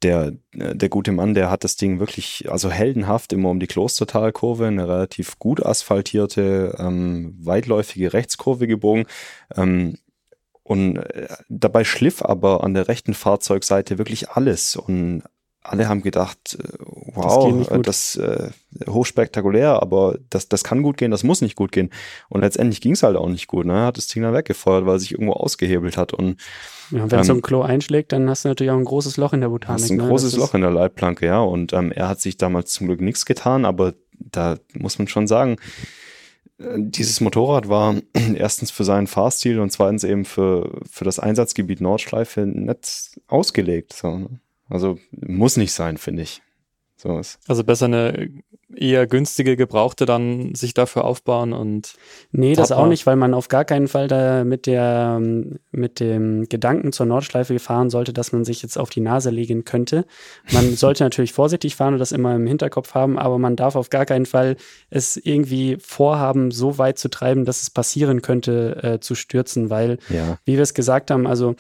der, 0.05 0.33
äh, 0.53 0.75
der 0.75 0.89
gute 0.89 1.13
Mann, 1.13 1.35
der 1.35 1.51
hat 1.51 1.65
das 1.65 1.77
Ding 1.77 1.99
wirklich, 1.99 2.51
also 2.51 2.71
heldenhaft 2.71 3.33
immer 3.33 3.51
um 3.51 3.61
die 3.61 3.67
Klostertalkurve, 3.67 4.67
eine 4.67 4.89
relativ 4.89 5.39
gut 5.39 5.65
asphaltierte, 5.65 6.77
ähm, 6.79 7.37
weitläufige 7.41 8.13
Rechtskurve 8.13 8.67
gebogen. 8.67 9.07
Ähm, 9.57 9.99
und 10.65 10.97
äh, 10.97 11.29
dabei 11.49 11.85
schliff 11.85 12.23
aber 12.23 12.65
an 12.65 12.75
der 12.75 12.89
rechten 12.89 13.15
Fahrzeugseite 13.15 13.99
wirklich 13.99 14.31
alles. 14.31 14.77
Und 14.77 15.23
alle 15.63 15.89
haben 15.89 16.03
gedacht, 16.03 16.59
äh, 16.59 16.79
wow, 16.81 17.67
das, 17.83 18.15
das 18.15 18.17
äh, 18.17 18.51
hochspektakulär, 18.89 19.83
aber 19.83 20.19
das, 20.31 20.49
das 20.49 20.65
kann 20.65 20.83
gut 20.83 20.97
gehen, 20.97 21.11
das 21.11 21.23
muss 21.23 21.43
nicht 21.43 21.55
gut 21.55 21.71
gehen. 21.71 21.91
Und 22.31 22.41
letztendlich 22.41 22.81
ging 22.81 22.93
es 22.93 23.03
halt 23.03 23.17
auch 23.17 23.29
nicht 23.29 23.47
gut. 23.47 23.67
Ne? 23.67 23.75
Er 23.75 23.87
hat 23.87 23.99
das 23.99 24.07
Ding 24.07 24.23
dann 24.23 24.33
weggefeuert, 24.33 24.87
weil 24.87 24.97
er 24.97 24.99
sich 24.99 25.13
irgendwo 25.13 25.35
ausgehebelt 25.35 25.99
hat. 25.99 26.15
Und 26.15 26.41
ja, 26.91 27.11
wenn 27.11 27.19
ähm, 27.19 27.25
so 27.25 27.35
ein 27.35 27.43
Klo 27.43 27.61
einschlägt, 27.61 28.13
dann 28.13 28.29
hast 28.31 28.45
du 28.45 28.49
natürlich 28.49 28.71
auch 28.71 28.79
ein 28.79 28.85
großes 28.85 29.19
Loch 29.19 29.35
in 29.35 29.43
der 29.43 29.49
Botanik. 29.49 29.83
Hast 29.83 29.91
ein 29.91 29.99
ne? 29.99 30.09
großes 30.09 30.37
Loch 30.37 30.55
in 30.55 30.63
der 30.63 30.71
Leitplanke, 30.71 31.27
ja. 31.27 31.41
Und 31.41 31.75
ähm, 31.75 31.93
er 31.93 32.09
hat 32.09 32.21
sich 32.21 32.39
damals 32.39 32.73
zum 32.73 32.87
Glück 32.87 33.03
nichts 33.03 33.27
getan, 33.27 33.67
aber 33.67 33.93
da 34.19 34.57
muss 34.73 34.99
man 34.99 35.09
schon 35.09 35.27
sagen, 35.27 35.57
dieses 36.59 37.21
Motorrad 37.21 37.69
war 37.69 37.97
erstens 38.35 38.71
für 38.71 38.85
seinen 38.85 39.07
Fahrstil 39.07 39.59
und 39.61 39.71
zweitens 39.71 40.05
eben 40.05 40.25
für, 40.25 40.81
für 40.91 41.05
das 41.05 41.19
Einsatzgebiet 41.19 41.81
Nordschleife 41.81 42.47
nicht 42.47 43.21
ausgelegt. 43.27 43.93
So, 43.93 44.19
ne? 44.19 44.41
Also 44.69 44.99
muss 45.11 45.57
nicht 45.57 45.73
sein, 45.73 45.99
finde 45.99 46.23
ich. 46.23 46.43
So. 46.97 47.21
Also 47.47 47.65
besser 47.65 47.87
eine 47.87 48.31
eher 48.75 49.07
günstige 49.07 49.57
Gebrauchte 49.57 50.07
dann 50.07 50.55
sich 50.55 50.75
dafür 50.75 51.05
aufbauen 51.05 51.53
und. 51.53 51.95
Nee, 52.33 52.55
das 52.55 52.73
auch 52.73 52.87
nicht, 52.87 53.07
weil 53.07 53.17
man 53.17 53.35
auf 53.35 53.49
gar 53.49 53.65
keinen 53.65 53.89
Fall 53.89 54.09
da 54.09 54.45
mit 54.45 54.67
der, 54.67 55.21
mit 55.71 56.01
dem 56.01 56.49
Gedanken 56.49 56.93
zur 56.93 57.07
Nordschleife 57.07 57.59
fahren 57.59 57.91
sollte, 57.91 58.13
dass 58.13 58.33
man 58.33 58.45
sich 58.45 58.63
jetzt 58.63 58.79
auf 58.79 58.91
die 58.91 59.01
Nase 59.01 59.31
legen 59.31 59.65
könnte. 59.65 60.07
Man 60.53 60.75
sollte 60.77 61.05
natürlich 61.05 61.33
vorsichtig 61.33 61.77
fahren 61.77 61.95
und 61.95 62.01
das 62.01 62.13
immer 62.13 62.35
im 62.35 62.47
Hinterkopf 62.47 62.95
haben, 62.95 63.19
aber 63.19 63.39
man 63.39 63.57
darf 63.57 63.77
auf 63.77 63.91
gar 63.91 64.07
keinen 64.07 64.27
Fall 64.27 64.57
es 64.91 65.17
irgendwie 65.17 65.77
vorhaben, 65.81 66.51
so 66.51 66.79
weit 66.79 66.99
zu 66.99 67.09
treiben, 67.09 67.45
dass 67.45 67.63
es 67.63 67.71
passieren 67.71 68.23
könnte, 68.23 68.81
äh, 68.83 69.01
zu 69.01 69.15
stürzen, 69.15 69.71
weil, 69.71 69.99
ja. 70.09 70.39
wie 70.45 70.55
wir 70.55 70.63
es 70.63 70.75
gesagt 70.75 71.11
haben, 71.11 71.27
also 71.27 71.55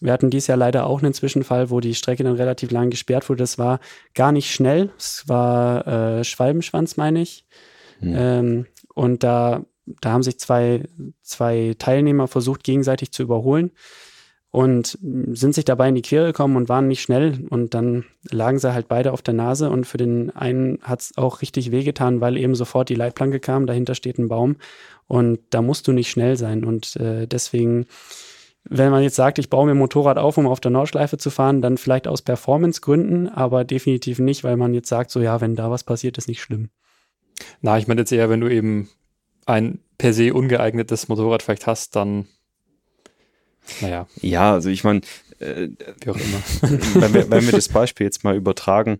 wir 0.00 0.12
hatten 0.12 0.30
dies 0.30 0.46
Jahr 0.46 0.58
leider 0.58 0.86
auch 0.86 1.02
einen 1.02 1.14
Zwischenfall, 1.14 1.70
wo 1.70 1.80
die 1.80 1.94
Strecke 1.94 2.24
dann 2.24 2.36
relativ 2.36 2.70
lang 2.70 2.90
gesperrt 2.90 3.28
wurde. 3.28 3.42
Das 3.42 3.58
war 3.58 3.80
gar 4.14 4.32
nicht 4.32 4.52
schnell. 4.52 4.90
Es 4.98 5.28
war 5.28 5.86
äh, 5.86 6.24
Schwalbenschwanz, 6.24 6.96
meine 6.96 7.22
ich. 7.22 7.44
Mhm. 8.00 8.14
Ähm, 8.16 8.66
und 8.94 9.22
da, 9.22 9.64
da 10.00 10.12
haben 10.12 10.22
sich 10.22 10.38
zwei, 10.38 10.84
zwei 11.22 11.74
Teilnehmer 11.78 12.28
versucht, 12.28 12.64
gegenseitig 12.64 13.12
zu 13.12 13.22
überholen 13.22 13.72
und 14.50 14.98
sind 15.02 15.54
sich 15.54 15.64
dabei 15.64 15.88
in 15.88 15.94
die 15.94 16.02
Quere 16.02 16.26
gekommen 16.26 16.56
und 16.56 16.68
waren 16.68 16.88
nicht 16.88 17.02
schnell. 17.02 17.46
Und 17.50 17.74
dann 17.74 18.04
lagen 18.30 18.58
sie 18.58 18.72
halt 18.72 18.88
beide 18.88 19.12
auf 19.12 19.20
der 19.20 19.34
Nase. 19.34 19.68
Und 19.68 19.84
für 19.84 19.98
den 19.98 20.30
einen 20.34 20.78
hat 20.82 21.00
es 21.00 21.18
auch 21.18 21.42
richtig 21.42 21.70
wehgetan, 21.70 22.20
weil 22.20 22.38
eben 22.38 22.54
sofort 22.54 22.88
die 22.88 22.94
Leitplanke 22.94 23.40
kam. 23.40 23.66
Dahinter 23.66 23.94
steht 23.94 24.18
ein 24.18 24.28
Baum. 24.28 24.56
Und 25.06 25.40
da 25.50 25.60
musst 25.60 25.86
du 25.86 25.92
nicht 25.92 26.10
schnell 26.10 26.36
sein. 26.36 26.64
Und 26.64 26.96
äh, 26.96 27.26
deswegen 27.26 27.86
wenn 28.64 28.90
man 28.90 29.02
jetzt 29.02 29.16
sagt, 29.16 29.38
ich 29.38 29.50
baue 29.50 29.66
mir 29.66 29.72
ein 29.72 29.78
Motorrad 29.78 30.18
auf, 30.18 30.36
um 30.36 30.46
auf 30.46 30.60
der 30.60 30.70
Nordschleife 30.70 31.16
zu 31.16 31.30
fahren, 31.30 31.62
dann 31.62 31.78
vielleicht 31.78 32.06
aus 32.06 32.22
Performance-Gründen, 32.22 33.28
aber 33.28 33.64
definitiv 33.64 34.18
nicht, 34.18 34.44
weil 34.44 34.56
man 34.56 34.74
jetzt 34.74 34.88
sagt, 34.88 35.10
so 35.10 35.20
ja, 35.20 35.40
wenn 35.40 35.56
da 35.56 35.70
was 35.70 35.84
passiert, 35.84 36.18
ist 36.18 36.28
nicht 36.28 36.42
schlimm. 36.42 36.70
Na, 37.60 37.78
ich 37.78 37.86
meine 37.86 38.00
jetzt 38.00 38.12
eher, 38.12 38.28
wenn 38.30 38.40
du 38.40 38.48
eben 38.48 38.90
ein 39.46 39.78
per 39.96 40.12
se 40.12 40.34
ungeeignetes 40.34 41.08
Motorrad 41.08 41.42
vielleicht 41.42 41.66
hast, 41.66 41.96
dann 41.96 42.26
naja. 43.80 44.06
Ja, 44.20 44.52
also 44.54 44.70
ich 44.70 44.84
meine, 44.84 45.00
äh, 45.38 45.68
wie 46.00 46.10
auch 46.10 46.16
immer. 46.16 46.42
wenn, 47.00 47.14
wir, 47.14 47.30
wenn 47.30 47.44
wir 47.44 47.52
das 47.52 47.68
Beispiel 47.68 48.06
jetzt 48.06 48.24
mal 48.24 48.36
übertragen, 48.36 48.98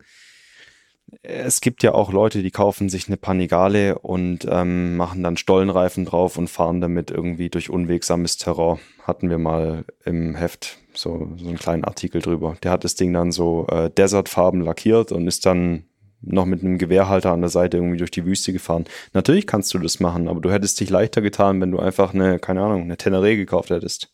es 1.23 1.61
gibt 1.61 1.83
ja 1.83 1.95
auch 1.95 2.13
Leute, 2.13 2.43
die 2.43 2.51
kaufen 2.51 2.89
sich 2.89 3.09
eine 3.09 3.17
Panigale 3.17 3.99
und 3.99 4.47
ähm, 4.51 4.97
machen 4.97 5.23
dann 5.23 5.37
Stollenreifen 5.37 6.05
drauf 6.05 6.37
und 6.37 6.49
fahren 6.49 6.81
damit 6.81 7.11
irgendwie 7.11 7.49
durch 7.49 7.71
unwegsames 7.71 8.37
Terror. 8.37 8.79
Hatten 9.05 9.31
wir 9.31 9.39
mal 9.39 9.85
im 10.05 10.35
Heft 10.35 10.79
so, 10.93 11.31
so 11.37 11.49
einen 11.49 11.59
kleinen 11.59 11.85
Artikel 11.85 12.21
drüber. 12.21 12.57
Der 12.63 12.71
hat 12.71 12.85
das 12.85 12.95
Ding 12.95 13.13
dann 13.13 13.33
so 13.33 13.67
äh, 13.69 13.91
Desertfarben 13.91 14.61
lackiert 14.61 15.13
und 15.13 15.27
ist 15.27 15.47
dann 15.47 15.85
noch 16.21 16.47
mit 16.47 16.63
einem 16.63 16.79
Gewehrhalter 16.79 17.33
an 17.33 17.41
der 17.41 17.51
Seite 17.51 17.77
irgendwie 17.77 17.97
durch 17.97 18.11
die 18.11 18.25
Wüste 18.25 18.53
gefahren. 18.53 18.85
Natürlich 19.13 19.47
kannst 19.47 19.73
du 19.73 19.79
das 19.79 20.01
machen, 20.01 20.29
aber 20.29 20.41
du 20.41 20.51
hättest 20.51 20.81
dich 20.81 20.91
leichter 20.91 21.23
getan, 21.23 21.61
wenn 21.61 21.71
du 21.71 21.79
einfach 21.79 22.13
eine, 22.13 22.39
keine 22.39 22.63
Ahnung, 22.63 22.83
eine 22.83 22.97
Teneré 22.97 23.37
gekauft 23.37 23.71
hättest. 23.71 24.13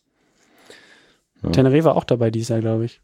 Ja. 1.41 1.49
Teneré 1.49 1.83
war 1.83 1.95
auch 1.95 2.03
dabei 2.03 2.29
dieses 2.31 2.49
Jahr, 2.49 2.61
glaube 2.61 2.85
ich. 2.85 3.01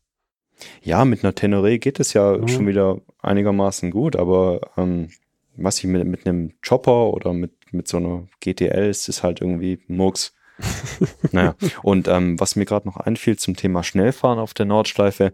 Ja, 0.81 1.05
mit 1.05 1.23
einer 1.23 1.33
Teneré 1.33 1.77
geht 1.79 1.99
es 1.99 2.13
ja 2.13 2.37
mhm. 2.37 2.47
schon 2.47 2.67
wieder 2.67 3.01
einigermaßen 3.21 3.91
gut, 3.91 4.15
aber 4.15 4.61
ähm, 4.77 5.09
was 5.55 5.79
ich 5.79 5.85
mit, 5.85 6.05
mit 6.05 6.25
einem 6.25 6.53
Chopper 6.65 7.13
oder 7.13 7.33
mit, 7.33 7.51
mit 7.71 7.87
so 7.87 7.97
einer 7.97 8.27
GTL 8.39 8.89
ist, 8.89 9.09
ist 9.09 9.23
halt 9.23 9.41
irgendwie 9.41 9.79
Murks. 9.87 10.33
naja, 11.31 11.55
und 11.81 12.07
ähm, 12.07 12.39
was 12.39 12.55
mir 12.55 12.65
gerade 12.65 12.87
noch 12.87 12.97
einfiel 12.97 13.37
zum 13.37 13.55
Thema 13.55 13.83
Schnellfahren 13.83 14.37
auf 14.37 14.53
der 14.53 14.67
Nordschleife, 14.67 15.31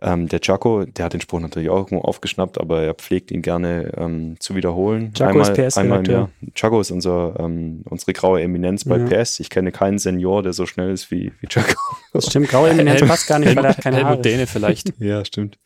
ähm, 0.00 0.28
der 0.28 0.40
Jaco, 0.42 0.84
der 0.84 1.04
hat 1.04 1.12
den 1.12 1.20
Spruch 1.20 1.40
natürlich 1.40 1.70
auch 1.70 1.78
irgendwo 1.78 2.02
aufgeschnappt, 2.02 2.60
aber 2.60 2.82
er 2.82 2.94
pflegt 2.94 3.30
ihn 3.30 3.42
gerne 3.42 3.92
ähm, 3.96 4.36
zu 4.38 4.54
wiederholen. 4.54 5.12
Jaco 5.14 5.40
einmal, 5.40 5.50
ist 5.50 5.74
PS 5.74 5.78
einmal 5.78 6.02
mehr. 6.02 6.30
Jaco 6.54 6.80
ist 6.80 6.90
unser, 6.90 7.34
ähm, 7.38 7.82
unsere 7.84 8.12
graue 8.12 8.40
Eminenz 8.42 8.84
bei 8.84 8.98
ja. 8.98 9.06
PS. 9.06 9.40
Ich 9.40 9.50
kenne 9.50 9.72
keinen 9.72 9.98
Senior, 9.98 10.42
der 10.42 10.52
so 10.52 10.66
schnell 10.66 10.90
ist 10.90 11.10
wie, 11.10 11.32
wie 11.40 11.48
Jaco. 11.50 11.74
Das 12.12 12.26
stimmt, 12.26 12.48
graue 12.48 12.70
Eminenz 12.70 13.00
passt 13.06 13.26
gar 13.28 13.38
nicht, 13.38 13.54
weil 13.56 13.64
er 13.64 13.70
hat 13.70 13.82
keine 13.82 13.96
Helmut 13.96 14.12
Haare. 14.12 14.22
Däne 14.22 14.46
vielleicht. 14.46 14.92
ja, 14.98 15.24
stimmt. 15.24 15.58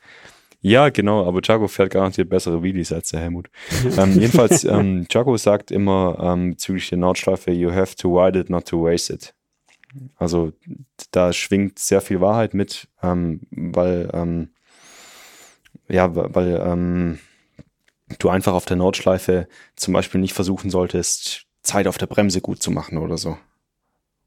Ja, 0.64 0.90
genau, 0.90 1.26
aber 1.26 1.40
Jaco 1.42 1.66
fährt 1.66 1.90
garantiert 1.90 2.28
bessere 2.28 2.62
Wheelies 2.62 2.92
als 2.92 3.10
der 3.10 3.20
Helmut. 3.20 3.48
ähm, 3.98 4.12
jedenfalls, 4.12 4.64
ähm, 4.64 5.06
Jaco 5.10 5.36
sagt 5.36 5.72
immer 5.72 6.18
ähm, 6.22 6.50
bezüglich 6.52 6.88
der 6.88 6.98
Nordschleife, 6.98 7.50
you 7.50 7.72
have 7.72 7.96
to 7.96 8.16
ride 8.16 8.38
it, 8.38 8.48
not 8.48 8.66
to 8.66 8.80
waste 8.80 9.12
it. 9.12 9.34
Also 10.16 10.52
da 11.10 11.32
schwingt 11.32 11.78
sehr 11.78 12.00
viel 12.00 12.20
Wahrheit 12.20 12.54
mit, 12.54 12.88
ähm, 13.02 13.40
weil 13.50 14.10
ähm, 14.12 14.50
ja, 15.88 16.14
weil 16.14 16.62
ähm, 16.64 17.18
du 18.18 18.28
einfach 18.28 18.54
auf 18.54 18.64
der 18.64 18.76
Nordschleife 18.76 19.48
zum 19.76 19.94
Beispiel 19.94 20.20
nicht 20.20 20.32
versuchen 20.32 20.70
solltest, 20.70 21.46
Zeit 21.62 21.86
auf 21.86 21.98
der 21.98 22.06
Bremse 22.06 22.40
gut 22.40 22.62
zu 22.62 22.70
machen 22.70 22.98
oder 22.98 23.18
so. 23.18 23.36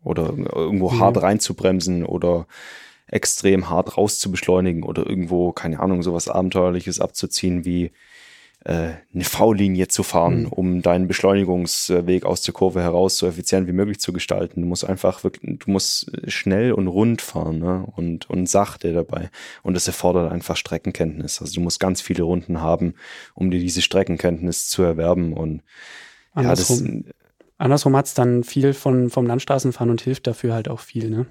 Oder 0.04 0.34
irgendwo 0.54 0.92
mhm. 0.92 1.00
hart 1.00 1.22
reinzubremsen 1.22 2.06
oder 2.06 2.48
extrem 3.08 3.70
hart 3.70 3.98
rauszubeschleunigen 3.98 4.84
oder 4.84 5.06
irgendwo, 5.08 5.52
keine 5.52 5.80
Ahnung, 5.80 6.04
sowas 6.04 6.28
Abenteuerliches 6.28 7.00
abzuziehen 7.00 7.66
wie 7.66 7.86
äh, 7.86 7.92
eine 8.68 9.24
V-Linie 9.24 9.90
zu 9.90 10.02
fahren, 10.02 10.42
mhm. 10.42 10.48
um 10.48 10.82
deinen 10.82 11.08
Beschleunigungsweg 11.08 12.26
aus 12.26 12.42
der 12.42 12.54
Kurve 12.56 12.82
heraus 12.82 13.20
so 13.20 13.28
effizient 13.28 13.68
wie 13.68 13.74
möglich 13.74 14.00
zu 14.00 14.12
gestalten. 14.12 14.62
Du 14.62 14.68
musst 14.68 14.84
einfach 14.84 15.24
wirklich, 15.24 15.60
du 15.60 15.70
musst 15.70 16.12
schnell 16.28 16.72
und 16.72 16.88
rund 16.88 17.22
fahren 17.22 17.60
ne? 17.60 17.86
und, 17.96 18.28
und 18.28 18.50
sachte 18.50 18.92
dabei. 18.92 19.30
Und 19.62 19.76
das 19.76 19.86
erfordert 19.86 20.32
einfach 20.32 20.58
Streckenkenntnis. 20.58 21.42
Also 21.42 21.54
du 21.54 21.62
musst 21.62 21.80
ganz 21.80 22.02
viele 22.02 22.24
Runden 22.24 22.60
haben, 22.60 22.96
um 23.36 23.52
dir 23.52 23.60
diese 23.60 23.84
Streckenkenntnis 23.84 24.68
zu 24.68 24.82
erwerben. 24.82 25.34
Und 25.34 25.62
andersrum, 26.34 26.86
ja, 26.86 27.02
das, 27.04 27.14
andersrum 27.60 27.96
hat 27.96 28.08
es 28.08 28.16
dann 28.16 28.44
viel 28.44 28.74
von, 28.74 29.12
vom 29.12 29.28
Landstraßenfahren 29.28 29.92
und 29.92 30.02
hilft 30.02 30.26
dafür 30.26 30.56
halt 30.56 30.70
auch 30.70 30.80
viel, 30.80 31.12
ne? 31.12 31.28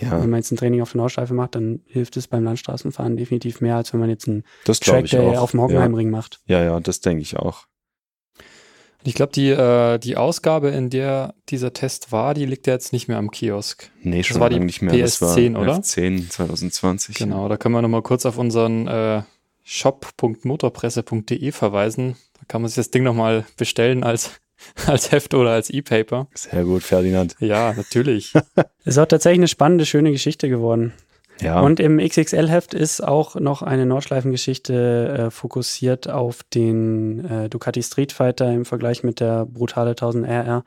Ja. 0.00 0.20
Wenn 0.20 0.30
man 0.30 0.40
jetzt 0.40 0.50
ein 0.50 0.56
Training 0.56 0.82
auf 0.82 0.92
der 0.92 1.00
Nordschleife 1.00 1.34
macht, 1.34 1.54
dann 1.54 1.80
hilft 1.86 2.16
es 2.16 2.26
beim 2.26 2.42
Landstraßenfahren 2.44 3.16
definitiv 3.16 3.60
mehr, 3.60 3.76
als 3.76 3.92
wenn 3.92 4.00
man 4.00 4.10
jetzt 4.10 4.26
einen 4.26 4.44
das 4.64 4.80
Track 4.80 5.06
Day 5.06 5.36
auf 5.36 5.52
dem 5.52 5.60
Hockenheimring 5.60 6.08
ja. 6.08 6.10
macht. 6.10 6.40
Ja, 6.46 6.62
ja, 6.62 6.80
das 6.80 7.00
denke 7.00 7.22
ich 7.22 7.36
auch. 7.36 7.66
Ich 9.06 9.14
glaube, 9.14 9.32
die, 9.32 9.50
äh, 9.50 9.98
die 9.98 10.16
Ausgabe, 10.16 10.70
in 10.70 10.88
der 10.88 11.34
dieser 11.50 11.74
Test 11.74 12.10
war, 12.10 12.32
die 12.32 12.46
liegt 12.46 12.66
ja 12.66 12.72
jetzt 12.72 12.92
nicht 12.94 13.06
mehr 13.06 13.18
am 13.18 13.30
Kiosk. 13.30 13.90
Nee, 14.02 14.18
das 14.18 14.26
schon 14.26 14.40
war 14.40 14.48
die 14.48 14.58
nicht 14.58 14.80
mehr. 14.80 14.94
PS10, 14.94 15.58
oder? 15.58 15.76
F10 15.76 16.30
2020. 16.30 17.16
Genau, 17.16 17.48
da 17.48 17.58
können 17.58 17.74
wir 17.74 17.82
nochmal 17.82 18.02
kurz 18.02 18.24
auf 18.24 18.38
unseren 18.38 18.88
äh, 18.88 19.22
shop.motorpresse.de 19.62 21.52
verweisen. 21.52 22.16
Da 22.38 22.40
kann 22.48 22.62
man 22.62 22.70
sich 22.70 22.76
das 22.76 22.90
Ding 22.90 23.02
nochmal 23.02 23.44
bestellen 23.58 24.04
als 24.04 24.30
als 24.86 25.12
Heft 25.12 25.34
oder 25.34 25.50
als 25.50 25.70
E-Paper. 25.70 26.28
Sehr 26.34 26.64
gut, 26.64 26.82
Ferdinand. 26.82 27.36
Ja, 27.38 27.72
natürlich. 27.74 28.32
ist 28.84 28.98
auch 28.98 29.06
tatsächlich 29.06 29.40
eine 29.40 29.48
spannende, 29.48 29.86
schöne 29.86 30.12
Geschichte 30.12 30.48
geworden. 30.48 30.92
Ja. 31.40 31.60
Und 31.60 31.80
im 31.80 31.98
XXL-Heft 31.98 32.74
ist 32.74 33.02
auch 33.02 33.34
noch 33.34 33.62
eine 33.62 33.86
Nordschleifengeschichte 33.86 35.26
äh, 35.26 35.30
fokussiert 35.30 36.08
auf 36.08 36.42
den 36.44 37.24
äh, 37.24 37.48
Ducati 37.48 37.82
Street 37.82 38.12
Fighter 38.12 38.52
im 38.52 38.64
Vergleich 38.64 39.02
mit 39.02 39.20
der 39.20 39.46
brutale 39.46 39.90
1000 39.90 40.26
RR. 40.26 40.64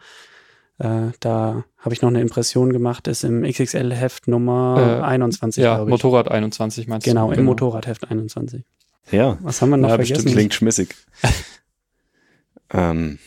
Äh, 0.79 1.11
da 1.19 1.63
habe 1.77 1.93
ich 1.93 2.01
noch 2.01 2.09
eine 2.09 2.21
Impression 2.21 2.73
gemacht, 2.73 3.07
ist 3.07 3.23
im 3.23 3.43
XXL-Heft 3.43 4.27
Nummer 4.27 5.03
21, 5.03 5.63
äh, 5.63 5.65
Ja, 5.65 5.85
Motorrad 5.85 6.29
21 6.29 6.87
meinst 6.87 7.05
genau, 7.05 7.27
du? 7.27 7.29
Genau, 7.29 7.39
im 7.39 7.45
Motorradheft 7.45 8.11
21. 8.11 8.63
Ja. 9.11 9.37
Was 9.41 9.61
haben 9.61 9.69
wir 9.69 9.77
noch 9.77 9.89
ja, 9.89 9.95
vergessen? 9.95 10.15
Bestimmt 10.15 10.35
klingt 10.35 10.53
schmissig. 10.53 10.95
ähm, 12.73 13.19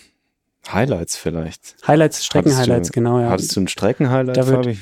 Highlights 0.69 1.17
vielleicht. 1.17 1.77
Highlights, 1.87 2.25
Streckenhighlights, 2.25 2.93
genau, 2.93 3.21
ja. 3.21 3.31
Hattest 3.31 3.57
du 3.57 3.61
ein 3.61 3.69
Streckenhighlight, 3.69 4.37
da 4.37 4.47
wird, 4.47 4.77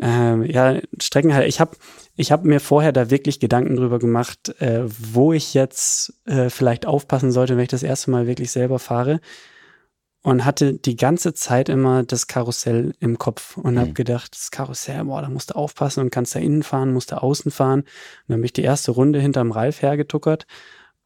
ähm, 0.00 0.44
ja, 0.44 0.80
Streckenhighlight. 1.00 1.48
Ich 1.48 1.60
habe 1.60 1.76
ich 2.16 2.32
hab 2.32 2.44
mir 2.44 2.60
vorher 2.60 2.92
da 2.92 3.10
wirklich 3.10 3.40
Gedanken 3.40 3.76
drüber 3.76 3.98
gemacht, 3.98 4.60
äh, 4.60 4.82
wo 4.84 5.32
ich 5.32 5.54
jetzt 5.54 6.14
äh, 6.24 6.50
vielleicht 6.50 6.86
aufpassen 6.86 7.32
sollte, 7.32 7.56
wenn 7.56 7.64
ich 7.64 7.68
das 7.68 7.82
erste 7.82 8.10
Mal 8.10 8.26
wirklich 8.26 8.50
selber 8.50 8.78
fahre. 8.78 9.20
Und 10.24 10.44
hatte 10.44 10.74
die 10.74 10.94
ganze 10.94 11.34
Zeit 11.34 11.68
immer 11.68 12.04
das 12.04 12.28
Karussell 12.28 12.94
im 13.00 13.18
Kopf 13.18 13.56
und 13.56 13.74
mhm. 13.74 13.78
habe 13.80 13.92
gedacht, 13.92 14.36
das 14.36 14.52
Karussell, 14.52 15.04
boah, 15.04 15.20
da 15.20 15.28
musst 15.28 15.50
du 15.50 15.56
aufpassen 15.56 15.98
und 15.98 16.10
kannst 16.10 16.36
da 16.36 16.38
innen 16.38 16.62
fahren, 16.62 16.92
musst 16.92 17.10
da 17.10 17.18
außen 17.18 17.50
fahren. 17.50 17.80
Und 17.80 17.88
dann 18.28 18.36
bin 18.36 18.44
ich 18.44 18.52
die 18.52 18.62
erste 18.62 18.92
Runde 18.92 19.18
hinterm 19.20 19.50
Ralf 19.50 19.82
hergetuckert 19.82 20.46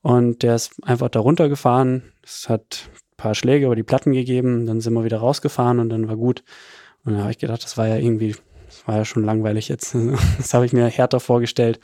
Und 0.03 0.43
der 0.43 0.57
ist 0.57 0.73
einfach 0.83 1.09
da 1.09 1.21
runtergefahren. 1.21 2.13
Es 2.23 2.51
hat 2.51 2.91
paar 3.17 3.35
Schläge 3.35 3.67
über 3.67 3.77
die 3.77 3.83
Platten 3.83 4.13
gegeben. 4.13 4.67
Dann 4.67 4.81
sind 4.81 4.95
wir 4.95 5.05
wieder 5.05 5.19
rausgefahren 5.19 5.79
und 5.79 5.89
dann 5.89 6.09
war 6.09 6.17
gut. 6.17 6.43
Und 7.05 7.13
dann 7.13 7.23
habe 7.23 7.31
ich 7.31 7.39
gedacht, 7.39 7.63
das 7.65 7.77
war 7.77 7.87
ja 7.87 7.97
irgendwie, 7.97 8.35
das 8.67 8.87
war 8.87 8.97
ja 8.97 9.05
schon 9.05 9.25
langweilig 9.25 9.69
jetzt. 9.69 9.95
Das 10.39 10.55
habe 10.55 10.67
ich 10.67 10.73
mir 10.73 10.87
härter 10.87 11.21
vorgestellt. 11.21 11.81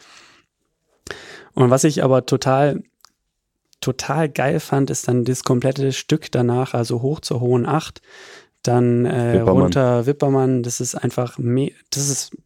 Und 1.55 1.71
was 1.71 1.85
ich 1.85 2.03
aber 2.03 2.27
total, 2.27 2.83
total 3.81 4.29
geil 4.29 4.61
fand, 4.61 4.91
ist 4.91 5.09
dann 5.09 5.25
das 5.25 5.45
komplette 5.45 5.93
Stück 5.93 6.31
danach, 6.33 6.75
also 6.75 7.03
hoch 7.03 7.21
zur 7.21 7.41
hohen 7.41 7.67
Acht, 7.67 8.01
dann 8.63 9.05
äh, 9.05 9.35
Wippermann. 9.35 9.63
runter 9.63 10.07
Wippermann. 10.07 10.63
Das 10.63 10.81
ist 10.81 10.95
einfach, 10.95 11.39
me 11.39 11.73
das 11.91 12.09
ist 12.09 12.37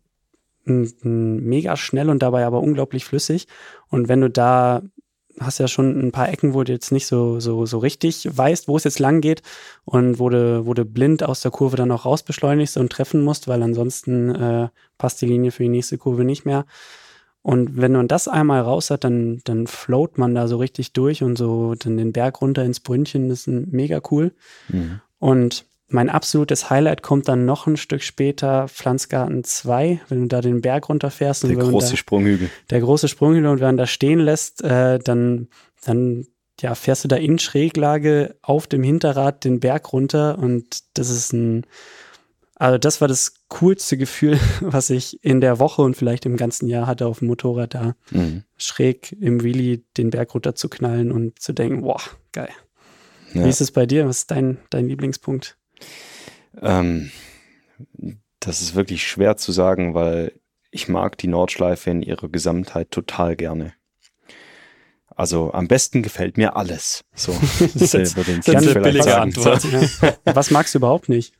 mega 0.64 1.76
schnell 1.76 2.10
und 2.10 2.22
dabei 2.22 2.44
aber 2.44 2.60
unglaublich 2.60 3.04
flüssig. 3.04 3.46
Und 3.88 4.08
wenn 4.08 4.20
du 4.20 4.28
da 4.28 4.82
hast 5.40 5.58
ja 5.58 5.68
schon 5.68 5.98
ein 5.98 6.12
paar 6.12 6.28
Ecken, 6.28 6.54
wo 6.54 6.64
du 6.64 6.72
jetzt 6.72 6.92
nicht 6.92 7.06
so, 7.06 7.40
so, 7.40 7.66
so 7.66 7.78
richtig 7.78 8.28
weißt, 8.30 8.68
wo 8.68 8.76
es 8.76 8.84
jetzt 8.84 8.98
lang 8.98 9.20
geht 9.20 9.42
und 9.84 10.18
wo 10.18 10.28
du, 10.30 10.66
wo 10.66 10.74
du 10.74 10.84
blind 10.84 11.22
aus 11.22 11.40
der 11.40 11.50
Kurve 11.50 11.76
dann 11.76 11.90
auch 11.90 12.04
rausbeschleunigst 12.04 12.76
und 12.76 12.90
treffen 12.90 13.22
musst, 13.22 13.48
weil 13.48 13.62
ansonsten 13.62 14.34
äh, 14.34 14.68
passt 14.98 15.20
die 15.20 15.26
Linie 15.26 15.50
für 15.50 15.62
die 15.62 15.68
nächste 15.68 15.98
Kurve 15.98 16.24
nicht 16.24 16.46
mehr. 16.46 16.64
Und 17.42 17.76
wenn 17.76 17.92
man 17.92 18.08
das 18.08 18.26
einmal 18.26 18.62
raus 18.62 18.90
hat, 18.90 19.04
dann, 19.04 19.40
dann 19.44 19.68
float 19.68 20.18
man 20.18 20.34
da 20.34 20.48
so 20.48 20.56
richtig 20.56 20.92
durch 20.94 21.22
und 21.22 21.38
so 21.38 21.76
dann 21.76 21.96
den 21.96 22.12
Berg 22.12 22.40
runter 22.40 22.64
ins 22.64 22.80
Brünnchen. 22.80 23.28
Das 23.28 23.46
ist 23.46 23.46
mega 23.46 24.00
cool. 24.10 24.32
Mhm. 24.68 25.00
Und 25.20 25.64
mein 25.88 26.08
absolutes 26.10 26.68
Highlight 26.70 27.02
kommt 27.02 27.28
dann 27.28 27.44
noch 27.44 27.66
ein 27.66 27.76
Stück 27.76 28.02
später, 28.02 28.66
Pflanzgarten 28.68 29.44
2, 29.44 30.00
wenn 30.08 30.22
du 30.22 30.26
da 30.28 30.40
den 30.40 30.60
Berg 30.60 30.88
runterfährst 30.88 31.44
und 31.44 31.50
Der 31.50 31.58
große 31.64 31.90
da, 31.90 31.96
Sprunghügel. 31.96 32.50
der 32.70 32.80
große 32.80 33.08
Sprunghügel 33.08 33.48
und 33.50 33.60
wenn 33.60 33.66
man 33.68 33.76
da 33.76 33.86
stehen 33.86 34.18
lässt, 34.18 34.64
äh, 34.64 34.98
dann, 34.98 35.48
dann 35.84 36.26
ja, 36.60 36.74
fährst 36.74 37.04
du 37.04 37.08
da 37.08 37.16
in 37.16 37.38
Schräglage 37.38 38.36
auf 38.42 38.66
dem 38.66 38.82
Hinterrad 38.82 39.44
den 39.44 39.60
Berg 39.60 39.92
runter 39.92 40.38
und 40.38 40.64
das 40.98 41.08
ist 41.10 41.32
ein, 41.32 41.66
also 42.56 42.78
das 42.78 43.00
war 43.02 43.06
das 43.08 43.34
coolste 43.48 43.96
Gefühl, 43.96 44.40
was 44.62 44.90
ich 44.90 45.22
in 45.22 45.40
der 45.40 45.58
Woche 45.60 45.82
und 45.82 45.96
vielleicht 45.96 46.26
im 46.26 46.36
ganzen 46.36 46.66
Jahr 46.66 46.86
hatte 46.88 47.06
auf 47.06 47.20
dem 47.20 47.28
Motorrad 47.28 47.74
da, 47.74 47.94
Mhm. 48.10 48.42
schräg 48.56 49.12
im 49.20 49.44
Wheelie 49.44 49.82
den 49.96 50.10
Berg 50.10 50.34
runter 50.34 50.54
zu 50.56 50.68
knallen 50.68 51.12
und 51.12 51.38
zu 51.38 51.52
denken, 51.52 51.82
boah, 51.82 52.00
geil. 52.32 52.48
Ja. 53.34 53.44
Wie 53.44 53.48
ist 53.50 53.60
es 53.60 53.70
bei 53.70 53.86
dir? 53.86 54.08
Was 54.08 54.18
ist 54.20 54.30
dein, 54.30 54.56
dein 54.70 54.88
Lieblingspunkt? 54.88 55.58
Ähm, 56.60 57.10
das 58.40 58.62
ist 58.62 58.74
wirklich 58.74 59.06
schwer 59.06 59.36
zu 59.36 59.52
sagen, 59.52 59.94
weil 59.94 60.32
ich 60.70 60.88
mag 60.88 61.18
die 61.18 61.28
Nordschleife 61.28 61.90
in 61.90 62.02
ihrer 62.02 62.28
Gesamtheit 62.28 62.90
total 62.90 63.36
gerne. 63.36 63.72
Also 65.16 65.52
am 65.52 65.66
besten 65.66 66.02
gefällt 66.02 66.36
mir 66.36 66.56
alles. 66.56 67.04
So, 67.14 67.32
das 67.74 67.94
ist 67.94 68.16
würde 68.16 68.32
den 68.32 68.40
das 68.40 68.46
ist 68.48 68.52
Kind 68.52 68.56
eine 68.56 68.60
vielleicht 68.66 68.82
billige 68.84 69.04
sagen. 69.04 69.22
Antwort. 69.22 70.24
Was 70.24 70.50
magst 70.50 70.74
du 70.74 70.78
überhaupt 70.78 71.08
nicht? 71.08 71.32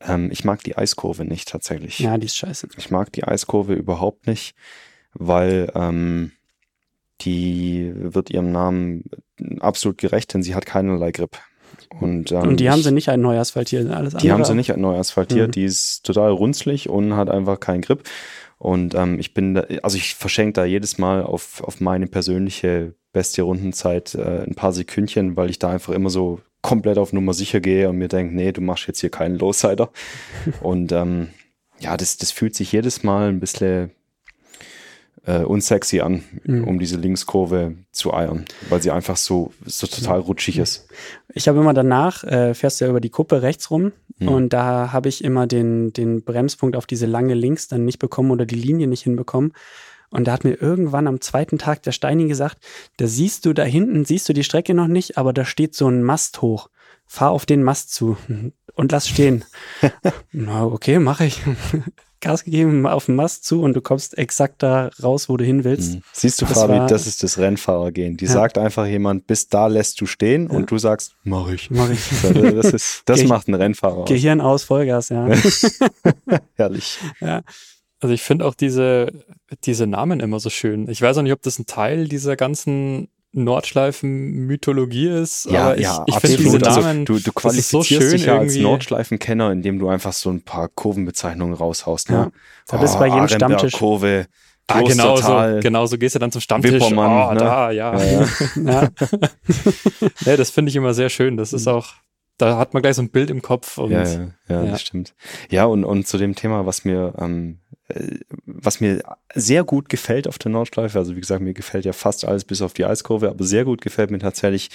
Ähm, 0.00 0.30
ich 0.30 0.44
mag 0.44 0.62
die 0.62 0.76
Eiskurve 0.76 1.24
nicht 1.24 1.48
tatsächlich. 1.48 1.98
Ja, 1.98 2.18
die 2.18 2.26
ist 2.26 2.36
scheiße. 2.36 2.68
Ich 2.76 2.90
mag 2.90 3.12
die 3.12 3.24
Eiskurve 3.24 3.74
überhaupt 3.74 4.26
nicht, 4.26 4.54
weil 5.14 5.72
ähm, 5.74 6.32
die 7.22 7.92
wird 7.94 8.30
ihrem 8.30 8.52
Namen 8.52 9.04
absolut 9.60 9.98
gerecht, 9.98 10.34
denn 10.34 10.42
sie 10.42 10.54
hat 10.54 10.66
keinerlei 10.66 11.10
Grip. 11.10 11.38
Und, 12.00 12.32
ähm, 12.32 12.42
Und 12.42 12.60
die 12.60 12.70
haben 12.70 12.82
sie 12.82 12.92
nicht 12.92 13.08
ein 13.08 13.20
neu 13.20 13.38
asphaltiert, 13.38 13.90
alles 13.90 14.12
Die 14.14 14.16
andere. 14.30 14.32
haben 14.34 14.44
sie 14.44 14.54
nicht 14.54 14.76
neu 14.76 14.96
asphaltiert, 14.96 15.48
Mhm. 15.48 15.52
die 15.52 15.64
ist 15.64 16.04
total 16.04 16.30
runzlig 16.30 16.88
und 16.88 17.14
hat 17.16 17.30
einfach 17.30 17.60
keinen 17.60 17.82
Grip. 17.82 18.02
Und 18.58 18.94
ähm, 18.94 19.18
ich 19.18 19.34
bin, 19.34 19.54
da, 19.54 19.64
also 19.82 19.96
ich 19.96 20.14
verschenke 20.14 20.52
da 20.54 20.64
jedes 20.64 20.96
Mal 20.98 21.22
auf, 21.22 21.62
auf 21.62 21.80
meine 21.80 22.06
persönliche 22.06 22.94
beste 23.12 23.42
Rundenzeit 23.42 24.14
äh, 24.14 24.42
ein 24.46 24.54
paar 24.54 24.72
Sekündchen, 24.72 25.36
weil 25.36 25.50
ich 25.50 25.58
da 25.58 25.70
einfach 25.70 25.92
immer 25.92 26.10
so 26.10 26.40
komplett 26.62 26.96
auf 26.98 27.12
Nummer 27.12 27.34
sicher 27.34 27.60
gehe 27.60 27.88
und 27.90 27.98
mir 27.98 28.08
denke, 28.08 28.34
nee, 28.34 28.52
du 28.52 28.60
machst 28.60 28.86
jetzt 28.86 29.00
hier 29.00 29.10
keinen 29.10 29.38
Lowsider. 29.38 29.90
und 30.62 30.92
ähm, 30.92 31.28
ja, 31.78 31.96
das, 31.96 32.16
das 32.16 32.30
fühlt 32.30 32.54
sich 32.54 32.72
jedes 32.72 33.02
Mal 33.02 33.28
ein 33.28 33.40
bisschen 33.40 33.90
äh, 35.26 35.38
unsexy 35.42 36.00
an, 36.00 36.22
Mhm. 36.44 36.64
um 36.64 36.78
diese 36.78 36.96
Linkskurve 36.96 37.74
zu 37.92 38.12
eiern, 38.12 38.44
weil 38.68 38.82
sie 38.82 38.90
einfach 38.90 39.16
so, 39.16 39.52
so 39.64 39.86
total 39.86 40.20
rutschig 40.20 40.58
ist. 40.58 40.88
Ich 41.32 41.48
habe 41.48 41.58
immer 41.60 41.74
danach, 41.74 42.24
äh, 42.24 42.54
fährst 42.54 42.80
du 42.80 42.84
ja 42.84 42.90
über 42.90 43.00
die 43.00 43.10
Kuppe 43.10 43.42
rechts 43.42 43.70
rum 43.70 43.92
Mhm. 44.18 44.28
und 44.28 44.52
da 44.52 44.92
habe 44.92 45.08
ich 45.08 45.24
immer 45.24 45.46
den, 45.46 45.92
den 45.92 46.22
Bremspunkt 46.24 46.76
auf 46.76 46.86
diese 46.86 47.06
lange 47.06 47.34
Links 47.34 47.68
dann 47.68 47.84
nicht 47.84 47.98
bekommen 47.98 48.30
oder 48.30 48.46
die 48.46 48.54
Linie 48.54 48.86
nicht 48.86 49.02
hinbekommen. 49.02 49.52
Und 50.10 50.28
da 50.28 50.32
hat 50.32 50.44
mir 50.44 50.60
irgendwann 50.62 51.08
am 51.08 51.20
zweiten 51.20 51.58
Tag 51.58 51.82
der 51.82 51.90
Steini 51.92 52.28
gesagt, 52.28 52.58
da 52.98 53.06
siehst 53.08 53.46
du 53.46 53.52
da 53.52 53.64
hinten, 53.64 54.04
siehst 54.04 54.28
du 54.28 54.32
die 54.32 54.44
Strecke 54.44 54.72
noch 54.74 54.86
nicht, 54.86 55.18
aber 55.18 55.32
da 55.32 55.44
steht 55.44 55.74
so 55.74 55.88
ein 55.88 56.04
Mast 56.04 56.40
hoch. 56.42 56.68
Fahr 57.06 57.30
auf 57.30 57.46
den 57.46 57.62
Mast 57.64 57.92
zu 57.92 58.16
und 58.74 58.92
lass 58.92 59.08
stehen. 59.08 59.44
Na, 60.32 60.64
okay, 60.66 60.98
mache 61.00 61.24
ich. 61.24 61.40
Gas 62.24 62.44
gegeben, 62.44 62.86
auf 62.86 63.06
den 63.06 63.14
Mast 63.14 63.44
zu 63.44 63.62
und 63.62 63.74
du 63.74 63.80
kommst 63.80 64.18
exakt 64.18 64.62
da 64.62 64.90
raus, 65.02 65.28
wo 65.28 65.36
du 65.36 65.44
hin 65.44 65.62
willst. 65.64 65.94
Mhm. 65.96 66.02
Siehst 66.12 66.40
du, 66.42 66.46
Das 66.46 66.58
Fabi, 66.58 66.72
war- 66.74 66.86
das 66.86 67.06
ist 67.06 67.22
das 67.22 67.38
Rennfahrergehen. 67.38 68.16
Die 68.16 68.24
Ja. 68.24 68.32
sagt 68.32 68.58
einfach 68.58 68.86
jemand, 68.86 69.26
bis 69.26 69.48
da 69.48 69.66
lässt 69.68 70.00
du 70.00 70.06
stehen 70.06 70.48
Ja. 70.50 70.56
und 70.56 70.70
du 70.70 70.78
sagst, 70.78 71.14
mach 71.22 71.48
ich. 71.50 71.70
Mach 71.70 71.88
ich. 71.90 72.00
Das, 72.22 72.72
ist, 72.72 73.02
das 73.06 73.22
macht 73.24 73.48
ein 73.48 73.54
Rennfahrer 73.54 73.98
aus. 73.98 74.08
Gehirn 74.08 74.40
aus, 74.40 74.64
Vollgas, 74.64 75.10
ja. 75.10 75.28
Herrlich. 76.54 76.98
Also 78.00 78.12
ich 78.14 78.22
finde 78.22 78.44
auch 78.46 78.54
diese, 78.54 79.12
diese 79.64 79.86
Namen 79.86 80.20
immer 80.20 80.40
so 80.40 80.50
schön. 80.50 80.88
Ich 80.90 81.00
weiß 81.00 81.16
auch 81.18 81.22
nicht, 81.22 81.32
ob 81.32 81.42
das 81.42 81.58
ein 81.58 81.66
Teil 81.66 82.08
dieser 82.08 82.36
ganzen 82.36 83.08
Nordschleifen-Mythologie 83.34 85.08
ist, 85.08 85.48
aber 85.48 85.76
ich, 85.78 85.88
ich 86.06 86.14
finde 86.16 86.36
diese 86.36 86.66
Also, 86.66 86.80
Namen, 86.80 87.04
du, 87.04 87.18
du 87.18 87.18
das 87.18 87.54
ist 87.56 87.70
so 87.70 87.80
qualifizierst 87.80 87.88
schön 87.88 88.12
dich 88.12 88.26
ja 88.26 88.38
als 88.38 88.52
irgendwie. 88.54 88.62
Nordschleifenkenner, 88.62 89.52
indem 89.52 89.78
du 89.78 89.88
einfach 89.88 90.12
so 90.12 90.30
ein 90.30 90.42
paar 90.42 90.68
Kurvenbezeichnungen 90.68 91.54
raushaust. 91.54 92.10
Ne? 92.10 92.16
Ja. 92.16 92.30
Da 92.68 92.76
bist 92.78 92.94
du 92.94 92.98
bei 92.98 93.08
jedem 93.08 93.28
Stammtisch. 93.28 93.72
Kurve, 93.72 94.26
Ah, 94.66 94.80
genau 94.80 95.16
so, 95.16 95.60
genau 95.60 95.84
so 95.84 95.98
gehst 95.98 96.14
du 96.14 96.18
dann 96.18 96.32
zum 96.32 96.40
Stammtisch. 96.40 96.72
Wippermann, 96.72 97.28
oh, 97.28 97.32
ne? 97.34 97.40
da, 97.40 97.70
ja. 97.70 97.98
Ja, 97.98 98.04
ja. 98.04 98.26
ja. 98.64 98.88
nee, 100.24 100.36
das 100.38 100.50
finde 100.50 100.70
ich 100.70 100.76
immer 100.76 100.94
sehr 100.94 101.10
schön. 101.10 101.36
Das 101.36 101.52
ist 101.52 101.68
auch, 101.68 101.92
da 102.38 102.58
hat 102.58 102.74
man 102.74 102.82
gleich 102.82 102.96
so 102.96 103.02
ein 103.02 103.10
Bild 103.10 103.30
im 103.30 103.42
Kopf 103.42 103.78
und 103.78 103.90
Ja, 103.92 104.02
ja, 104.04 104.20
ja, 104.48 104.64
Ja. 104.64 104.70
das 104.70 104.80
stimmt. 104.82 105.14
Ja, 105.50 105.64
und, 105.66 105.84
und 105.84 106.06
zu 106.06 106.18
dem 106.18 106.34
Thema, 106.34 106.66
was 106.66 106.84
mir, 106.84 107.14
ähm, 107.18 107.58
äh, 107.88 108.18
was 108.46 108.80
mir 108.80 109.02
sehr 109.34 109.62
gut 109.64 109.88
gefällt 109.88 110.26
auf 110.28 110.38
der 110.38 110.50
Nordschleife, 110.50 110.98
also 110.98 111.14
wie 111.16 111.20
gesagt, 111.20 111.42
mir 111.42 111.54
gefällt 111.54 111.84
ja 111.84 111.92
fast 111.92 112.24
alles 112.24 112.44
bis 112.44 112.60
auf 112.62 112.72
die 112.74 112.84
Eiskurve, 112.84 113.28
aber 113.30 113.44
sehr 113.44 113.64
gut 113.64 113.80
gefällt 113.82 114.10
mir 114.10 114.18
tatsächlich 114.18 114.70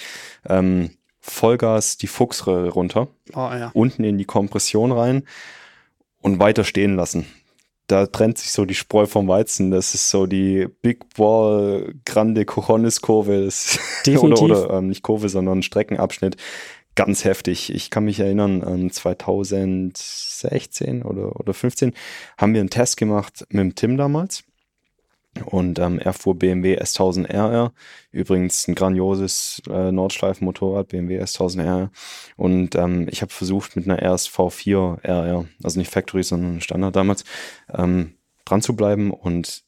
ähm, 0.48 0.90
Vollgas 1.20 1.98
die 1.98 2.06
Fuchsröhre 2.06 2.70
runter, 2.70 3.08
Oh 3.34 3.50
ja. 3.52 3.70
unten 3.74 4.04
in 4.04 4.16
die 4.16 4.24
Kompression 4.24 4.90
rein 4.92 5.24
und 6.22 6.38
weiter 6.38 6.64
stehen 6.64 6.96
lassen. 6.96 7.26
Da 7.88 8.06
trennt 8.06 8.38
sich 8.38 8.52
so 8.52 8.64
die 8.64 8.76
Spreu 8.76 9.04
vom 9.06 9.26
Weizen. 9.26 9.72
Das 9.72 9.94
ist 9.94 10.10
so 10.10 10.26
die 10.26 10.68
Big 10.80 11.12
Ball 11.16 11.92
Grande 12.06 12.44
Cojones 12.44 13.00
Kurve. 13.00 13.44
Das 13.44 13.78
Definitiv. 14.06 14.42
oder 14.44 14.64
oder 14.66 14.78
ähm, 14.78 14.86
nicht 14.86 15.02
Kurve, 15.02 15.28
sondern 15.28 15.62
Streckenabschnitt. 15.64 16.36
Ganz 17.00 17.24
heftig. 17.24 17.74
Ich 17.74 17.88
kann 17.88 18.04
mich 18.04 18.20
erinnern, 18.20 18.62
ähm, 18.66 18.92
2016 18.92 21.02
oder, 21.02 21.40
oder 21.40 21.54
15 21.54 21.94
haben 22.36 22.52
wir 22.52 22.60
einen 22.60 22.68
Test 22.68 22.98
gemacht 22.98 23.46
mit 23.48 23.60
dem 23.60 23.74
Tim 23.74 23.96
damals. 23.96 24.44
Und 25.46 25.78
ähm, 25.78 25.98
er 25.98 26.12
fuhr 26.12 26.38
BMW 26.38 26.78
S1000 26.78 27.30
RR. 27.30 27.72
Übrigens 28.12 28.68
ein 28.68 28.74
grandioses 28.74 29.62
äh, 29.70 29.90
Nordschleifenmotorrad, 29.90 30.88
BMW 30.88 31.22
S1000 31.22 31.64
RR. 31.64 31.90
Und 32.36 32.74
ähm, 32.74 33.08
ich 33.10 33.22
habe 33.22 33.32
versucht 33.32 33.76
mit 33.76 33.88
einer 33.88 34.02
RSV4 34.02 35.02
RR, 35.02 35.46
also 35.62 35.78
nicht 35.78 35.90
Factory, 35.90 36.22
sondern 36.22 36.60
Standard 36.60 36.96
damals, 36.96 37.24
ähm, 37.72 38.12
dran 38.44 38.60
zu 38.60 38.76
bleiben. 38.76 39.10
Und 39.10 39.64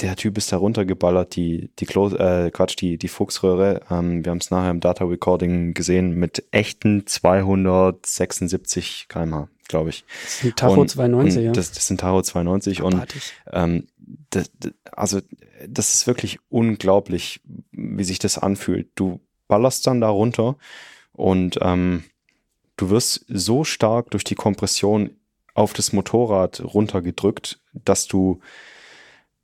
der 0.00 0.16
Typ 0.16 0.36
ist 0.36 0.52
da 0.52 0.58
runtergeballert, 0.58 1.36
die, 1.36 1.70
die 1.78 1.86
Klo 1.86 2.08
äh, 2.14 2.50
Quatsch, 2.50 2.76
die, 2.78 2.98
die 2.98 3.08
Fuchsröhre. 3.08 3.80
Ähm, 3.90 4.24
wir 4.24 4.30
haben 4.30 4.38
es 4.38 4.50
nachher 4.50 4.70
im 4.70 4.80
Data 4.80 5.04
Recording 5.04 5.74
gesehen 5.74 6.12
mit 6.12 6.44
echten 6.50 7.06
276 7.06 9.06
km/h, 9.08 9.48
glaube 9.68 9.90
ich. 9.90 10.04
Das 10.22 10.44
ein 10.44 10.56
Tacho 10.56 10.80
Und- 10.82 10.90
290, 10.90 11.38
und 11.38 11.44
ja. 11.44 11.52
Das, 11.52 11.72
das 11.72 11.90
ein 11.90 11.98
Tacho 11.98 12.22
290 12.22 12.82
und 12.82 13.06
ähm, 13.52 13.86
das, 14.30 14.50
das, 14.58 14.72
also 14.92 15.20
das 15.66 15.94
ist 15.94 16.06
wirklich 16.06 16.38
unglaublich, 16.48 17.40
wie 17.72 18.04
sich 18.04 18.18
das 18.18 18.38
anfühlt. 18.38 18.88
Du 18.94 19.20
ballerst 19.48 19.86
dann 19.86 20.00
da 20.00 20.08
runter 20.08 20.56
und 21.12 21.58
ähm, 21.62 22.04
du 22.76 22.90
wirst 22.90 23.24
so 23.28 23.64
stark 23.64 24.10
durch 24.10 24.24
die 24.24 24.34
Kompression 24.34 25.10
auf 25.54 25.72
das 25.72 25.94
Motorrad 25.94 26.62
runtergedrückt, 26.62 27.60
dass 27.72 28.06
du 28.06 28.40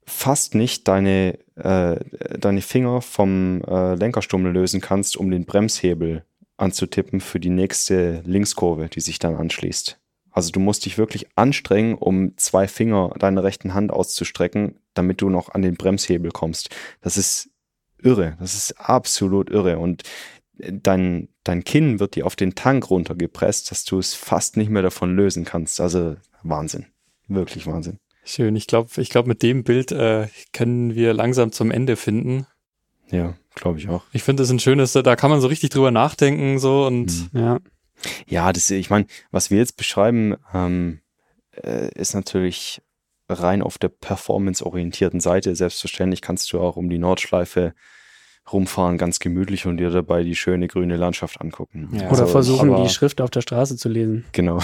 fast 0.05 0.55
nicht 0.55 0.89
deine, 0.89 1.39
äh, 1.57 1.97
deine 2.39 2.61
Finger 2.61 3.03
vom 3.03 3.63
äh, 3.63 3.95
Lenkerstummel 3.95 4.53
lösen 4.53 4.81
kannst, 4.81 5.17
um 5.17 5.31
den 5.31 5.45
Bremshebel 5.45 6.25
anzutippen 6.57 7.21
für 7.21 7.41
die 7.41 7.51
nächste 7.51 8.23
Linkskurve, 8.25 8.89
die 8.89 9.01
sich 9.01 9.19
dann 9.19 9.37
anschließt. 9.37 9.99
Also 10.31 10.51
du 10.51 10.61
musst 10.61 10.87
dich 10.87 10.97
wirklich 10.97 11.27
anstrengen, 11.37 11.95
um 11.95 12.37
zwei 12.39 12.67
Finger 12.67 13.15
deiner 13.19 13.45
rechten 13.45 13.75
Hand 13.75 13.93
auszustrecken, 13.93 14.77
damit 14.95 15.21
du 15.21 15.29
noch 15.29 15.51
an 15.51 15.63
den 15.63 15.77
Bremshebel 15.77 16.31
kommst. 16.31 16.71
Das 17.03 17.17
ist 17.17 17.51
irre. 18.03 18.37
Das 18.41 18.55
ist 18.55 18.73
absolut 18.81 19.51
irre. 19.51 19.79
Und 19.79 20.03
dein, 20.55 21.29
dein 21.45 21.65
Kinn 21.65 22.01
wird 22.01 22.17
dir 22.17 22.27
auf 22.27 22.37
den 22.37 22.55
Tank 22.55 22.91
runtergepresst, 22.91 23.71
dass 23.71 23.85
du 23.85 23.99
es 23.99 24.15
fast 24.15 24.57
nicht 24.57 24.71
mehr 24.71 24.83
davon 24.83 25.15
lösen 25.15 25.45
kannst. 25.45 25.81
Also 25.81 26.17
Wahnsinn. 26.43 26.87
Wirklich 27.29 27.67
Wahnsinn. 27.67 27.99
Schön. 28.25 28.55
Ich 28.57 28.67
glaube, 28.67 28.89
ich 29.01 29.09
glaube, 29.09 29.29
mit 29.29 29.43
dem 29.43 29.65
Bild 29.65 29.93
äh, 29.93 30.29
können 30.53 30.95
wir 30.95 31.13
langsam 31.13 31.53
zum 31.53 31.71
Ende 31.71 31.97
finden. 31.97 32.47
Ja, 33.11 33.35
glaube 33.55 33.79
ich 33.79 33.89
auch. 33.89 34.05
Ich 34.13 34.23
finde 34.23 34.43
das 34.43 34.51
ein 34.51 34.61
schönes, 34.61 34.93
da 34.93 35.17
kann 35.17 35.31
man 35.31 35.41
so 35.41 35.49
richtig 35.49 35.71
drüber 35.71 35.91
nachdenken, 35.91 36.59
so 36.59 36.87
und 36.87 37.33
Mhm. 37.33 37.41
Ja. 37.41 37.59
Ja, 38.27 38.53
das, 38.53 38.69
ich 38.71 38.91
meine, 38.91 39.07
was 39.31 39.51
wir 39.51 39.59
jetzt 39.59 39.77
beschreiben, 39.77 40.35
ähm, 40.53 41.01
äh, 41.53 41.89
ist 41.95 42.15
natürlich 42.15 42.83
rein 43.29 43.63
auf 43.63 43.79
der 43.79 43.91
performance-orientierten 43.91 45.21
Seite. 45.21 45.55
Selbstverständlich 45.55 46.21
kannst 46.21 46.53
du 46.53 46.61
auch 46.61 46.77
um 46.77 46.91
die 46.91 46.99
Nordschleife 46.99 47.75
rumfahren, 48.51 48.99
ganz 48.99 49.19
gemütlich 49.19 49.67
und 49.67 49.77
dir 49.77 49.91
dabei 49.91 50.25
die 50.25 50.35
schöne 50.35 50.67
grüne 50.69 50.97
Landschaft 50.97 51.41
angucken. 51.41 51.89
Ja. 51.93 52.09
Oder 52.11 52.23
Also, 52.23 52.27
versuchen, 52.27 52.71
aber- 52.73 52.83
die 52.83 52.89
Schrift 52.91 53.21
auf 53.21 53.31
der 53.31 53.41
Straße 53.41 53.77
zu 53.77 53.89
lesen. 53.89 54.25
Genau. 54.33 54.59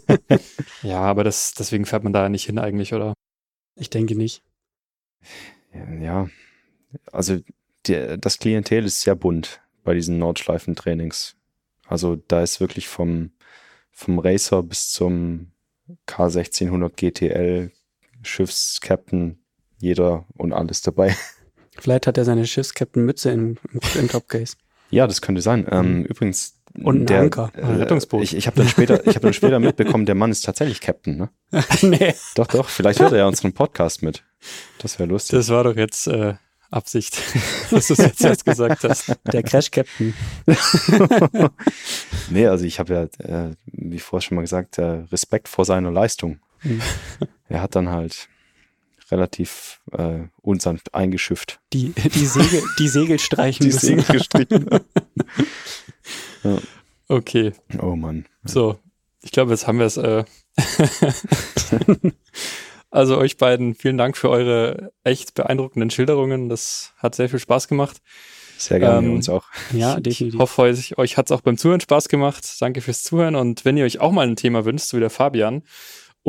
ja, 0.82 1.00
aber 1.00 1.24
das, 1.24 1.54
deswegen 1.54 1.86
fährt 1.86 2.04
man 2.04 2.12
da 2.12 2.28
nicht 2.28 2.44
hin 2.46 2.58
eigentlich, 2.58 2.92
oder? 2.94 3.14
Ich 3.76 3.90
denke 3.90 4.14
nicht. 4.16 4.42
Ja, 6.00 6.28
also 7.12 7.38
der, 7.86 8.16
das 8.16 8.38
Klientel 8.38 8.84
ist 8.84 9.00
sehr 9.02 9.14
bunt 9.14 9.60
bei 9.84 9.94
diesen 9.94 10.18
Nordschleifen-Trainings. 10.18 11.36
Also 11.86 12.16
da 12.16 12.42
ist 12.42 12.60
wirklich 12.60 12.88
vom, 12.88 13.30
vom 13.90 14.18
Racer 14.18 14.62
bis 14.62 14.90
zum 14.92 15.52
K1600 16.06 16.90
GTL 16.96 17.72
Schiffskapitän 18.22 19.38
jeder 19.78 20.26
und 20.36 20.52
alles 20.52 20.82
dabei. 20.82 21.16
Vielleicht 21.80 22.06
hat 22.06 22.16
er 22.18 22.24
seine 22.24 22.46
Schiffskapitän-Mütze 22.46 23.30
im, 23.30 23.56
im, 23.72 23.80
im 23.98 24.08
Topcase. 24.08 24.56
Ja, 24.92 25.06
das 25.06 25.20
könnte 25.22 25.40
sein. 25.40 25.68
Ähm, 25.70 26.04
übrigens, 26.04 26.56
Und 26.82 27.08
ein 27.12 27.16
Anker. 27.26 27.52
äh, 27.56 27.62
Ein 27.62 27.76
Rettungsboot. 27.76 28.24
Ich, 28.24 28.34
ich 28.34 28.48
habe 28.48 28.56
dann 28.56 28.66
später, 28.66 29.00
ich 29.06 29.14
habe 29.14 29.20
dann 29.20 29.32
später 29.32 29.60
mitbekommen, 29.60 30.04
der 30.04 30.16
Mann 30.16 30.32
ist 30.32 30.44
tatsächlich 30.44 30.80
Captain. 30.80 31.16
Ne? 31.16 31.28
nee. 31.82 32.12
Doch, 32.34 32.48
doch. 32.48 32.68
Vielleicht 32.68 32.98
hört 32.98 33.12
er 33.12 33.18
ja 33.18 33.26
unseren 33.28 33.52
Podcast 33.52 34.02
mit. 34.02 34.24
Das 34.78 34.98
wäre 34.98 35.08
lustig. 35.08 35.38
Das 35.38 35.48
war 35.50 35.62
doch 35.62 35.76
jetzt 35.76 36.08
äh, 36.08 36.34
Absicht, 36.72 37.22
dass 37.70 37.86
du 37.86 37.92
es 37.92 37.98
jetzt 38.00 38.24
erst 38.24 38.44
gesagt 38.44 38.82
hast. 38.82 39.14
Der 39.32 39.44
Crash-Captain. 39.44 40.12
nee, 42.30 42.46
also 42.48 42.64
ich 42.64 42.80
habe 42.80 42.92
ja, 42.92 43.02
äh, 43.48 43.54
wie 43.66 44.00
vorher 44.00 44.22
schon 44.22 44.34
mal 44.34 44.42
gesagt, 44.42 44.78
äh, 44.78 45.04
Respekt 45.12 45.46
vor 45.46 45.64
seiner 45.64 45.92
Leistung. 45.92 46.40
Mhm. 46.64 46.80
Er 47.48 47.62
hat 47.62 47.76
dann 47.76 47.90
halt 47.90 48.28
relativ 49.10 49.80
äh, 49.92 50.20
unsanft 50.40 50.94
eingeschifft. 50.94 51.60
Die, 51.72 51.90
die, 51.92 52.26
Segel, 52.26 52.62
die 52.78 52.88
Segel 52.88 53.18
streichen 53.20 53.66
Die 53.66 53.72
müssen. 53.72 54.00
Segel 54.00 54.04
gestrichen. 54.04 54.70
Okay, 57.08 57.52
oh 57.80 57.96
Mann. 57.96 58.26
so. 58.44 58.78
Ich 59.22 59.32
glaube, 59.32 59.50
jetzt 59.50 59.66
haben 59.66 59.78
wir 59.78 59.84
es. 59.86 59.98
Äh 59.98 60.24
also 62.90 63.18
euch 63.18 63.36
beiden, 63.36 63.74
vielen 63.74 63.98
Dank 63.98 64.16
für 64.16 64.30
eure 64.30 64.92
echt 65.04 65.34
beeindruckenden 65.34 65.90
Schilderungen. 65.90 66.48
Das 66.48 66.94
hat 66.96 67.14
sehr 67.14 67.28
viel 67.28 67.38
Spaß 67.38 67.68
gemacht. 67.68 67.98
Sehr 68.56 68.78
gerne 68.78 69.06
Ähm, 69.08 69.14
uns 69.14 69.28
auch. 69.28 69.44
Ja, 69.72 69.96
Ich 69.98 70.02
definitiv. 70.04 70.38
hoffe, 70.40 70.62
euch, 70.62 70.96
euch 70.98 71.16
hat 71.18 71.26
es 71.26 71.32
auch 71.32 71.40
beim 71.42 71.58
Zuhören 71.58 71.80
Spaß 71.80 72.08
gemacht. 72.08 72.46
Danke 72.60 72.80
fürs 72.80 73.02
Zuhören. 73.02 73.34
Und 73.36 73.64
wenn 73.66 73.76
ihr 73.76 73.84
euch 73.84 74.00
auch 74.00 74.12
mal 74.12 74.26
ein 74.26 74.36
Thema 74.36 74.64
wünscht, 74.64 74.86
so 74.86 74.96
wie 74.96 75.00
der 75.00 75.10
Fabian, 75.10 75.62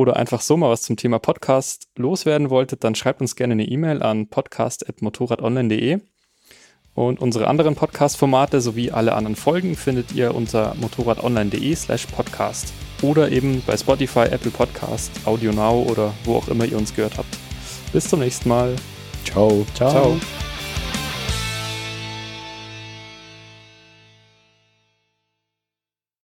oder 0.01 0.17
einfach 0.17 0.41
so 0.41 0.57
mal 0.57 0.69
was 0.69 0.81
zum 0.81 0.97
Thema 0.97 1.19
Podcast 1.19 1.87
loswerden 1.95 2.49
wolltet, 2.49 2.83
dann 2.83 2.95
schreibt 2.95 3.21
uns 3.21 3.35
gerne 3.35 3.53
eine 3.53 3.65
E-Mail 3.65 4.01
an 4.01 4.27
podcast.motorradonline.de. 4.27 5.99
Und 6.93 7.21
unsere 7.21 7.47
anderen 7.47 7.75
Podcast-Formate 7.75 8.59
sowie 8.59 8.91
alle 8.91 9.13
anderen 9.13 9.37
Folgen 9.37 9.75
findet 9.75 10.11
ihr 10.11 10.35
unter 10.35 10.75
motorradonline.de 10.81 11.73
slash 11.75 12.07
podcast 12.07 12.73
oder 13.01 13.31
eben 13.31 13.63
bei 13.65 13.77
Spotify, 13.77 14.25
Apple 14.29 14.51
Podcast, 14.51 15.11
Audio 15.25 15.53
Now 15.53 15.85
oder 15.89 16.13
wo 16.25 16.35
auch 16.35 16.47
immer 16.49 16.65
ihr 16.65 16.77
uns 16.77 16.93
gehört 16.93 17.17
habt. 17.17 17.37
Bis 17.93 18.09
zum 18.09 18.19
nächsten 18.19 18.49
Mal. 18.49 18.75
Ciao. 19.23 19.65
Ciao. 19.73 19.91
Ciao. 19.91 20.50